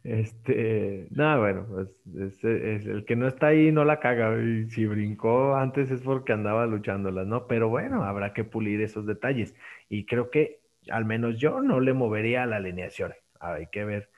Este, 0.03 1.07
nada, 1.11 1.37
bueno, 1.39 1.67
pues 1.67 1.89
es, 2.15 2.43
es- 2.43 2.85
el 2.85 3.05
que 3.05 3.15
no 3.15 3.27
está 3.27 3.47
ahí 3.47 3.71
no 3.71 3.83
la 3.85 3.99
caga. 3.99 4.37
Y 4.41 4.69
si 4.69 4.85
brincó 4.85 5.55
antes 5.55 5.91
es 5.91 6.01
porque 6.01 6.33
andaba 6.33 6.65
luchándolas, 6.67 7.25
¿no? 7.27 7.47
Pero 7.47 7.69
bueno, 7.69 8.03
habrá 8.03 8.33
que 8.33 8.43
pulir 8.43 8.81
esos 8.81 9.05
detalles. 9.05 9.55
Y 9.89 10.05
creo 10.05 10.29
que 10.29 10.61
al 10.89 11.05
menos 11.05 11.39
yo 11.39 11.61
no 11.61 11.79
le 11.79 11.93
movería 11.93 12.43
a 12.43 12.45
la 12.45 12.57
alineación. 12.57 13.13
Hay 13.39 13.67
que 13.67 13.83
ver 13.85 14.09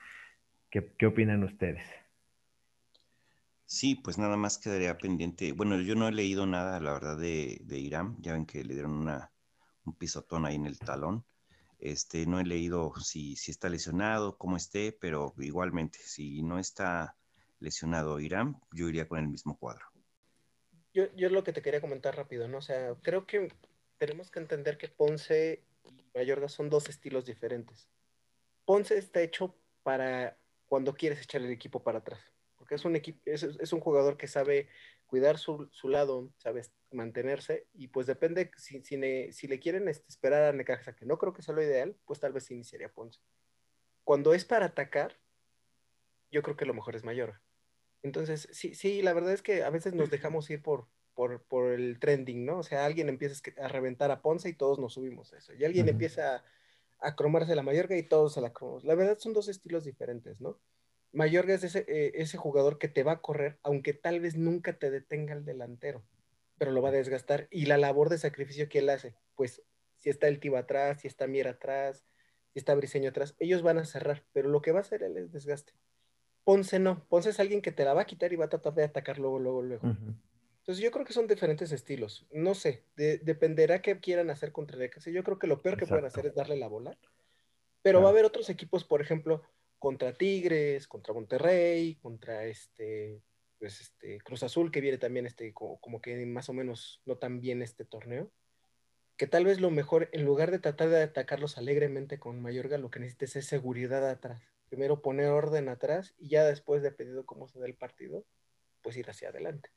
qué, 0.70 0.94
qué 0.98 1.06
opinan 1.06 1.44
ustedes. 1.44 1.84
Sí, 3.64 3.96
pues 3.96 4.16
nada 4.16 4.36
más 4.36 4.56
quedaría 4.56 4.96
pendiente. 4.96 5.52
Bueno, 5.52 5.78
yo 5.80 5.94
no 5.94 6.08
he 6.08 6.12
leído 6.12 6.46
nada, 6.46 6.80
la 6.80 6.94
verdad, 6.94 7.18
de, 7.18 7.58
de 7.64 7.78
Irán. 7.78 8.16
Ya 8.20 8.32
ven 8.32 8.46
que 8.46 8.64
le 8.64 8.72
dieron 8.72 8.92
una, 8.92 9.30
un 9.84 9.94
pisotón 9.94 10.46
ahí 10.46 10.54
en 10.54 10.66
el 10.66 10.78
talón. 10.78 11.24
Este, 11.78 12.26
no 12.26 12.40
he 12.40 12.44
leído 12.44 12.94
si, 12.96 13.36
si 13.36 13.50
está 13.50 13.68
lesionado, 13.68 14.38
cómo 14.38 14.56
esté, 14.56 14.92
pero 14.92 15.34
igualmente, 15.38 15.98
si 15.98 16.42
no 16.42 16.58
está 16.58 17.16
lesionado 17.60 18.18
Irán, 18.20 18.58
yo 18.72 18.88
iría 18.88 19.06
con 19.06 19.18
el 19.18 19.28
mismo 19.28 19.58
cuadro. 19.58 19.84
Yo, 20.94 21.14
yo 21.14 21.26
es 21.26 21.32
lo 21.32 21.44
que 21.44 21.52
te 21.52 21.62
quería 21.62 21.80
comentar 21.80 22.16
rápido, 22.16 22.48
¿no? 22.48 22.58
O 22.58 22.62
sea, 22.62 22.94
creo 23.02 23.26
que 23.26 23.52
tenemos 23.98 24.30
que 24.30 24.40
entender 24.40 24.78
que 24.78 24.88
Ponce 24.88 25.62
y 25.84 26.04
Mayorga 26.14 26.48
son 26.48 26.70
dos 26.70 26.88
estilos 26.88 27.26
diferentes. 27.26 27.88
Ponce 28.64 28.96
está 28.98 29.20
hecho 29.20 29.54
para 29.82 30.38
cuando 30.68 30.94
quieres 30.94 31.20
echar 31.22 31.40
el 31.42 31.50
equipo 31.50 31.82
para 31.82 31.98
atrás, 31.98 32.20
porque 32.56 32.74
es 32.74 32.84
un 32.84 32.96
equipo, 32.96 33.20
es, 33.24 33.42
es 33.42 33.72
un 33.72 33.80
jugador 33.80 34.16
que 34.16 34.28
sabe 34.28 34.68
cuidar 35.06 35.38
su, 35.38 35.68
su 35.72 35.88
lado, 35.88 36.30
sabe 36.36 36.62
mantenerse, 36.92 37.66
y 37.72 37.88
pues 37.88 38.06
depende, 38.06 38.50
si, 38.56 38.82
si, 38.84 38.96
le, 38.96 39.32
si 39.32 39.48
le 39.48 39.58
quieren 39.58 39.88
este, 39.88 40.06
esperar 40.08 40.44
a 40.44 40.52
Necaxa, 40.52 40.94
que 40.94 41.06
no 41.06 41.18
creo 41.18 41.32
que 41.32 41.42
sea 41.42 41.54
lo 41.54 41.62
ideal, 41.62 41.96
pues 42.04 42.20
tal 42.20 42.32
vez 42.32 42.50
iniciaría 42.50 42.92
Ponce. 42.92 43.20
Cuando 44.04 44.34
es 44.34 44.44
para 44.44 44.66
atacar, 44.66 45.18
yo 46.30 46.42
creo 46.42 46.56
que 46.56 46.66
lo 46.66 46.74
mejor 46.74 46.94
es 46.94 47.04
Mayorga. 47.04 47.40
Entonces, 48.02 48.48
sí, 48.52 48.74
sí, 48.74 49.02
la 49.02 49.12
verdad 49.12 49.32
es 49.32 49.42
que 49.42 49.64
a 49.64 49.70
veces 49.70 49.94
nos 49.94 50.10
dejamos 50.10 50.48
ir 50.50 50.62
por, 50.62 50.86
por, 51.14 51.42
por 51.42 51.72
el 51.72 51.98
trending, 51.98 52.44
¿no? 52.44 52.58
O 52.58 52.62
sea, 52.62 52.84
alguien 52.84 53.08
empieza 53.08 53.42
a 53.60 53.68
reventar 53.68 54.10
a 54.10 54.20
Ponce 54.22 54.48
y 54.48 54.54
todos 54.54 54.78
nos 54.78 54.94
subimos 54.94 55.32
a 55.32 55.38
eso. 55.38 55.54
Y 55.54 55.64
alguien 55.64 55.88
empieza 55.88 56.36
a, 56.36 56.44
a 57.00 57.14
cromarse 57.14 57.54
la 57.54 57.62
Mayorga 57.62 57.96
y 57.96 58.02
todos 58.02 58.34
se 58.34 58.40
la 58.40 58.52
cromamos. 58.52 58.84
La 58.84 58.94
verdad 58.94 59.18
son 59.18 59.32
dos 59.32 59.48
estilos 59.48 59.84
diferentes, 59.84 60.40
¿no? 60.40 60.58
Mayorga 61.12 61.54
es 61.54 61.64
ese, 61.64 61.84
eh, 61.88 62.12
ese 62.14 62.36
jugador 62.36 62.78
que 62.78 62.88
te 62.88 63.02
va 63.02 63.12
a 63.12 63.20
correr, 63.20 63.58
aunque 63.62 63.94
tal 63.94 64.20
vez 64.20 64.36
nunca 64.36 64.78
te 64.78 64.90
detenga 64.90 65.34
el 65.34 65.44
delantero, 65.44 66.04
pero 66.58 66.70
lo 66.70 66.82
va 66.82 66.90
a 66.90 66.92
desgastar. 66.92 67.48
Y 67.50 67.66
la 67.66 67.78
labor 67.78 68.10
de 68.10 68.18
sacrificio 68.18 68.68
que 68.68 68.80
él 68.80 68.90
hace, 68.90 69.14
pues 69.34 69.62
si 69.96 70.10
está 70.10 70.28
el 70.28 70.40
Tiba 70.40 70.60
atrás, 70.60 71.00
si 71.00 71.08
está 71.08 71.26
Mier 71.26 71.48
atrás, 71.48 72.04
si 72.52 72.58
está 72.58 72.74
Briseño 72.74 73.10
atrás, 73.10 73.34
ellos 73.38 73.62
van 73.62 73.78
a 73.78 73.84
cerrar, 73.84 74.24
pero 74.32 74.48
lo 74.48 74.60
que 74.60 74.72
va 74.72 74.78
a 74.78 74.82
hacer 74.82 75.02
él 75.02 75.16
es 75.16 75.32
desgaste. 75.32 75.72
Ponce 76.44 76.78
no, 76.78 77.04
Ponce 77.08 77.30
es 77.30 77.40
alguien 77.40 77.62
que 77.62 77.72
te 77.72 77.84
la 77.84 77.94
va 77.94 78.02
a 78.02 78.06
quitar 78.06 78.32
y 78.32 78.36
va 78.36 78.46
a 78.46 78.48
tratar 78.48 78.74
de 78.74 78.84
atacar 78.84 79.18
luego, 79.18 79.38
luego, 79.38 79.62
luego. 79.62 79.88
Entonces 80.68 80.84
yo 80.84 80.90
creo 80.90 81.06
que 81.06 81.14
son 81.14 81.26
diferentes 81.26 81.72
estilos. 81.72 82.26
No 82.30 82.54
sé, 82.54 82.84
de- 82.94 83.16
dependerá 83.16 83.80
qué 83.80 83.98
quieran 84.00 84.28
hacer 84.28 84.52
contra 84.52 84.76
Necaxa. 84.76 85.08
Yo 85.10 85.24
creo 85.24 85.38
que 85.38 85.46
lo 85.46 85.62
peor 85.62 85.78
que 85.78 85.86
pueden 85.86 86.04
hacer 86.04 86.26
es 86.26 86.34
darle 86.34 86.56
la 86.56 86.68
bola. 86.68 86.98
Pero 87.80 88.00
va 88.02 88.08
a 88.08 88.12
haber 88.12 88.26
otros 88.26 88.50
equipos, 88.50 88.84
por 88.84 89.00
ejemplo, 89.00 89.42
contra 89.78 90.12
Tigres, 90.12 90.86
contra 90.86 91.14
Monterrey, 91.14 91.94
contra 91.94 92.44
este, 92.44 93.22
pues 93.58 93.80
este 93.80 94.18
Cruz 94.20 94.42
Azul, 94.42 94.70
que 94.70 94.82
viene 94.82 94.98
también 94.98 95.24
este, 95.24 95.54
como, 95.54 95.80
como 95.80 96.02
que 96.02 96.26
más 96.26 96.50
o 96.50 96.52
menos 96.52 97.00
no 97.06 97.16
tan 97.16 97.40
bien 97.40 97.62
este 97.62 97.86
torneo. 97.86 98.30
que 99.16 99.26
tal 99.26 99.46
vez 99.46 99.60
lo 99.60 99.70
mejor, 99.70 100.10
en 100.12 100.26
lugar 100.26 100.50
de 100.50 100.58
tratar 100.58 100.90
de 100.90 101.02
atacarlos 101.02 101.56
alegremente 101.56 102.18
con 102.18 102.42
Mayorga, 102.42 102.76
lo 102.76 102.90
que 102.90 103.00
necesites 103.00 103.36
es 103.36 103.46
seguridad 103.46 104.06
atrás. 104.06 104.42
Primero 104.68 105.00
poner 105.00 105.28
orden 105.28 105.70
atrás 105.70 106.14
y 106.18 106.28
ya 106.28 106.44
después, 106.44 106.82
dependiendo 106.82 107.24
cómo 107.24 107.48
se 107.48 107.58
da 107.58 107.64
el 107.64 107.74
partido, 107.74 108.26
pues 108.82 108.98
ir 108.98 109.08
hacia 109.08 109.30
adelante. 109.30 109.70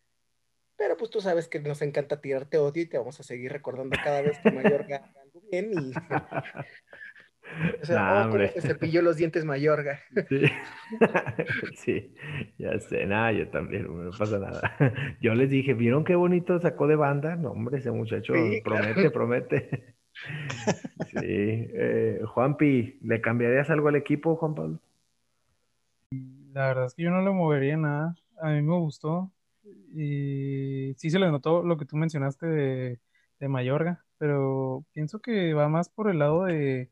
Pero 0.82 0.98
pues 0.98 1.12
tú 1.12 1.22
sabes 1.22 1.48
que 1.48 1.60
nos 1.60 1.84
encanta 1.84 2.22
tirarte 2.22 2.58
odio 2.58 2.82
y 2.82 2.88
te 2.88 2.98
vamos 2.98 3.20
a 3.20 3.24
seguir 3.24 3.52
recordando 3.52 3.96
cada 4.04 4.24
vez 4.24 4.40
que 4.40 4.50
Mayorga 4.50 4.96
haga 4.96 5.14
algo 5.22 5.42
bien 5.52 5.72
y... 5.74 5.94
O 7.82 7.86
sea, 7.86 8.30
oh, 8.30 8.32
se 8.32 8.62
cepilló 8.62 9.02
los 9.02 9.18
dientes 9.18 9.44
Mayorga. 9.44 10.00
Sí. 10.30 10.46
sí, 11.76 12.16
ya 12.58 12.80
sé, 12.80 13.06
nada, 13.06 13.34
yo 13.34 13.50
también, 13.50 14.06
no 14.06 14.10
pasa 14.18 14.40
nada. 14.40 14.76
Yo 15.20 15.36
les 15.36 15.50
dije, 15.50 15.74
¿vieron 15.74 16.06
qué 16.06 16.16
bonito 16.16 16.60
sacó 16.60 16.88
de 16.88 16.96
banda? 16.96 17.36
No, 17.36 17.52
hombre, 17.52 17.80
ese 17.80 17.92
muchacho 17.92 18.34
promete, 18.64 19.12
promete. 19.12 19.96
Sí. 21.10 21.20
Eh, 21.20 22.22
Juanpi, 22.26 23.00
¿le 23.02 23.20
cambiarías 23.20 23.70
algo 23.70 23.90
al 23.90 23.98
equipo, 23.98 24.38
Juan 24.38 24.56
Pablo? 24.56 24.80
La 26.54 26.68
verdad 26.68 26.86
es 26.86 26.96
que 26.96 27.04
yo 27.04 27.12
no 27.12 27.22
le 27.22 27.32
movería 27.32 27.76
nada. 27.76 28.16
A 28.42 28.52
mí 28.52 28.62
me 28.62 28.78
gustó. 28.78 29.30
Y 29.94 30.94
sí 30.98 31.10
se 31.10 31.20
le 31.20 31.30
notó 31.32 31.64
lo 31.64 31.78
que 31.78 31.86
tú 31.86 31.98
mencionaste 31.98 32.46
de, 32.48 33.00
de 33.40 33.48
Mayorga, 33.48 34.06
pero 34.18 34.86
pienso 34.94 35.20
que 35.20 35.54
va 35.54 35.68
más 35.68 35.90
por 35.90 36.10
el 36.10 36.20
lado 36.20 36.46
de 36.46 36.90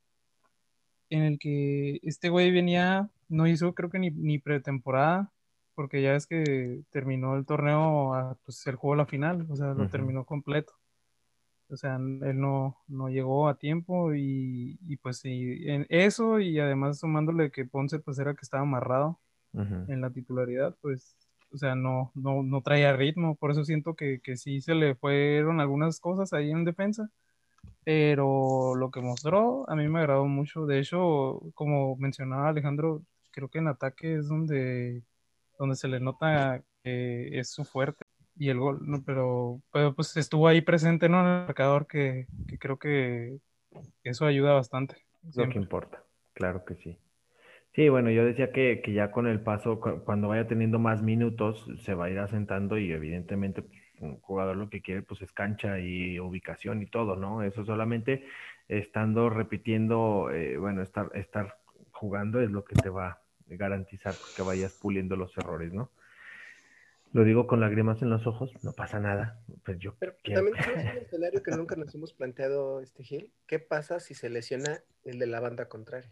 en 1.09 1.23
el 1.23 1.39
que 1.39 1.99
este 2.03 2.29
güey 2.29 2.51
venía, 2.51 3.09
no 3.29 3.47
hizo 3.47 3.73
creo 3.73 3.89
que 3.89 3.99
ni, 3.99 4.11
ni 4.11 4.37
pretemporada, 4.39 5.31
porque 5.75 6.01
ya 6.01 6.15
es 6.15 6.27
que 6.27 6.81
terminó 6.91 7.35
el 7.35 7.45
torneo, 7.45 8.13
a, 8.13 8.35
pues 8.45 8.65
el 8.67 8.75
juego 8.75 8.95
la 8.95 9.05
final, 9.05 9.47
o 9.49 9.55
sea, 9.55 9.73
lo 9.73 9.87
terminó 9.89 10.25
completo. 10.25 10.73
O 11.71 11.77
sea, 11.77 11.95
él 11.97 12.39
no, 12.39 12.77
no 12.87 13.09
llegó 13.09 13.47
a 13.47 13.57
tiempo 13.57 14.13
y, 14.15 14.79
y 14.87 14.97
pues 14.97 15.19
sí, 15.19 15.63
en 15.67 15.85
eso 15.89 16.39
y 16.39 16.59
además 16.59 16.99
sumándole 16.99 17.51
que 17.51 17.65
Ponce 17.65 17.99
pues 17.99 18.17
era 18.17 18.33
que 18.33 18.41
estaba 18.41 18.63
amarrado 18.63 19.19
en 19.53 20.01
la 20.01 20.11
titularidad, 20.11 20.75
pues, 20.81 21.15
o 21.51 21.57
sea, 21.57 21.75
no, 21.75 22.11
no, 22.15 22.43
no 22.43 22.61
traía 22.61 22.93
ritmo, 22.95 23.35
por 23.35 23.51
eso 23.51 23.65
siento 23.65 23.95
que, 23.95 24.19
que 24.21 24.37
sí 24.37 24.61
se 24.61 24.75
le 24.75 24.95
fueron 24.95 25.59
algunas 25.59 25.99
cosas 25.99 26.33
ahí 26.33 26.51
en 26.51 26.65
defensa 26.65 27.09
pero 27.83 28.75
lo 28.75 28.91
que 28.91 29.01
mostró 29.01 29.69
a 29.69 29.75
mí 29.75 29.87
me 29.87 29.99
agradó 29.99 30.25
mucho. 30.25 30.65
De 30.65 30.79
hecho, 30.79 31.41
como 31.53 31.95
mencionaba 31.97 32.49
Alejandro, 32.49 33.01
creo 33.31 33.49
que 33.49 33.59
en 33.59 33.67
ataque 33.67 34.15
es 34.15 34.27
donde, 34.27 35.03
donde 35.57 35.75
se 35.75 35.87
le 35.87 35.99
nota 35.99 36.63
que 36.83 37.39
es 37.39 37.51
su 37.51 37.65
fuerte 37.65 38.05
y 38.35 38.49
el 38.49 38.59
gol, 38.59 38.79
¿no? 38.83 39.03
pero, 39.03 39.61
pues 39.95 40.15
estuvo 40.15 40.47
ahí 40.47 40.61
presente 40.61 41.09
¿no? 41.09 41.19
en 41.19 41.25
el 41.25 41.45
marcador 41.47 41.87
que, 41.87 42.27
que 42.47 42.57
creo 42.57 42.77
que 42.77 43.39
eso 44.03 44.25
ayuda 44.25 44.53
bastante. 44.53 44.95
Lo 45.35 45.49
que 45.49 45.57
importa, 45.57 46.03
claro 46.33 46.63
que 46.63 46.75
sí. 46.75 46.97
Sí, 47.73 47.87
bueno, 47.87 48.09
yo 48.09 48.25
decía 48.25 48.51
que, 48.51 48.81
que 48.83 48.93
ya 48.93 49.11
con 49.11 49.27
el 49.27 49.41
paso, 49.41 49.79
cuando 49.79 50.27
vaya 50.27 50.47
teniendo 50.47 50.79
más 50.79 51.03
minutos, 51.03 51.65
se 51.81 51.93
va 51.93 52.05
a 52.05 52.09
ir 52.09 52.19
asentando 52.19 52.77
y 52.77 52.91
evidentemente 52.91 53.61
pues, 53.61 53.79
un 53.99 54.19
jugador 54.21 54.57
lo 54.57 54.69
que 54.69 54.81
quiere 54.81 55.01
pues 55.03 55.21
es 55.21 55.31
cancha 55.31 55.79
y 55.79 56.19
ubicación 56.19 56.81
y 56.81 56.87
todo, 56.87 57.15
¿no? 57.15 57.43
Eso 57.43 57.65
solamente 57.65 58.25
estando 58.67 59.29
repitiendo, 59.29 60.29
eh, 60.31 60.57
bueno, 60.57 60.81
estar, 60.81 61.11
estar 61.13 61.57
jugando 61.91 62.41
es 62.41 62.49
lo 62.49 62.63
que 62.63 62.75
te 62.75 62.89
va 62.89 63.07
a 63.07 63.21
garantizar 63.47 64.13
que 64.35 64.41
vayas 64.41 64.73
puliendo 64.73 65.15
los 65.15 65.37
errores, 65.37 65.73
¿no? 65.73 65.91
Lo 67.11 67.23
digo 67.23 67.47
con 67.47 67.59
lágrimas 67.59 68.01
en 68.03 68.11
los 68.11 68.27
ojos, 68.27 68.51
no 68.63 68.71
pasa 68.73 68.99
nada. 68.99 69.39
Pues 69.65 69.79
yo 69.79 69.95
Pero 69.99 70.15
también 70.23 70.55
tenemos 70.63 70.91
un 70.91 70.97
escenario 70.97 71.43
que 71.43 71.51
nunca 71.51 71.75
nos 71.75 71.93
hemos 71.95 72.13
planteado, 72.13 72.81
este 72.81 73.03
Gil. 73.03 73.31
¿Qué 73.47 73.57
pasa 73.59 73.99
si 73.99 74.13
se 74.13 74.29
lesiona 74.29 74.79
el 75.03 75.17
de 75.17 75.25
la 75.25 75.39
banda 75.39 75.67
contraria? 75.67 76.11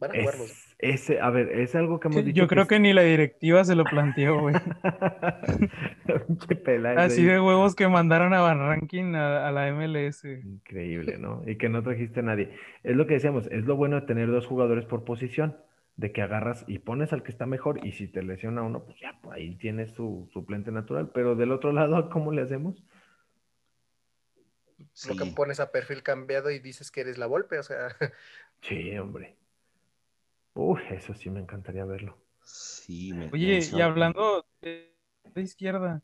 Van 0.00 0.12
a 0.12 0.14
Ese, 0.78 1.20
a 1.20 1.28
ver, 1.28 1.60
es 1.60 1.74
algo 1.74 2.00
que 2.00 2.08
hemos 2.08 2.24
dicho. 2.24 2.34
Yo 2.34 2.48
creo 2.48 2.66
que 2.66 2.80
ni 2.80 2.94
la 2.94 3.02
directiva 3.02 3.62
se 3.64 3.74
lo 3.74 3.84
planteó, 3.84 4.40
güey. 4.40 4.54
Así 6.96 7.22
de 7.22 7.38
huevos 7.38 7.74
que 7.74 7.86
mandaron 7.86 8.32
a 8.32 8.40
Van 8.40 8.60
Ranking 8.60 9.14
a, 9.14 9.52
la 9.52 9.70
MLS. 9.72 10.24
Increíble, 10.24 11.18
¿no? 11.18 11.42
Y 11.46 11.56
que 11.56 11.68
no 11.68 11.82
trajiste 11.82 12.20
a 12.20 12.22
nadie. 12.22 12.56
Es 12.82 12.96
lo 12.96 13.06
que 13.06 13.12
decíamos, 13.14 13.46
es 13.48 13.66
lo 13.66 13.76
bueno 13.76 14.00
de 14.00 14.06
tener 14.06 14.30
dos 14.30 14.46
jugadores 14.46 14.86
por 14.86 15.04
posición, 15.04 15.58
de 15.96 16.12
que 16.12 16.22
agarras 16.22 16.64
y 16.66 16.78
pones 16.78 17.12
al 17.12 17.22
que 17.22 17.30
está 17.30 17.44
mejor, 17.44 17.86
y 17.86 17.92
si 17.92 18.08
te 18.08 18.22
lesiona 18.22 18.62
uno, 18.62 18.84
pues 18.84 18.98
ya, 19.00 19.18
pues 19.20 19.36
ahí 19.36 19.56
tienes 19.56 19.92
su 19.92 20.30
suplente 20.32 20.72
natural. 20.72 21.10
Pero 21.12 21.36
del 21.36 21.52
otro 21.52 21.72
lado, 21.72 22.08
¿cómo 22.10 22.32
le 22.32 22.40
hacemos? 22.40 22.82
Lo 25.06 25.14
que 25.14 25.26
pones 25.26 25.60
a 25.60 25.70
perfil 25.70 26.02
cambiado 26.02 26.50
y 26.50 26.58
dices 26.58 26.90
que 26.90 27.02
eres 27.02 27.18
la 27.18 27.26
golpe, 27.26 27.58
o 27.58 27.62
sea. 27.62 27.94
Sí, 28.62 28.96
hombre. 28.98 29.39
Uy, 30.54 30.80
eso 30.90 31.14
sí 31.14 31.30
me 31.30 31.40
encantaría 31.40 31.84
verlo. 31.84 32.18
Sí, 32.42 33.12
me 33.12 33.30
Oye, 33.32 33.60
y 33.72 33.80
hablando 33.80 34.46
de, 34.60 34.92
izquierda, 35.36 36.02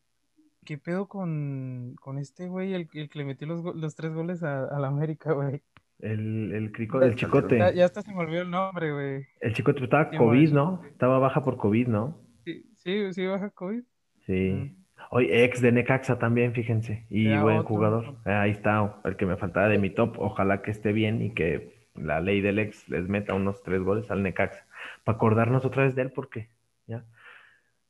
¿qué 0.64 0.78
pedo 0.78 1.08
con, 1.08 1.96
con 2.00 2.18
este 2.18 2.48
güey, 2.48 2.74
el, 2.74 2.88
el, 2.92 3.08
que 3.08 3.18
le 3.18 3.24
metió 3.24 3.46
los, 3.46 3.62
los 3.74 3.94
tres 3.96 4.12
goles 4.12 4.42
a, 4.42 4.78
la 4.78 4.88
América, 4.88 5.32
güey? 5.32 5.62
El, 5.98 6.52
el, 6.52 6.72
crico, 6.72 7.02
el 7.02 7.14
chicote. 7.14 7.58
Ya, 7.58 7.72
ya, 7.72 7.84
hasta 7.86 8.02
se 8.02 8.12
me 8.12 8.18
olvidó 8.18 8.42
el 8.42 8.50
nombre, 8.50 8.92
güey. 8.92 9.26
El 9.40 9.54
chicote 9.54 9.82
estaba 9.82 10.10
COVID, 10.10 10.52
¿no? 10.52 10.82
Estaba 10.84 11.18
baja 11.18 11.42
por 11.42 11.56
COVID, 11.56 11.88
¿no? 11.88 12.18
Sí, 12.44 12.70
sí, 12.76 13.12
sí 13.14 13.26
baja 13.26 13.50
COVID. 13.50 13.82
Sí. 14.26 14.76
Hoy 15.10 15.28
ex 15.30 15.60
de 15.60 15.72
Necaxa 15.72 16.18
también, 16.18 16.52
fíjense. 16.52 17.06
Y 17.08 17.36
buen 17.38 17.62
jugador. 17.62 18.16
ahí 18.24 18.50
está, 18.50 19.00
el 19.04 19.16
que 19.16 19.26
me 19.26 19.36
faltaba 19.36 19.68
de 19.68 19.78
mi 19.78 19.90
top. 19.90 20.18
Ojalá 20.18 20.62
que 20.62 20.70
esté 20.70 20.92
bien 20.92 21.22
y 21.22 21.32
que 21.32 21.75
la 21.98 22.20
ley 22.20 22.40
del 22.40 22.58
ex 22.58 22.88
les 22.88 23.08
meta 23.08 23.34
unos 23.34 23.62
tres 23.62 23.82
goles 23.82 24.10
al 24.10 24.22
Necaxa. 24.22 24.66
Para 25.04 25.16
acordarnos 25.16 25.64
otra 25.64 25.84
vez 25.84 25.94
de 25.94 26.02
él, 26.02 26.12
porque 26.12 26.48
ya 26.86 27.04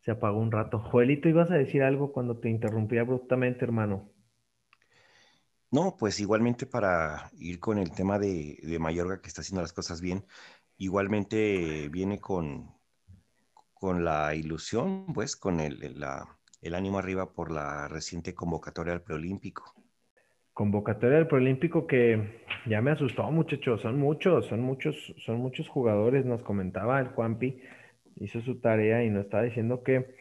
se 0.00 0.12
apagó 0.12 0.38
un 0.38 0.52
rato. 0.52 0.78
Joelito, 0.78 1.28
ibas 1.28 1.50
a 1.50 1.56
decir 1.56 1.82
algo 1.82 2.12
cuando 2.12 2.38
te 2.38 2.48
interrumpí 2.48 2.96
abruptamente, 2.98 3.64
hermano. 3.64 4.08
No, 5.70 5.96
pues 5.98 6.20
igualmente 6.20 6.64
para 6.64 7.30
ir 7.38 7.58
con 7.58 7.78
el 7.78 7.90
tema 7.90 8.18
de, 8.18 8.58
de 8.62 8.78
Mayorga 8.78 9.20
que 9.20 9.28
está 9.28 9.40
haciendo 9.40 9.62
las 9.62 9.72
cosas 9.72 10.00
bien, 10.00 10.24
igualmente 10.78 11.88
viene 11.88 12.20
con, 12.20 12.70
con 13.74 14.04
la 14.04 14.34
ilusión, 14.34 15.06
pues, 15.12 15.36
con 15.36 15.60
el, 15.60 15.82
el 16.62 16.74
ánimo 16.74 16.98
arriba 16.98 17.32
por 17.32 17.50
la 17.50 17.88
reciente 17.88 18.34
convocatoria 18.34 18.92
al 18.92 19.02
preolímpico. 19.02 19.74
Convocatoria 20.56 21.18
del 21.18 21.26
Proolímpico 21.26 21.86
que 21.86 22.40
ya 22.64 22.80
me 22.80 22.90
asustó, 22.90 23.30
muchachos. 23.30 23.82
Son 23.82 23.98
muchos, 23.98 24.46
son 24.46 24.62
muchos, 24.62 25.14
son 25.18 25.36
muchos 25.36 25.68
jugadores. 25.68 26.24
Nos 26.24 26.42
comentaba 26.42 26.98
el 26.98 27.08
Juanpi, 27.08 27.60
hizo 28.14 28.40
su 28.40 28.58
tarea 28.58 29.04
y 29.04 29.10
nos 29.10 29.26
estaba 29.26 29.42
diciendo 29.42 29.82
que 29.82 30.16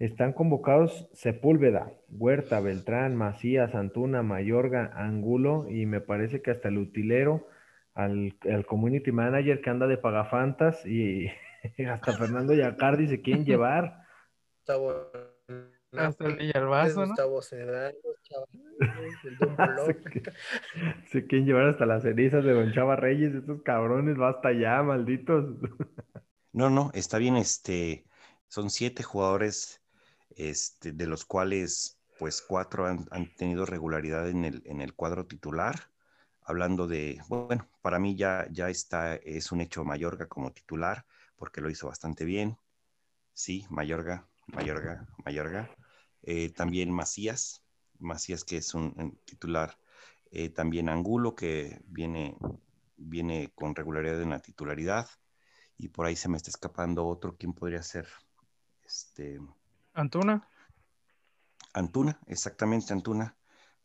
están 0.00 0.32
convocados 0.32 1.08
Sepúlveda, 1.12 1.92
Huerta, 2.08 2.58
Beltrán, 2.58 3.14
Macías, 3.14 3.76
Antuna, 3.76 4.24
Mayorga, 4.24 4.90
Angulo 4.92 5.68
y 5.70 5.86
me 5.86 6.00
parece 6.00 6.42
que 6.42 6.50
hasta 6.50 6.66
el 6.66 6.78
utilero, 6.78 7.46
al, 7.94 8.34
community 8.66 9.12
manager 9.12 9.60
que 9.60 9.70
anda 9.70 9.86
de 9.86 9.98
pagafantas 9.98 10.84
y 10.84 11.28
hasta 11.88 12.14
Fernando 12.14 12.54
Yacardi 12.54 13.06
se 13.06 13.22
quieren 13.22 13.44
llevar. 13.44 14.02
Hasta 15.92 16.26
el 16.26 16.38
Villalbazo, 16.38 17.06
¿no? 17.06 17.14
Se, 21.10 21.26
quieren 21.26 21.46
llevar 21.46 21.68
hasta 21.68 21.86
las 21.86 22.02
cenizas 22.02 22.44
de 22.44 22.52
Don 22.52 22.72
Chava 22.72 22.96
Reyes, 22.96 23.34
estos 23.34 23.62
cabrones, 23.62 24.16
basta 24.16 24.52
ya, 24.52 24.82
malditos. 24.82 25.56
No, 26.52 26.68
no, 26.68 26.90
está 26.94 27.18
bien, 27.18 27.36
este, 27.36 28.04
son 28.48 28.70
siete 28.70 29.04
jugadores, 29.04 29.80
este, 30.30 30.90
de 30.90 31.06
los 31.06 31.24
cuales, 31.24 32.00
pues, 32.18 32.42
cuatro 32.42 32.86
han, 32.86 33.06
tenido 33.36 33.66
regularidad 33.66 34.28
en 34.28 34.44
el, 34.44 34.60
en 34.64 34.80
el 34.80 34.94
cuadro 34.94 35.26
titular. 35.26 35.76
Hablando 36.42 36.88
de, 36.88 37.20
bueno, 37.28 37.68
para 37.82 38.00
mí 38.00 38.16
ya, 38.16 38.48
ya 38.50 38.68
está, 38.68 39.14
es 39.14 39.52
un 39.52 39.60
hecho 39.60 39.84
Mayorga 39.84 40.26
como 40.26 40.50
titular, 40.50 41.06
porque 41.36 41.60
lo 41.60 41.70
hizo 41.70 41.86
bastante 41.86 42.24
bien. 42.24 42.56
Sí, 43.32 43.64
Mayorga, 43.70 44.26
Mayorga, 44.48 45.06
Mayorga. 45.24 45.70
Eh, 46.22 46.52
también 46.52 46.90
Macías, 46.90 47.62
Macías 48.00 48.44
que 48.44 48.56
es 48.56 48.74
un, 48.74 49.18
titular, 49.24 49.78
eh, 50.30 50.48
también 50.48 50.88
Angulo 50.88 51.34
que 51.34 51.80
viene, 51.86 52.36
viene 52.96 53.52
con 53.54 53.74
regularidad 53.74 54.20
en 54.22 54.30
la 54.30 54.40
titularidad 54.40 55.08
y 55.78 55.88
por 55.88 56.06
ahí 56.06 56.16
se 56.16 56.28
me 56.28 56.36
está 56.36 56.50
escapando 56.50 57.06
otro, 57.06 57.36
¿quién 57.36 57.52
podría 57.52 57.82
ser? 57.82 58.06
Este... 58.84 59.40
Antuna. 59.94 60.48
Antuna, 61.72 62.20
exactamente 62.26 62.92
Antuna 62.92 63.36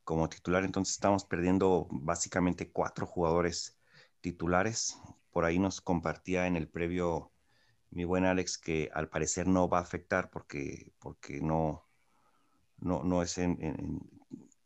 como 0.06 0.30
titular, 0.30 0.64
entonces 0.64 0.94
estamos 0.94 1.26
perdiendo 1.26 1.88
básicamente 1.90 2.72
cuatro 2.72 3.08
jugadores 3.08 3.78
titulares. 4.22 4.98
Por 5.32 5.44
ahí 5.44 5.60
nos 5.60 5.82
compartía 5.82 6.48
en 6.48 6.56
el 6.56 6.70
previo 6.70 7.32
mi 7.90 8.06
buen 8.06 8.24
Alex 8.24 8.58
que 8.58 8.90
al 8.94 9.10
parecer 9.10 9.48
no 9.48 9.68
va 9.68 9.80
a 9.80 9.82
afectar 9.82 10.30
porque, 10.30 10.94
porque 11.00 11.42
no, 11.42 11.86
no, 12.86 13.04
no 13.04 13.24
es 13.24 13.38
en, 13.40 13.58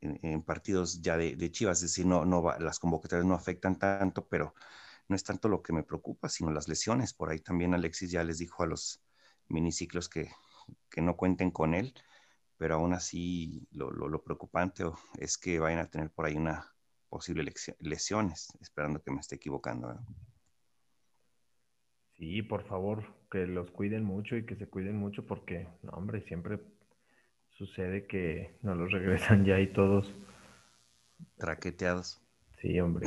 en, 0.02 0.42
partidos 0.44 1.02
ya 1.02 1.18
de, 1.18 1.52
Chivas, 1.52 1.78
es 1.78 1.92
decir, 1.92 2.06
no, 2.06 2.26
no 2.26 2.44
las 2.60 2.80
convocatorias 2.80 3.26
no 3.26 3.34
afectan 3.34 3.80
tanto, 3.80 4.28
pero 4.28 4.54
no 5.08 5.16
es 5.16 5.24
tanto 5.24 5.48
lo 5.48 5.62
que 5.62 5.74
me 5.74 5.84
preocupa, 5.84 6.28
sino 6.28 6.52
las 6.52 6.68
lesiones. 6.68 7.14
Por 7.14 7.30
ahí 7.30 7.40
también 7.40 7.74
Alexis 7.74 8.12
ya 8.12 8.24
les 8.24 8.38
dijo 8.38 8.64
a 8.64 8.68
los 8.68 9.02
miniciclos 9.48 10.10
que, 10.10 10.30
que 10.90 11.02
no 11.02 11.16
cuenten 11.16 11.52
con 11.52 11.74
él, 11.74 11.94
pero 12.58 12.76
aún 12.76 12.94
así 12.94 13.66
lo, 13.72 13.90
lo, 13.90 14.22
preocupante 14.22 14.84
es 15.18 15.38
que 15.38 15.60
vayan 15.60 15.80
a 15.80 15.90
tener 15.90 16.12
por 16.12 16.26
ahí 16.26 16.36
una 16.36 16.74
posible 17.08 17.50
lesiones, 17.80 18.50
esperando 18.60 19.02
que 19.02 19.12
me 19.12 19.22
esté 19.22 19.36
equivocando. 19.36 19.98
Sí, 22.18 22.42
por 22.42 22.66
favor, 22.66 23.06
que 23.32 23.48
los 23.48 23.72
cuiden 23.72 24.04
mucho 24.04 24.36
y 24.36 24.46
que 24.46 24.58
se 24.58 24.68
cuiden 24.68 24.98
mucho 24.98 25.26
porque, 25.26 25.70
no, 25.84 25.92
hombre, 25.92 26.22
siempre 26.28 26.60
sucede 27.60 28.08
que 28.08 28.56
no 28.62 28.74
los 28.74 28.90
regresan 28.90 29.44
ya 29.44 29.60
y 29.60 29.68
todos 29.68 30.14
traqueteados. 31.38 32.22
Sí, 32.62 32.80
hombre. 32.80 33.06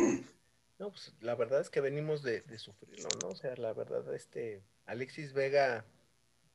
No, 0.79 0.91
pues 0.91 1.15
la 1.21 1.35
verdad 1.35 1.63
es 1.63 1.71
que 1.71 1.81
venimos 1.81 2.23
de, 2.23 2.43
sufrirlo, 2.59 3.09
¿no? 3.23 3.31
O 3.31 3.35
sea, 3.35 3.57
la 3.57 3.73
verdad, 3.73 4.15
este, 4.15 4.63
Alexis 4.85 5.33
Vega, 5.33 5.87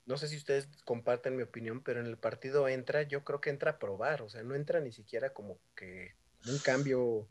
no 0.05 0.17
sé 0.17 0.27
si 0.27 0.37
ustedes 0.37 0.69
comparten 0.85 1.35
mi 1.35 1.41
opinión, 1.41 1.81
pero 1.81 1.99
en 1.99 2.05
el 2.05 2.17
partido 2.17 2.67
entra, 2.67 3.01
yo 3.01 3.23
creo 3.23 3.41
que 3.41 3.49
entra 3.49 3.71
a 3.71 3.79
probar, 3.79 4.21
o 4.21 4.29
sea, 4.29 4.43
no 4.43 4.53
entra 4.53 4.79
ni 4.79 4.91
siquiera 4.91 5.33
como 5.33 5.59
que 5.75 6.13
un 6.47 6.59
cambio, 6.59 7.27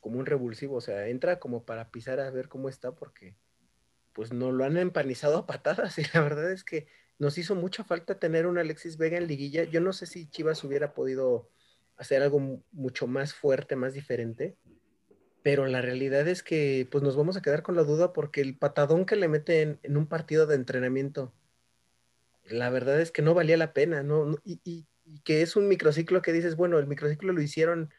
como 0.00 0.18
un 0.18 0.26
revulsivo, 0.26 0.76
o 0.76 0.80
sea, 0.82 1.08
entra 1.08 1.38
como 1.38 1.64
para 1.64 1.90
pisar 1.90 2.20
a 2.20 2.30
ver 2.30 2.48
cómo 2.48 2.68
está, 2.68 2.94
porque 2.94 3.36
pues 4.12 4.34
no 4.34 4.52
lo 4.52 4.64
han 4.64 4.76
empanizado 4.76 5.38
a 5.38 5.46
patadas, 5.46 5.98
y 5.98 6.04
la 6.12 6.20
verdad 6.20 6.52
es 6.52 6.62
que 6.62 6.88
nos 7.18 7.38
hizo 7.38 7.54
mucha 7.54 7.84
falta 7.84 8.18
tener 8.18 8.46
un 8.46 8.58
Alexis 8.58 8.96
Vega 8.96 9.18
en 9.18 9.26
liguilla. 9.26 9.64
Yo 9.64 9.80
no 9.80 9.92
sé 9.92 10.06
si 10.06 10.28
Chivas 10.28 10.64
hubiera 10.64 10.94
podido 10.94 11.50
hacer 11.96 12.22
algo 12.22 12.62
mucho 12.72 13.06
más 13.06 13.34
fuerte, 13.34 13.76
más 13.76 13.94
diferente, 13.94 14.56
pero 15.42 15.66
la 15.66 15.80
realidad 15.80 16.26
es 16.26 16.42
que 16.42 16.88
pues 16.90 17.04
nos 17.04 17.16
vamos 17.16 17.36
a 17.36 17.42
quedar 17.42 17.62
con 17.62 17.76
la 17.76 17.84
duda 17.84 18.12
porque 18.12 18.40
el 18.40 18.56
patadón 18.56 19.06
que 19.06 19.16
le 19.16 19.28
meten 19.28 19.78
en, 19.82 19.96
un 19.96 20.06
partido 20.06 20.46
de 20.46 20.56
entrenamiento, 20.56 21.32
la 22.44 22.70
verdad 22.70 23.00
es 23.00 23.12
que 23.12 23.22
no 23.22 23.34
valía 23.34 23.56
la 23.56 23.72
pena, 23.72 24.02
¿no? 24.02 24.38
y, 24.44 24.86
que 25.22 25.42
es 25.42 25.54
un 25.54 25.68
microciclo 25.68 26.22
que 26.22 26.32
dices, 26.32 26.56
bueno, 26.56 26.78
el 26.78 26.86
microciclo 26.86 27.32
lo 27.32 27.42
hicieron 27.42 27.92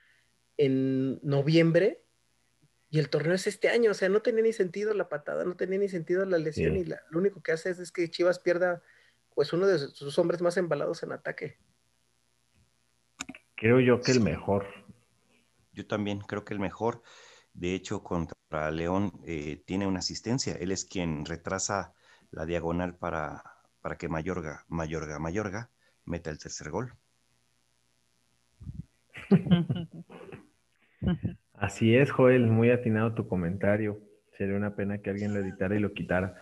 en 0.58 1.20
noviembre 1.22 2.02
y 2.90 3.00
el 3.00 3.10
torneo 3.10 3.34
es 3.34 3.46
este 3.46 3.70
año, 3.70 3.92
o 3.92 3.94
sea, 3.94 4.10
no 4.10 4.22
tenía 4.22 4.44
ni 4.44 4.54
sentido 4.54 4.94
la 4.94 5.10
patada, 5.10 5.44
no 5.44 5.56
tenía 5.56 5.78
ni 5.80 5.90
sentido 5.90 6.26
la 6.26 6.38
lesión 6.38 6.78
y 6.78 6.86
lo 6.86 6.98
único 7.12 7.44
que 7.44 7.52
hace 7.52 7.70
es, 7.72 7.92
que 7.92 8.10
Chivas 8.10 8.40
pierda 8.40 8.82
pues 9.36 9.54
uno 9.54 9.68
de 9.68 9.78
sus 9.78 10.18
hombres 10.18 10.42
más 10.42 10.58
embalados 10.58 11.04
en 11.04 11.12
ataque. 11.12 11.58
Creo 13.56 13.80
yo 13.80 14.02
que 14.02 14.12
el 14.14 14.22
mejor. 14.22 14.66
Yo 15.74 15.86
también 15.86 16.20
creo 16.20 16.44
que 16.46 16.54
el 16.54 16.60
mejor. 16.60 17.04
De 17.54 17.74
hecho, 17.74 18.02
contra 18.04 18.72
León 18.72 19.12
eh, 19.26 19.62
tiene 19.66 19.88
una 19.88 20.00
asistencia. 20.00 20.56
Él 20.56 20.72
es 20.72 20.86
quien 20.86 21.26
retrasa 21.26 21.94
la 22.32 22.46
diagonal 22.46 22.96
para, 22.96 23.44
para 23.82 23.98
que 23.98 24.10
Mayorga, 24.10 24.66
Mayorga, 24.68 25.20
Mayorga 25.20 25.70
meta 26.06 26.30
el 26.30 26.40
tercer 26.40 26.70
gol. 26.70 26.94
Así 31.54 31.96
es, 31.96 32.12
Joel, 32.12 32.48
muy 32.48 32.72
atinado 32.72 33.14
tu 33.14 33.28
comentario. 33.28 34.00
Sería 34.38 34.56
una 34.56 34.76
pena 34.76 34.98
que 35.00 35.10
alguien 35.10 35.34
lo 35.34 35.40
editara 35.40 35.76
y 35.76 35.80
lo 35.80 35.94
quitara. 35.94 36.36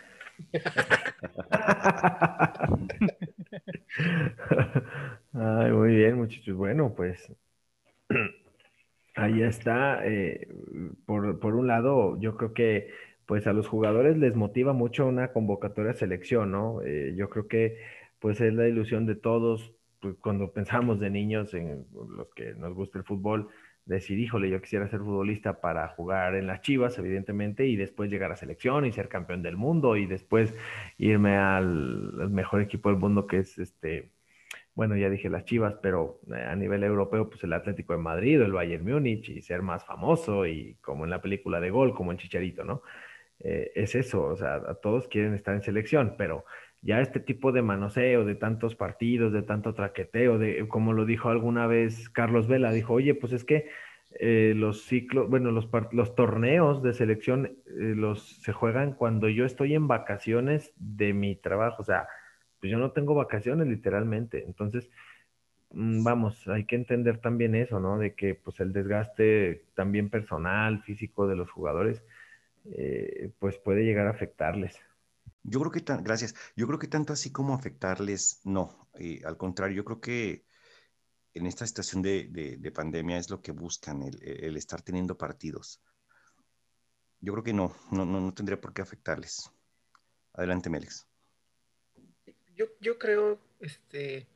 Ay, 5.34 5.72
muy 5.72 5.96
bien, 5.96 6.18
muchachos. 6.18 6.56
Bueno, 6.56 6.94
pues 6.96 7.32
Ahí 9.16 9.42
está. 9.44 10.06
Eh, 10.06 10.48
por, 11.06 11.40
por, 11.40 11.56
un 11.56 11.68
lado, 11.68 12.20
yo 12.20 12.36
creo 12.38 12.54
que 12.54 12.90
pues 13.26 13.48
a 13.48 13.54
los 13.54 13.68
jugadores 13.68 14.18
les 14.18 14.36
motiva 14.36 14.74
mucho 14.74 15.08
una 15.08 15.32
convocatoria 15.32 15.94
selección, 15.94 16.52
¿no? 16.52 16.82
Eh, 16.84 17.14
yo 17.16 17.30
creo 17.30 17.48
que 17.48 17.78
pues 18.20 18.42
es 18.42 18.54
la 18.54 18.68
ilusión 18.68 19.06
de 19.06 19.16
todos, 19.16 19.74
pues, 20.02 20.16
cuando 20.22 20.52
pensamos 20.54 21.00
de 21.00 21.10
niños 21.10 21.54
en 21.54 21.86
los 21.94 22.34
que 22.36 22.54
nos 22.56 22.74
gusta 22.74 23.00
el 23.00 23.06
fútbol, 23.06 23.50
decir, 23.86 24.20
híjole, 24.20 24.50
yo 24.50 24.62
quisiera 24.62 24.88
ser 24.88 25.00
futbolista 25.02 25.62
para 25.62 25.88
jugar 25.90 26.36
en 26.36 26.48
las 26.48 26.62
Chivas, 26.62 26.98
evidentemente, 27.00 27.66
y 27.68 27.76
después 27.76 28.10
llegar 28.10 28.32
a 28.32 28.36
selección 28.38 28.86
y 28.86 28.92
ser 28.94 29.10
campeón 29.10 29.44
del 29.44 29.58
mundo 29.58 29.98
y 29.98 30.06
después 30.06 30.56
irme 30.98 31.38
al 31.38 32.30
mejor 32.30 32.62
equipo 32.62 32.90
del 32.90 33.00
mundo 33.00 33.28
que 33.28 33.40
es 33.40 33.58
este 33.58 34.12
bueno, 34.76 34.96
ya 34.98 35.10
dije 35.10 35.30
las 35.30 35.46
Chivas, 35.46 35.76
pero 35.82 36.20
eh, 36.34 36.42
a 36.42 36.56
nivel 36.56 36.84
europeo, 36.84 37.30
pues 37.30 37.44
el 37.44 37.54
Atlético 37.54 37.94
de 37.94 38.00
Madrid 38.00 38.42
o 38.42 38.46
el 38.46 38.54
Bayern 38.54 38.84
Múnich 38.84 39.30
y 39.30 39.42
ser 39.42 39.62
más 39.62 39.86
famoso 39.86 40.48
y 40.48 40.76
como 40.82 41.04
en 41.04 41.12
la 41.12 41.22
película 41.22 41.60
de 41.60 41.70
Gol, 41.70 41.94
como 41.94 42.12
en 42.12 42.18
Chicharito, 42.18 42.64
¿no? 42.64 42.82
Eh, 43.40 43.72
es 43.76 43.96
eso, 43.96 44.24
o 44.26 44.36
sea, 44.36 44.62
todos 44.82 45.08
quieren 45.08 45.34
estar 45.36 45.54
en 45.56 45.62
selección, 45.64 46.16
pero 46.18 46.46
ya 46.84 47.02
este 47.02 47.20
tipo 47.20 47.52
de 47.52 47.62
manoseo, 47.62 48.26
de 48.26 48.36
tantos 48.36 48.76
partidos, 48.76 49.34
de 49.34 49.42
tanto 49.42 49.74
traqueteo, 49.74 50.38
de 50.38 50.68
como 50.68 50.94
lo 50.94 51.06
dijo 51.06 51.30
alguna 51.30 51.66
vez 51.66 52.10
Carlos 52.10 52.48
Vela, 52.48 52.72
dijo, 52.72 52.94
oye, 52.94 53.16
pues 53.16 53.34
es 53.34 53.46
que 53.46 53.70
eh, 54.20 54.54
los 54.56 54.84
ciclos, 54.84 55.30
bueno, 55.30 55.52
los, 55.52 55.70
los 55.92 56.16
torneos 56.16 56.84
de 56.84 56.94
selección 56.94 57.58
los 57.66 58.42
se 58.42 58.54
juegan 58.54 58.94
cuando 58.94 59.30
yo 59.30 59.46
estoy 59.46 59.74
en 59.76 59.88
vacaciones 59.88 60.74
de 60.76 61.14
mi 61.14 61.36
trabajo, 61.36 61.82
o 61.82 61.86
sea, 61.86 62.08
pues 62.60 62.72
yo 62.72 62.78
no 62.78 62.92
tengo 62.92 63.16
vacaciones 63.16 63.68
literalmente. 63.68 64.44
Entonces, 64.46 64.90
mm, 65.72 66.04
vamos, 66.04 66.48
hay 66.48 66.66
que 66.66 66.76
entender 66.76 67.20
también 67.20 67.56
eso, 67.56 67.80
¿no? 67.80 67.98
De 68.00 68.16
que 68.16 68.36
pues 68.36 68.60
el 68.60 68.74
desgaste 68.74 69.66
también 69.76 70.10
personal, 70.10 70.82
físico 70.84 71.28
de 71.28 71.36
los 71.36 71.52
jugadores, 71.52 72.06
eh, 72.72 73.32
pues 73.40 73.58
puede 73.58 73.84
llegar 73.86 74.08
a 74.08 74.12
afectarles. 74.12 74.80
Yo 75.44 75.60
creo 75.60 75.72
que, 75.72 75.82
tan, 75.82 76.04
gracias, 76.04 76.36
yo 76.56 76.68
creo 76.68 76.80
que 76.80 76.88
tanto 76.88 77.14
así 77.14 77.32
como 77.32 77.54
afectarles, 77.54 78.39
no, 78.44 78.89
eh, 78.96 79.22
al 79.26 79.38
contrario, 79.38 79.78
yo 79.78 79.86
creo 79.86 80.00
que 80.00 80.46
en 81.34 81.46
esta 81.46 81.68
situación 81.68 82.02
de, 82.02 82.72
pandemia 82.74 83.18
es 83.18 83.30
lo 83.30 83.41
que 83.41 83.52
buscan, 83.52 84.04
el, 84.04 84.56
estar 84.56 84.82
teniendo 84.82 85.18
partidos. 85.18 85.82
Yo 87.20 87.34
creo 87.34 87.44
que 87.44 87.54
no, 87.54 87.76
no, 87.91 88.06
no, 88.06 88.22
no 88.22 88.34
tendría 88.34 88.60
por 88.60 88.74
qué 88.74 88.82
afectarles. 88.82 89.52
Adelante, 90.34 90.70
Mélix 90.70 91.08
yo, 92.56 92.66
yo 92.80 92.98
creo, 93.00 93.39
este, 93.60 94.28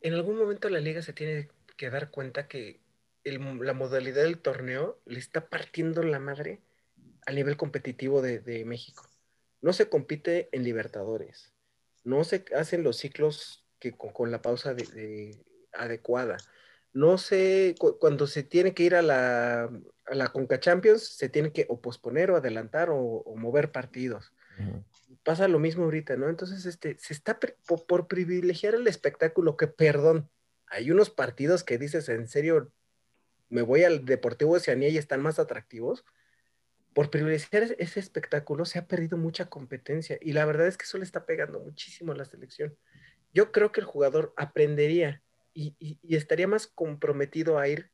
en 0.00 0.14
algún 0.14 0.38
momento 0.38 0.68
la 0.68 0.80
liga 0.80 1.02
se 1.02 1.12
tiene 1.12 1.48
que 1.76 1.90
dar 1.90 2.10
cuenta 2.10 2.48
que 2.48 2.80
la 3.24 3.72
modalidad 3.72 4.22
del 4.24 4.38
torneo 4.38 5.00
le 5.06 5.18
está 5.18 5.48
partiendo 5.48 6.02
la 6.02 6.18
madre 6.18 6.60
a 7.26 7.32
nivel 7.32 7.56
competitivo 7.56 8.20
de, 8.20 8.64
México. 8.64 9.08
No 9.62 9.72
se 9.72 9.88
compite 9.88 10.50
en 10.52 10.64
Libertadores, 10.64 11.54
no 12.04 12.24
se 12.24 12.44
hacen 12.54 12.82
los 12.82 12.98
ciclos 12.98 13.64
que 13.78 13.92
con, 13.92 14.30
la 14.30 14.42
pausa 14.42 14.76
adecuada. 15.72 16.36
No 16.92 17.16
sé, 17.16 17.74
cuando 18.00 18.26
se 18.26 18.42
tiene 18.42 18.74
que 18.74 18.82
ir 18.82 18.94
a 18.94 19.00
la, 19.00 19.64
a 19.64 20.14
la 20.14 20.28
Conca 20.28 20.60
Champions, 20.60 21.02
se 21.02 21.30
tiene 21.30 21.50
que 21.50 21.64
o 21.70 21.80
posponer 21.80 22.30
o 22.30 22.36
adelantar 22.36 22.90
o, 22.90 23.24
mover 23.36 23.72
partidos 23.72 24.32
pasa 25.22 25.48
lo 25.48 25.58
mismo 25.58 25.84
ahorita, 25.84 26.16
¿no? 26.16 26.28
Entonces, 26.28 26.66
este, 26.66 26.96
se 26.98 27.12
está 27.12 27.38
por, 27.86 28.08
privilegiar 28.08 28.74
el 28.74 28.86
espectáculo, 28.86 29.56
que 29.56 29.66
perdón, 29.66 30.28
hay 30.66 30.90
unos 30.90 31.10
partidos 31.10 31.64
que 31.64 31.78
dices, 31.78 32.08
en 32.08 32.28
serio, 32.28 32.72
me 33.48 33.62
voy 33.62 33.84
al 33.84 34.04
Deportivo 34.04 34.52
Oceanía 34.52 34.88
y 34.88 34.98
están 34.98 35.22
más 35.22 35.38
atractivos. 35.38 36.04
Por 36.94 37.10
privilegiar 37.10 37.74
ese 37.78 38.00
espectáculo 38.00 38.64
se 38.64 38.78
ha 38.78 38.86
perdido 38.86 39.16
mucha 39.16 39.48
competencia 39.48 40.18
y 40.20 40.32
la 40.32 40.44
verdad 40.44 40.66
es 40.66 40.76
que 40.76 40.84
eso 40.84 40.98
le 40.98 41.04
está 41.04 41.24
pegando 41.24 41.60
muchísimo 41.60 42.12
a 42.12 42.16
la 42.16 42.24
selección. 42.24 42.76
Yo 43.32 43.50
creo 43.52 43.72
que 43.72 43.80
el 43.80 43.86
jugador 43.86 44.34
aprendería 44.36 45.22
y 45.54 45.98
estaría 46.14 46.48
más 46.48 46.66
comprometido 46.66 47.58
a 47.58 47.68
ir 47.68 47.92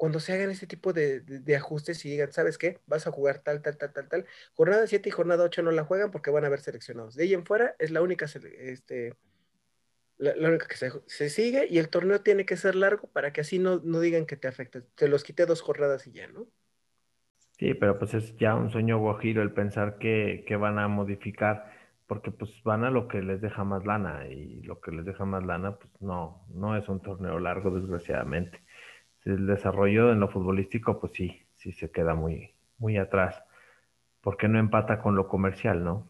cuando 0.00 0.18
se 0.18 0.32
hagan 0.32 0.48
ese 0.48 0.66
tipo 0.66 0.94
de, 0.94 1.44
ajustes 1.54 2.02
y 2.06 2.10
digan, 2.10 2.32
¿sabes 2.32 2.56
qué? 2.56 2.80
Vas 2.86 3.06
a 3.06 3.12
jugar 3.12 3.40
tal, 3.40 3.60
tal, 3.60 3.76
tal, 3.76 3.92
tal, 3.92 4.08
tal. 4.08 4.26
Jornada 4.54 4.86
7 4.86 5.10
y 5.10 5.12
jornada 5.12 5.44
8 5.44 5.60
no 5.60 5.72
la 5.72 5.84
juegan 5.84 6.10
porque 6.10 6.30
van 6.30 6.42
a 6.44 6.46
haber 6.46 6.62
seleccionados. 6.62 7.16
De 7.16 7.24
ahí 7.24 7.34
en 7.34 7.44
fuera 7.44 7.76
es 7.78 7.90
la 7.90 8.00
única, 8.00 8.24
este, 8.24 9.14
la, 10.16 10.48
única 10.48 10.66
que 10.68 10.76
se, 11.06 11.28
sigue 11.28 11.66
y 11.68 11.76
el 11.76 11.90
torneo 11.90 12.22
tiene 12.22 12.46
que 12.46 12.56
ser 12.56 12.76
largo 12.76 13.08
para 13.08 13.34
que 13.34 13.42
así 13.42 13.58
no, 13.58 13.78
digan 13.78 14.24
que 14.24 14.38
te 14.38 14.48
afecta. 14.48 14.80
Te 14.94 15.06
los 15.06 15.22
quité 15.22 15.44
dos 15.44 15.60
jornadas 15.60 16.06
y 16.06 16.12
ya, 16.12 16.28
¿no? 16.28 16.48
Sí, 17.60 17.74
pero 17.74 17.98
pues 17.98 18.14
es 18.14 18.36
ya 18.38 18.56
un 18.56 18.70
sueño 18.70 18.98
guajiro 18.98 19.42
el 19.42 19.52
pensar 19.52 19.98
que, 19.98 20.44
que 20.48 20.56
van 20.56 20.80
a 20.80 20.88
modificar 20.88 21.70
porque 22.08 22.32
pues 22.32 22.50
van 22.64 22.82
a 22.82 22.90
lo 22.90 23.06
que 23.06 23.22
les 23.22 23.40
deja 23.40 23.62
más 23.62 23.86
lana 23.86 24.26
y 24.26 24.62
lo 24.62 24.80
que 24.80 24.90
les 24.90 25.04
deja 25.04 25.24
más 25.24 25.44
lana 25.44 25.76
pues 25.76 25.92
no, 26.00 26.42
no 26.52 26.76
es 26.76 26.88
un 26.88 27.00
torneo 27.00 27.38
largo 27.38 27.70
desgraciadamente 27.70 28.60
el 29.24 29.46
desarrollo 29.46 30.12
en 30.12 30.20
lo 30.20 30.28
futbolístico, 30.28 31.00
pues 31.00 31.12
sí, 31.12 31.42
sí 31.56 31.72
se 31.72 31.90
queda 31.90 32.14
muy, 32.14 32.54
muy 32.78 32.96
atrás. 32.96 33.42
porque 34.22 34.48
no 34.48 34.58
empata 34.58 35.00
con 35.00 35.16
lo 35.16 35.28
comercial, 35.28 35.82
no? 35.82 36.06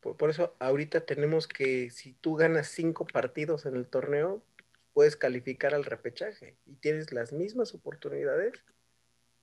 Por, 0.00 0.30
eso 0.30 0.54
ahorita 0.60 1.02
tenemos 1.02 1.46
que, 1.46 1.90
si 1.90 2.14
tú 2.14 2.36
ganas 2.36 2.68
cinco 2.68 3.06
partidos 3.06 3.66
en 3.66 3.76
el 3.76 3.86
torneo, 3.86 4.42
puedes 4.94 5.14
calificar 5.14 5.74
al 5.74 5.84
repechaje 5.84 6.56
y 6.64 6.76
tienes 6.76 7.12
las 7.12 7.34
mismas 7.34 7.74
oportunidades 7.74 8.64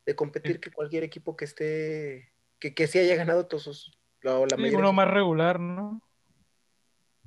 de 0.06 0.16
competir 0.16 0.60
que 0.60 0.72
cualquier 0.72 1.04
equipo 1.04 1.36
que 1.36 1.45
esté, 1.45 2.32
que, 2.60 2.74
que 2.74 2.88
sí 2.88 2.99
haya 2.99 3.16
ganado 3.16 3.47
todos 3.47 3.64
sus, 3.64 3.91
la, 4.22 4.39
la 4.39 4.56
Sí, 4.58 4.76
uno 4.76 4.93
más 4.93 5.10
regular, 5.10 5.60
¿no? 5.60 6.02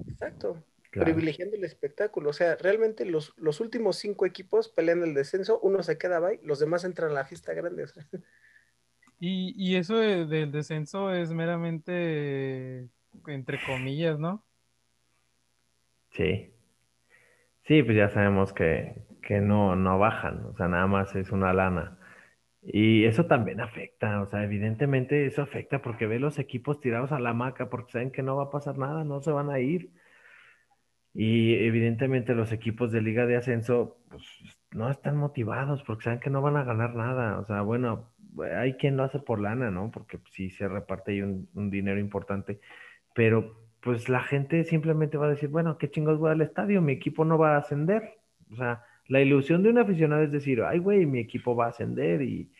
Exacto. 0.09 0.65
Claro. 0.91 1.07
Privilegiando 1.07 1.57
el 1.57 1.65
espectáculo. 1.65 2.31
O 2.31 2.33
sea, 2.33 2.55
realmente 2.55 3.05
los, 3.05 3.33
los 3.37 3.61
últimos 3.61 3.97
cinco 3.97 4.27
equipos 4.27 4.69
pelean 4.69 5.03
el 5.03 5.13
descenso, 5.15 5.59
uno 5.61 5.83
se 5.83 5.99
queda 5.99 6.21
bye, 6.21 6.39
los 6.45 6.61
demás 6.61 6.85
entran 6.85 7.11
a 7.11 7.15
la 7.15 7.25
fiesta 7.25 7.53
grande. 7.53 7.85
o 7.85 7.89
sea. 7.89 8.07
Y, 9.19 9.55
y 9.57 9.77
eso 9.77 9.97
de- 9.97 10.27
del 10.27 10.53
descenso 10.53 11.13
es 11.13 11.33
meramente 11.33 12.89
entre 13.27 13.59
comillas, 13.65 14.19
¿no? 14.19 14.45
Sí. 16.11 16.53
Sí, 17.67 17.83
pues 17.83 17.97
ya 17.97 18.11
sabemos 18.11 18.53
que, 18.53 18.95
que 19.23 19.41
no, 19.41 19.75
no 19.77 19.99
bajan, 19.99 20.45
o 20.47 20.57
sea, 20.57 20.69
nada 20.69 20.87
más 20.87 21.15
es 21.15 21.31
una 21.31 21.53
lana. 21.53 21.99
Y 22.67 23.05
eso 23.05 23.27
también 23.27 23.61
afecta, 23.61 24.23
o 24.23 24.27
sea, 24.27 24.43
evidentemente 24.43 25.27
eso 25.27 25.43
afecta 25.43 25.83
porque 25.83 26.07
ve 26.07 26.19
los 26.19 26.39
equipos 26.39 26.81
tirados 26.81 27.13
a 27.13 27.21
la 27.21 27.31
hamaca 27.31 27.69
porque 27.69 27.93
saben 27.93 28.11
que 28.11 28.23
no 28.23 28.37
va 28.37 28.45
a 28.45 28.51
pasar 28.51 28.79
nada, 28.79 29.05
no 29.05 29.21
se 29.21 29.31
van 29.33 29.51
a 29.51 29.61
ir. 29.61 29.91
Y 31.15 31.55
evidentemente 31.55 32.35
los 32.35 32.53
equipos 32.53 32.91
de 32.91 33.03
Liga 33.03 33.27
de 33.27 33.37
Ascenso 33.37 33.99
pues, 34.11 34.25
no 34.73 34.91
están 34.91 35.17
motivados 35.17 35.83
porque 35.85 36.05
saben 36.05 36.21
que 36.21 36.31
no 36.31 36.43
van 36.43 36.57
a 36.57 36.65
ganar 36.65 36.95
nada. 36.95 37.39
O 37.39 37.45
sea, 37.45 37.63
bueno, 37.63 38.11
hay 38.57 38.75
quien 38.75 38.97
lo 38.97 39.05
hace 39.05 39.21
por 39.21 39.41
lana, 39.41 39.71
¿no? 39.71 39.91
Porque 39.91 40.19
sí 40.31 40.51
se 40.51 40.67
reparte 40.67 41.13
ahí 41.13 41.23
un, 41.23 41.49
un 41.55 41.71
dinero 41.71 42.01
importante, 42.01 42.61
pero 43.15 43.65
pues 43.81 44.09
la 44.09 44.23
gente 44.23 44.65
simplemente 44.65 45.19
va 45.19 45.27
a 45.27 45.31
decir, 45.31 45.51
bueno, 45.51 45.79
qué 45.79 45.91
chingos 45.91 46.19
voy 46.19 46.31
al 46.33 46.41
estadio, 46.41 46.81
mi 46.83 46.93
equipo 46.93 47.25
no 47.25 47.39
va 47.39 47.57
a 47.57 47.59
ascender. 47.59 48.19
O 48.51 48.57
sea, 48.57 48.83
la 49.09 49.21
ilusión 49.21 49.63
de 49.63 49.71
un 49.71 49.79
aficionado 49.79 50.23
es 50.23 50.33
decir, 50.33 50.63
ay, 50.63 50.79
güey, 50.79 51.07
mi 51.07 51.21
equipo 51.21 51.55
va 51.55 51.67
a 51.67 51.69
ascender 51.69 52.23
y, 52.23 52.51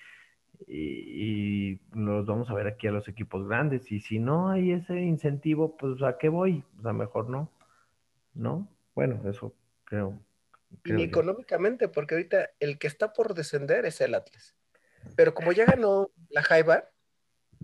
y, 0.67 1.73
y 1.73 1.81
los 1.95 2.27
vamos 2.27 2.51
a 2.51 2.55
ver 2.55 2.67
aquí 2.67 2.87
a 2.87 2.93
los 2.93 3.09
equipos 3.09 3.47
grandes. 3.49 3.91
Y 3.93 4.01
si 4.01 4.19
no 4.19 4.51
hay 4.51 4.73
ese 4.73 5.01
incentivo, 5.01 5.77
pues 5.77 6.03
¿a 6.03 6.19
qué 6.19 6.29
voy? 6.29 6.65
O 6.79 6.83
sea, 6.83 6.93
mejor 6.93 7.29
no. 7.29 7.51
¿No? 8.35 8.69
Bueno, 8.95 9.21
eso 9.29 9.55
creo. 9.85 10.19
Y 10.71 10.77
creo 10.79 10.99
yo. 10.99 11.05
económicamente, 11.05 11.89
porque 11.89 12.15
ahorita 12.15 12.51
el 12.61 12.79
que 12.79 12.87
está 12.87 13.13
por 13.13 13.35
descender 13.35 13.85
es 13.87 14.01
el 14.01 14.15
Atlas. 14.15 14.55
Pero 15.17 15.35
como 15.35 15.53
ya 15.53 15.67
ganó 15.67 16.11
la 16.31 16.43
Jaiba, 16.43 16.91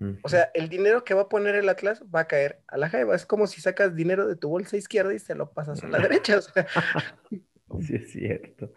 Ujú. 0.01 0.19
o 0.23 0.29
sea, 0.29 0.51
el 0.55 0.69
dinero 0.69 1.05
que 1.05 1.15
va 1.15 1.23
a 1.23 1.29
poner 1.29 1.55
el 1.55 1.69
Atlas 1.69 2.03
va 2.15 2.21
a 2.21 2.29
caer 2.29 2.63
a 2.69 2.77
la 2.77 2.89
Jaiba. 2.89 3.15
Es 3.17 3.27
como 3.27 3.47
si 3.47 3.61
sacas 3.61 3.97
dinero 3.97 4.29
de 4.29 4.37
tu 4.37 4.49
bolsa 4.49 4.77
izquierda 4.77 5.13
y 5.15 5.19
se 5.19 5.35
lo 5.35 5.51
pasas 5.53 5.83
a 5.83 5.89
la 5.89 5.99
derecha. 6.09 6.39
o 6.39 6.43
sea. 6.43 6.67
Sí, 7.81 7.95
es 7.95 8.13
cierto. 8.13 8.73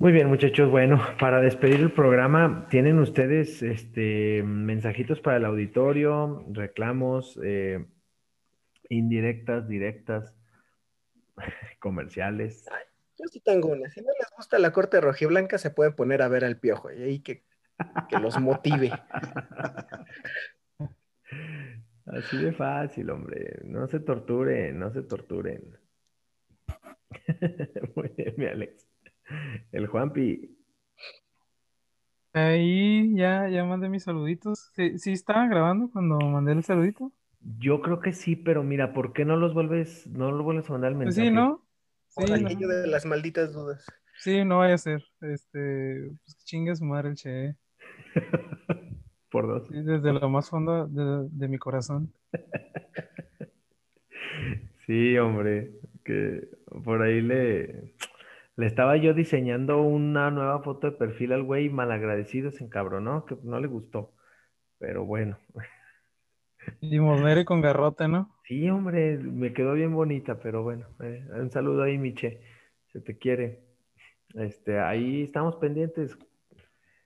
Muy 0.00 0.12
bien, 0.12 0.28
muchachos. 0.28 0.70
Bueno, 0.70 1.00
para 1.18 1.40
despedir 1.40 1.80
el 1.80 1.90
programa, 1.90 2.68
¿tienen 2.70 3.00
ustedes 3.00 3.64
este 3.64 4.44
mensajitos 4.44 5.20
para 5.20 5.38
el 5.38 5.44
auditorio, 5.44 6.44
reclamos, 6.52 7.36
eh, 7.42 7.84
indirectas, 8.88 9.66
directas, 9.66 10.36
comerciales? 11.80 12.64
Yo 13.18 13.26
sí 13.26 13.40
tengo 13.40 13.70
una. 13.70 13.90
Si 13.90 14.00
no 14.00 14.06
les 14.16 14.30
gusta 14.36 14.60
la 14.60 14.70
corte 14.70 15.00
rojiblanca, 15.00 15.58
se 15.58 15.70
pueden 15.70 15.96
poner 15.96 16.22
a 16.22 16.28
ver 16.28 16.44
al 16.44 16.60
piojo 16.60 16.92
y 16.92 17.02
ahí 17.02 17.18
que, 17.18 17.44
que 18.08 18.20
los 18.20 18.38
motive. 18.38 18.92
Así 22.06 22.38
de 22.38 22.52
fácil, 22.52 23.10
hombre. 23.10 23.62
No 23.64 23.88
se 23.88 23.98
torturen, 23.98 24.78
no 24.78 24.92
se 24.92 25.02
torturen. 25.02 25.76
Muy 27.96 28.12
bien, 28.16 28.34
mi 28.36 28.46
Alex. 28.46 28.87
El 29.72 29.86
Juanpi. 29.86 30.56
Ahí 32.32 33.14
ya, 33.16 33.48
ya 33.48 33.64
mandé 33.64 33.88
mis 33.88 34.04
saluditos. 34.04 34.70
¿Sí, 34.74 34.98
sí 34.98 35.12
estaban 35.12 35.50
grabando 35.50 35.90
cuando 35.90 36.18
mandé 36.18 36.52
el 36.52 36.62
saludito? 36.62 37.12
Yo 37.58 37.80
creo 37.80 38.00
que 38.00 38.12
sí, 38.12 38.36
pero 38.36 38.62
mira, 38.62 38.92
¿por 38.92 39.12
qué 39.12 39.24
no 39.24 39.36
los 39.36 39.54
vuelves, 39.54 40.06
no 40.06 40.30
los 40.30 40.42
vuelves 40.44 40.68
a 40.68 40.72
mandar 40.72 40.92
el 40.92 40.98
Pues 40.98 41.16
mensaje? 41.16 41.28
sí, 41.28 41.34
¿no? 41.34 41.64
Sí, 42.08 42.24
Por 42.26 42.40
no. 42.40 42.68
de 42.68 42.86
las 42.86 43.06
malditas 43.06 43.52
dudas. 43.52 43.86
Sí, 44.20 44.44
no 44.44 44.58
vaya 44.58 44.74
a 44.74 44.78
ser. 44.78 45.04
Este, 45.20 46.10
pues 46.24 46.36
chingue 46.44 46.74
su 46.76 46.84
madre 46.84 47.10
el 47.10 47.14
Che. 47.16 47.56
Por 49.30 49.46
dos. 49.46 49.68
Sí, 49.68 49.82
desde 49.82 50.12
lo 50.12 50.28
más 50.28 50.48
fondo 50.48 50.86
de, 50.86 51.28
de 51.30 51.48
mi 51.48 51.58
corazón. 51.58 52.12
Sí, 54.86 55.18
hombre, 55.18 55.70
que 56.02 56.48
por 56.82 57.02
ahí 57.02 57.20
le, 57.20 57.94
le 58.58 58.66
estaba 58.66 58.96
yo 58.96 59.14
diseñando 59.14 59.80
una 59.80 60.32
nueva 60.32 60.60
foto 60.62 60.90
de 60.90 60.96
perfil 60.96 61.32
al 61.32 61.44
güey 61.44 61.70
malagradecido, 61.70 62.50
se 62.50 62.64
encabronó, 62.64 63.24
que 63.24 63.36
no 63.44 63.60
le 63.60 63.68
gustó. 63.68 64.12
Pero 64.78 65.04
bueno, 65.04 65.38
Limosnero 66.80 67.40
y 67.40 67.44
con 67.44 67.60
garrote, 67.60 68.08
¿no? 68.08 68.36
sí, 68.44 68.68
hombre, 68.68 69.16
me 69.18 69.52
quedó 69.52 69.74
bien 69.74 69.94
bonita, 69.94 70.40
pero 70.40 70.64
bueno, 70.64 70.88
eh, 71.00 71.24
un 71.34 71.52
saludo 71.52 71.84
ahí, 71.84 71.98
Miche, 71.98 72.42
se 72.92 73.00
te 73.00 73.16
quiere. 73.16 73.62
Este, 74.34 74.80
ahí 74.80 75.22
estamos 75.22 75.54
pendientes, 75.56 76.18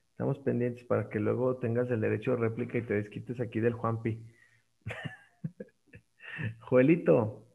estamos 0.09 0.39
pendientes 0.39 0.83
para 0.85 1.07
que 1.07 1.19
luego 1.19 1.57
tengas 1.57 1.89
el 1.91 2.01
derecho 2.01 2.31
de 2.31 2.37
réplica 2.37 2.79
y 2.79 2.81
te 2.81 2.95
desquites 2.95 3.39
aquí 3.39 3.59
del 3.59 3.73
Juanpi. 3.73 4.25
Joelito. 6.61 7.45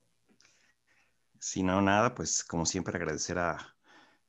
Si 1.41 1.65
no, 1.65 1.83
nada, 1.83 2.15
pues 2.15 2.45
como 2.45 2.65
siempre 2.65 2.97
agradecer 2.97 3.39
a, 3.39 3.59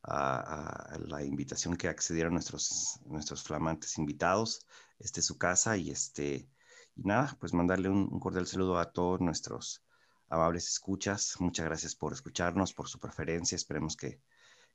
a- 0.04 0.98
la 1.06 1.24
invitación 1.24 1.76
que 1.78 1.88
accedieron 1.88 2.34
nuestros, 2.34 3.00
nuestros 3.06 3.44
flamantes 3.44 3.98
invitados. 3.98 4.66
Este 5.00 5.20
es 5.22 5.26
su 5.26 5.38
casa 5.38 5.78
y 5.78 5.92
este, 5.92 6.50
y 6.96 7.04
nada, 7.04 7.36
pues 7.40 7.54
mandarle 7.54 7.90
un, 7.90 8.08
un 8.12 8.20
cordial 8.20 8.48
saludo 8.48 8.78
a 8.80 8.92
todos 8.92 9.20
nuestros 9.22 9.84
amables 10.30 10.68
escuchas. 10.68 11.36
Muchas 11.40 11.66
gracias 11.66 11.96
por 11.96 12.14
escucharnos, 12.14 12.74
por 12.74 12.88
su 12.90 13.00
preferencia. 13.00 13.56
Esperemos 13.56 13.96
que, 13.96 14.22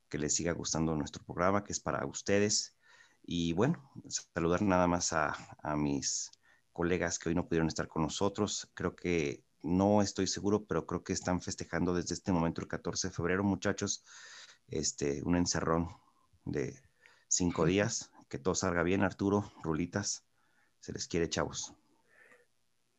que 0.09 0.19
les 0.19 0.35
siga 0.35 0.53
gustando 0.53 0.95
nuestro 0.97 1.25
programa, 1.25 1.65
que 1.65 1.73
es 1.73 1.81
para 1.81 2.05
ustedes. 2.07 2.77
Y 3.23 3.53
bueno, 3.55 3.91
saludar 4.35 4.63
nada 4.63 4.87
más 4.87 5.13
a, 5.13 5.35
a 5.63 5.77
mis 5.77 6.31
colegas 6.73 7.19
que 7.19 7.31
hoy 7.31 7.35
no 7.35 7.47
pudieron 7.47 7.69
estar 7.69 7.89
con 7.89 8.03
nosotros. 8.03 8.71
Creo 8.75 8.95
que 8.95 9.45
no 9.63 10.03
estoy 10.03 10.27
seguro, 10.27 10.65
pero 10.67 10.87
creo 10.87 11.03
que 11.03 11.13
están 11.15 11.41
festejando 11.41 11.95
desde 11.95 12.15
este 12.15 12.33
momento 12.33 12.61
el 12.61 12.69
14 12.69 13.09
de 13.09 13.15
febrero, 13.15 13.43
muchachos, 13.45 14.05
este, 14.79 15.23
un 15.25 15.37
encerrón 15.37 15.89
de 16.45 16.75
cinco 17.29 17.67
días. 17.67 18.11
Que 18.29 18.39
todo 18.39 18.55
salga 18.55 18.83
bien, 18.83 19.03
Arturo, 19.03 19.53
Rulitas. 19.63 20.25
Se 20.81 20.93
les 20.93 21.09
quiere, 21.09 21.29
chavos. 21.31 21.75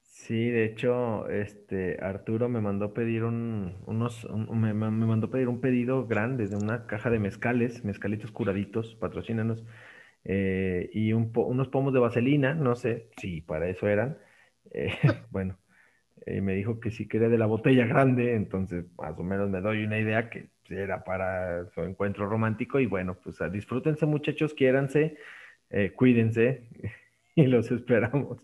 Sí, 0.01 0.49
de 0.49 0.65
hecho, 0.65 1.27
este 1.29 1.97
Arturo 2.01 2.47
me 2.49 2.61
mandó 2.61 2.93
pedir 2.93 3.23
un, 3.23 3.75
unos, 3.85 4.23
un- 4.25 4.59
me, 4.61 4.73
me- 4.73 4.89
mandó 4.91 5.29
pedir 5.29 5.47
un 5.49 5.61
pedido 5.61 6.07
grande 6.07 6.47
de 6.47 6.55
una 6.55 6.87
caja 6.87 7.09
de 7.09 7.19
mezcales, 7.19 7.83
mezcalitos 7.83 8.31
curaditos, 8.31 8.95
patrocínanos, 8.95 9.63
eh, 10.23 10.89
y 10.93 11.13
un 11.13 11.31
unos 11.35 11.67
pomos 11.69 11.93
de 11.93 11.99
vaselina, 11.99 12.53
no 12.55 12.75
sé 12.75 13.09
si 13.17 13.41
para 13.41 13.67
eso 13.69 13.87
eran. 13.87 14.17
eh, 14.71 14.89
bueno, 15.31 15.59
eh, 16.25 16.41
me 16.41 16.53
dijo 16.55 16.79
que 16.81 16.91
si 16.91 17.07
quería 17.07 17.29
de 17.29 17.37
la 17.39 17.47
botella 17.47 17.85
grande, 17.87 18.35
entonces 18.35 18.85
más 18.97 19.17
o 19.19 19.23
menos 19.23 19.49
me 19.49 19.61
doy 19.61 19.85
una 19.85 19.99
idea 19.99 20.29
que 20.29 20.51
era 20.69 21.03
para 21.03 21.65
su 21.71 21.81
encuentro 21.81 22.27
romántico 22.27 22.79
y 22.79 22.85
bueno, 22.85 23.15
pues 23.23 23.41
ah, 23.41 23.49
disfrútense 23.49 24.05
muchachos, 24.05 24.53
quiéranse, 24.53 25.17
eh, 25.69 25.91
cuídense 25.95 26.67
y 27.35 27.47
los 27.47 27.71
esperamos. 27.71 28.39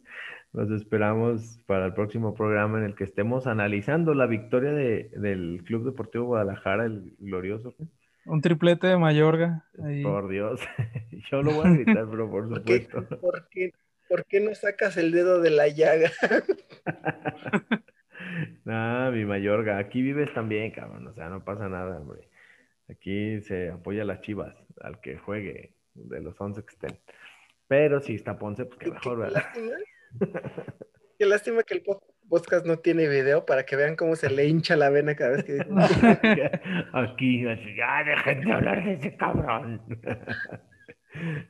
Los 0.54 0.70
esperamos 0.72 1.60
para 1.66 1.86
el 1.86 1.94
próximo 1.94 2.34
programa 2.34 2.78
en 2.80 2.84
el 2.84 2.96
que 2.96 3.06
estemos 3.06 3.48
analizando 3.48 4.14
la 4.14 4.26
victoria 4.28 4.74
de- 4.74 5.10
del 5.16 5.64
Club 5.66 5.86
Deportivo 5.86 6.26
Guadalajara, 6.26 6.86
el 6.86 7.16
glorioso. 7.20 7.74
Un 8.26 8.42
triplete 8.42 8.88
de 8.88 8.98
Mayorga. 8.98 9.64
Ahí. 9.82 10.04
Por 10.04 10.28
Dios, 10.30 10.60
yo 11.32 11.42
lo 11.42 11.54
voy 11.54 11.68
a 11.68 11.70
gritar, 11.74 12.06
pero 12.12 12.30
por 12.30 12.50
¿Por 12.50 12.64
qué, 12.64 12.82
supuesto. 12.84 13.18
por 13.20 13.48
qué- 13.50 13.72
por 14.10 14.26
qué 14.26 14.42
no 14.42 14.54
sacas 14.54 14.98
el 14.98 15.14
dedo 15.14 15.40
de 15.40 15.52
la 15.52 15.70
llaga? 15.70 16.12
Ah, 18.68 19.10
mi 19.14 19.26
Mayorga, 19.26 19.78
aquí 19.78 20.02
vives 20.02 20.34
también, 20.34 20.72
cabrón, 20.72 21.08
o 21.08 21.14
sea, 21.14 21.30
no 21.30 21.44
pasa 21.44 21.68
nada, 21.70 21.98
hombre. 22.00 22.28
Aquí 22.90 23.42
se 23.42 23.70
apoya 23.70 24.04
a 24.04 24.06
las 24.06 24.22
chivas, 24.22 24.56
al 24.82 25.00
que 25.02 25.18
juegue, 25.18 25.74
de 25.94 26.22
los 26.22 26.40
11 26.40 26.64
que 26.64 26.70
estén. 26.74 27.00
Pero 27.68 28.02
si 28.02 28.16
está 28.16 28.38
Ponce, 28.38 28.66
pues 28.66 28.78
qué 28.80 28.86
Qué- 28.86 28.92
mejor, 28.92 29.18
qué 29.18 29.22
¿verdad? 29.24 29.44
lástima. 29.44 29.72
Qué 31.18 31.26
lástima 31.28 31.62
que 31.64 31.76
el 31.76 31.82
po- 31.84 32.02
podcast 32.28 32.66
no 32.66 32.78
tiene 32.80 33.08
video 33.08 33.46
para 33.46 33.64
que 33.64 33.76
vean 33.76 33.96
cómo 33.96 34.16
se 34.16 34.30
le 34.32 34.48
hincha 34.48 34.76
la 34.76 34.90
vena 34.90 35.16
cada 35.16 35.32
vez 35.38 35.44
que 35.44 35.54
dice. 35.54 35.68
Aquí, 36.94 37.48
así, 37.48 37.76
ya 37.76 38.04
dejen 38.04 38.42
de 38.42 38.52
hablar 38.52 38.84
de 38.84 38.94
ese 38.94 39.16
cabrón. 39.16 39.82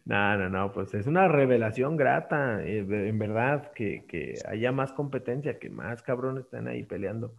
No, 0.05 0.37
no, 0.37 0.49
no, 0.49 0.71
pues 0.73 0.93
es 0.93 1.07
una 1.07 1.27
revelación 1.27 1.95
grata, 1.95 2.63
eh, 2.63 2.79
en 2.79 3.19
verdad, 3.19 3.71
que, 3.73 4.05
que 4.07 4.35
haya 4.47 4.71
más 4.71 4.91
competencia, 4.93 5.59
que 5.59 5.69
más 5.69 6.01
cabrones 6.01 6.45
estén 6.45 6.67
ahí 6.67 6.83
peleando. 6.83 7.35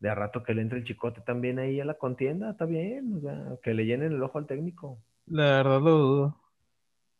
de 0.00 0.10
a 0.10 0.14
rato 0.14 0.42
que 0.42 0.54
le 0.54 0.62
entre 0.62 0.78
el 0.78 0.84
chicote 0.84 1.22
también 1.22 1.58
ahí 1.58 1.80
a 1.80 1.84
la 1.84 1.94
contienda, 1.94 2.50
está 2.50 2.66
bien, 2.66 3.22
que 3.62 3.74
le 3.74 3.86
llenen 3.86 4.12
el 4.12 4.22
ojo 4.22 4.38
al 4.38 4.46
técnico. 4.46 4.98
La 5.26 5.44
verdad 5.62 5.80
lo 5.80 5.90
dudo. 5.90 6.40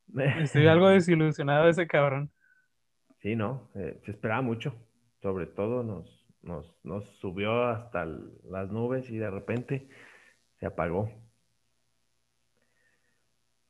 Estoy 0.41 0.66
algo 0.66 0.89
desilusionado 0.89 1.64
de 1.64 1.70
ese 1.70 1.87
cabrón. 1.87 2.30
Sí, 3.20 3.34
no, 3.34 3.70
eh, 3.74 4.01
se 4.05 4.12
esperaba 4.12 4.43
mucho. 4.43 4.74
Sobre 5.22 5.47
todo 5.47 5.82
nos, 5.82 6.26
nos, 6.43 6.76
nos 6.84 7.05
subió 7.18 7.64
hasta 7.64 8.05
las 8.05 8.70
nubes 8.70 9.11
y 9.11 9.16
de 9.18 9.30
repente 9.30 9.89
se 10.61 10.66
apagó. 10.66 11.11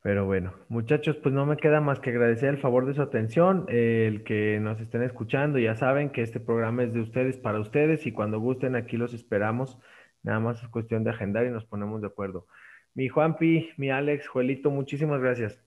Pero 0.07 0.25
bueno, 0.25 0.53
muchachos, 0.69 1.17
pues 1.17 1.35
no 1.35 1.45
me 1.45 1.57
queda 1.57 1.81
más 1.81 1.99
que 1.99 2.11
agradecer 2.11 2.47
el 2.47 2.59
favor 2.59 2.85
de 2.85 2.93
su 2.93 3.01
atención, 3.01 3.65
el 3.67 4.23
que 4.23 4.57
nos 4.61 4.79
estén 4.79 5.03
escuchando. 5.03 5.59
Ya 5.59 5.75
saben 5.75 6.11
que 6.11 6.21
este 6.21 6.39
programa 6.39 6.83
es 6.83 6.93
de 6.93 7.01
ustedes 7.01 7.35
para 7.35 7.59
ustedes 7.59 8.05
y 8.05 8.13
cuando 8.13 8.39
gusten 8.39 8.77
aquí 8.77 8.95
los 8.95 9.13
esperamos. 9.13 9.77
Nada 10.23 10.39
más 10.39 10.63
es 10.63 10.69
cuestión 10.69 11.03
de 11.03 11.09
agendar 11.09 11.45
y 11.45 11.49
nos 11.49 11.65
ponemos 11.65 11.99
de 11.99 12.07
acuerdo. 12.07 12.47
Mi 12.93 13.09
Juanpi, 13.09 13.71
mi 13.75 13.89
Alex, 13.89 14.29
Juelito, 14.29 14.71
muchísimas 14.71 15.19
gracias. 15.19 15.59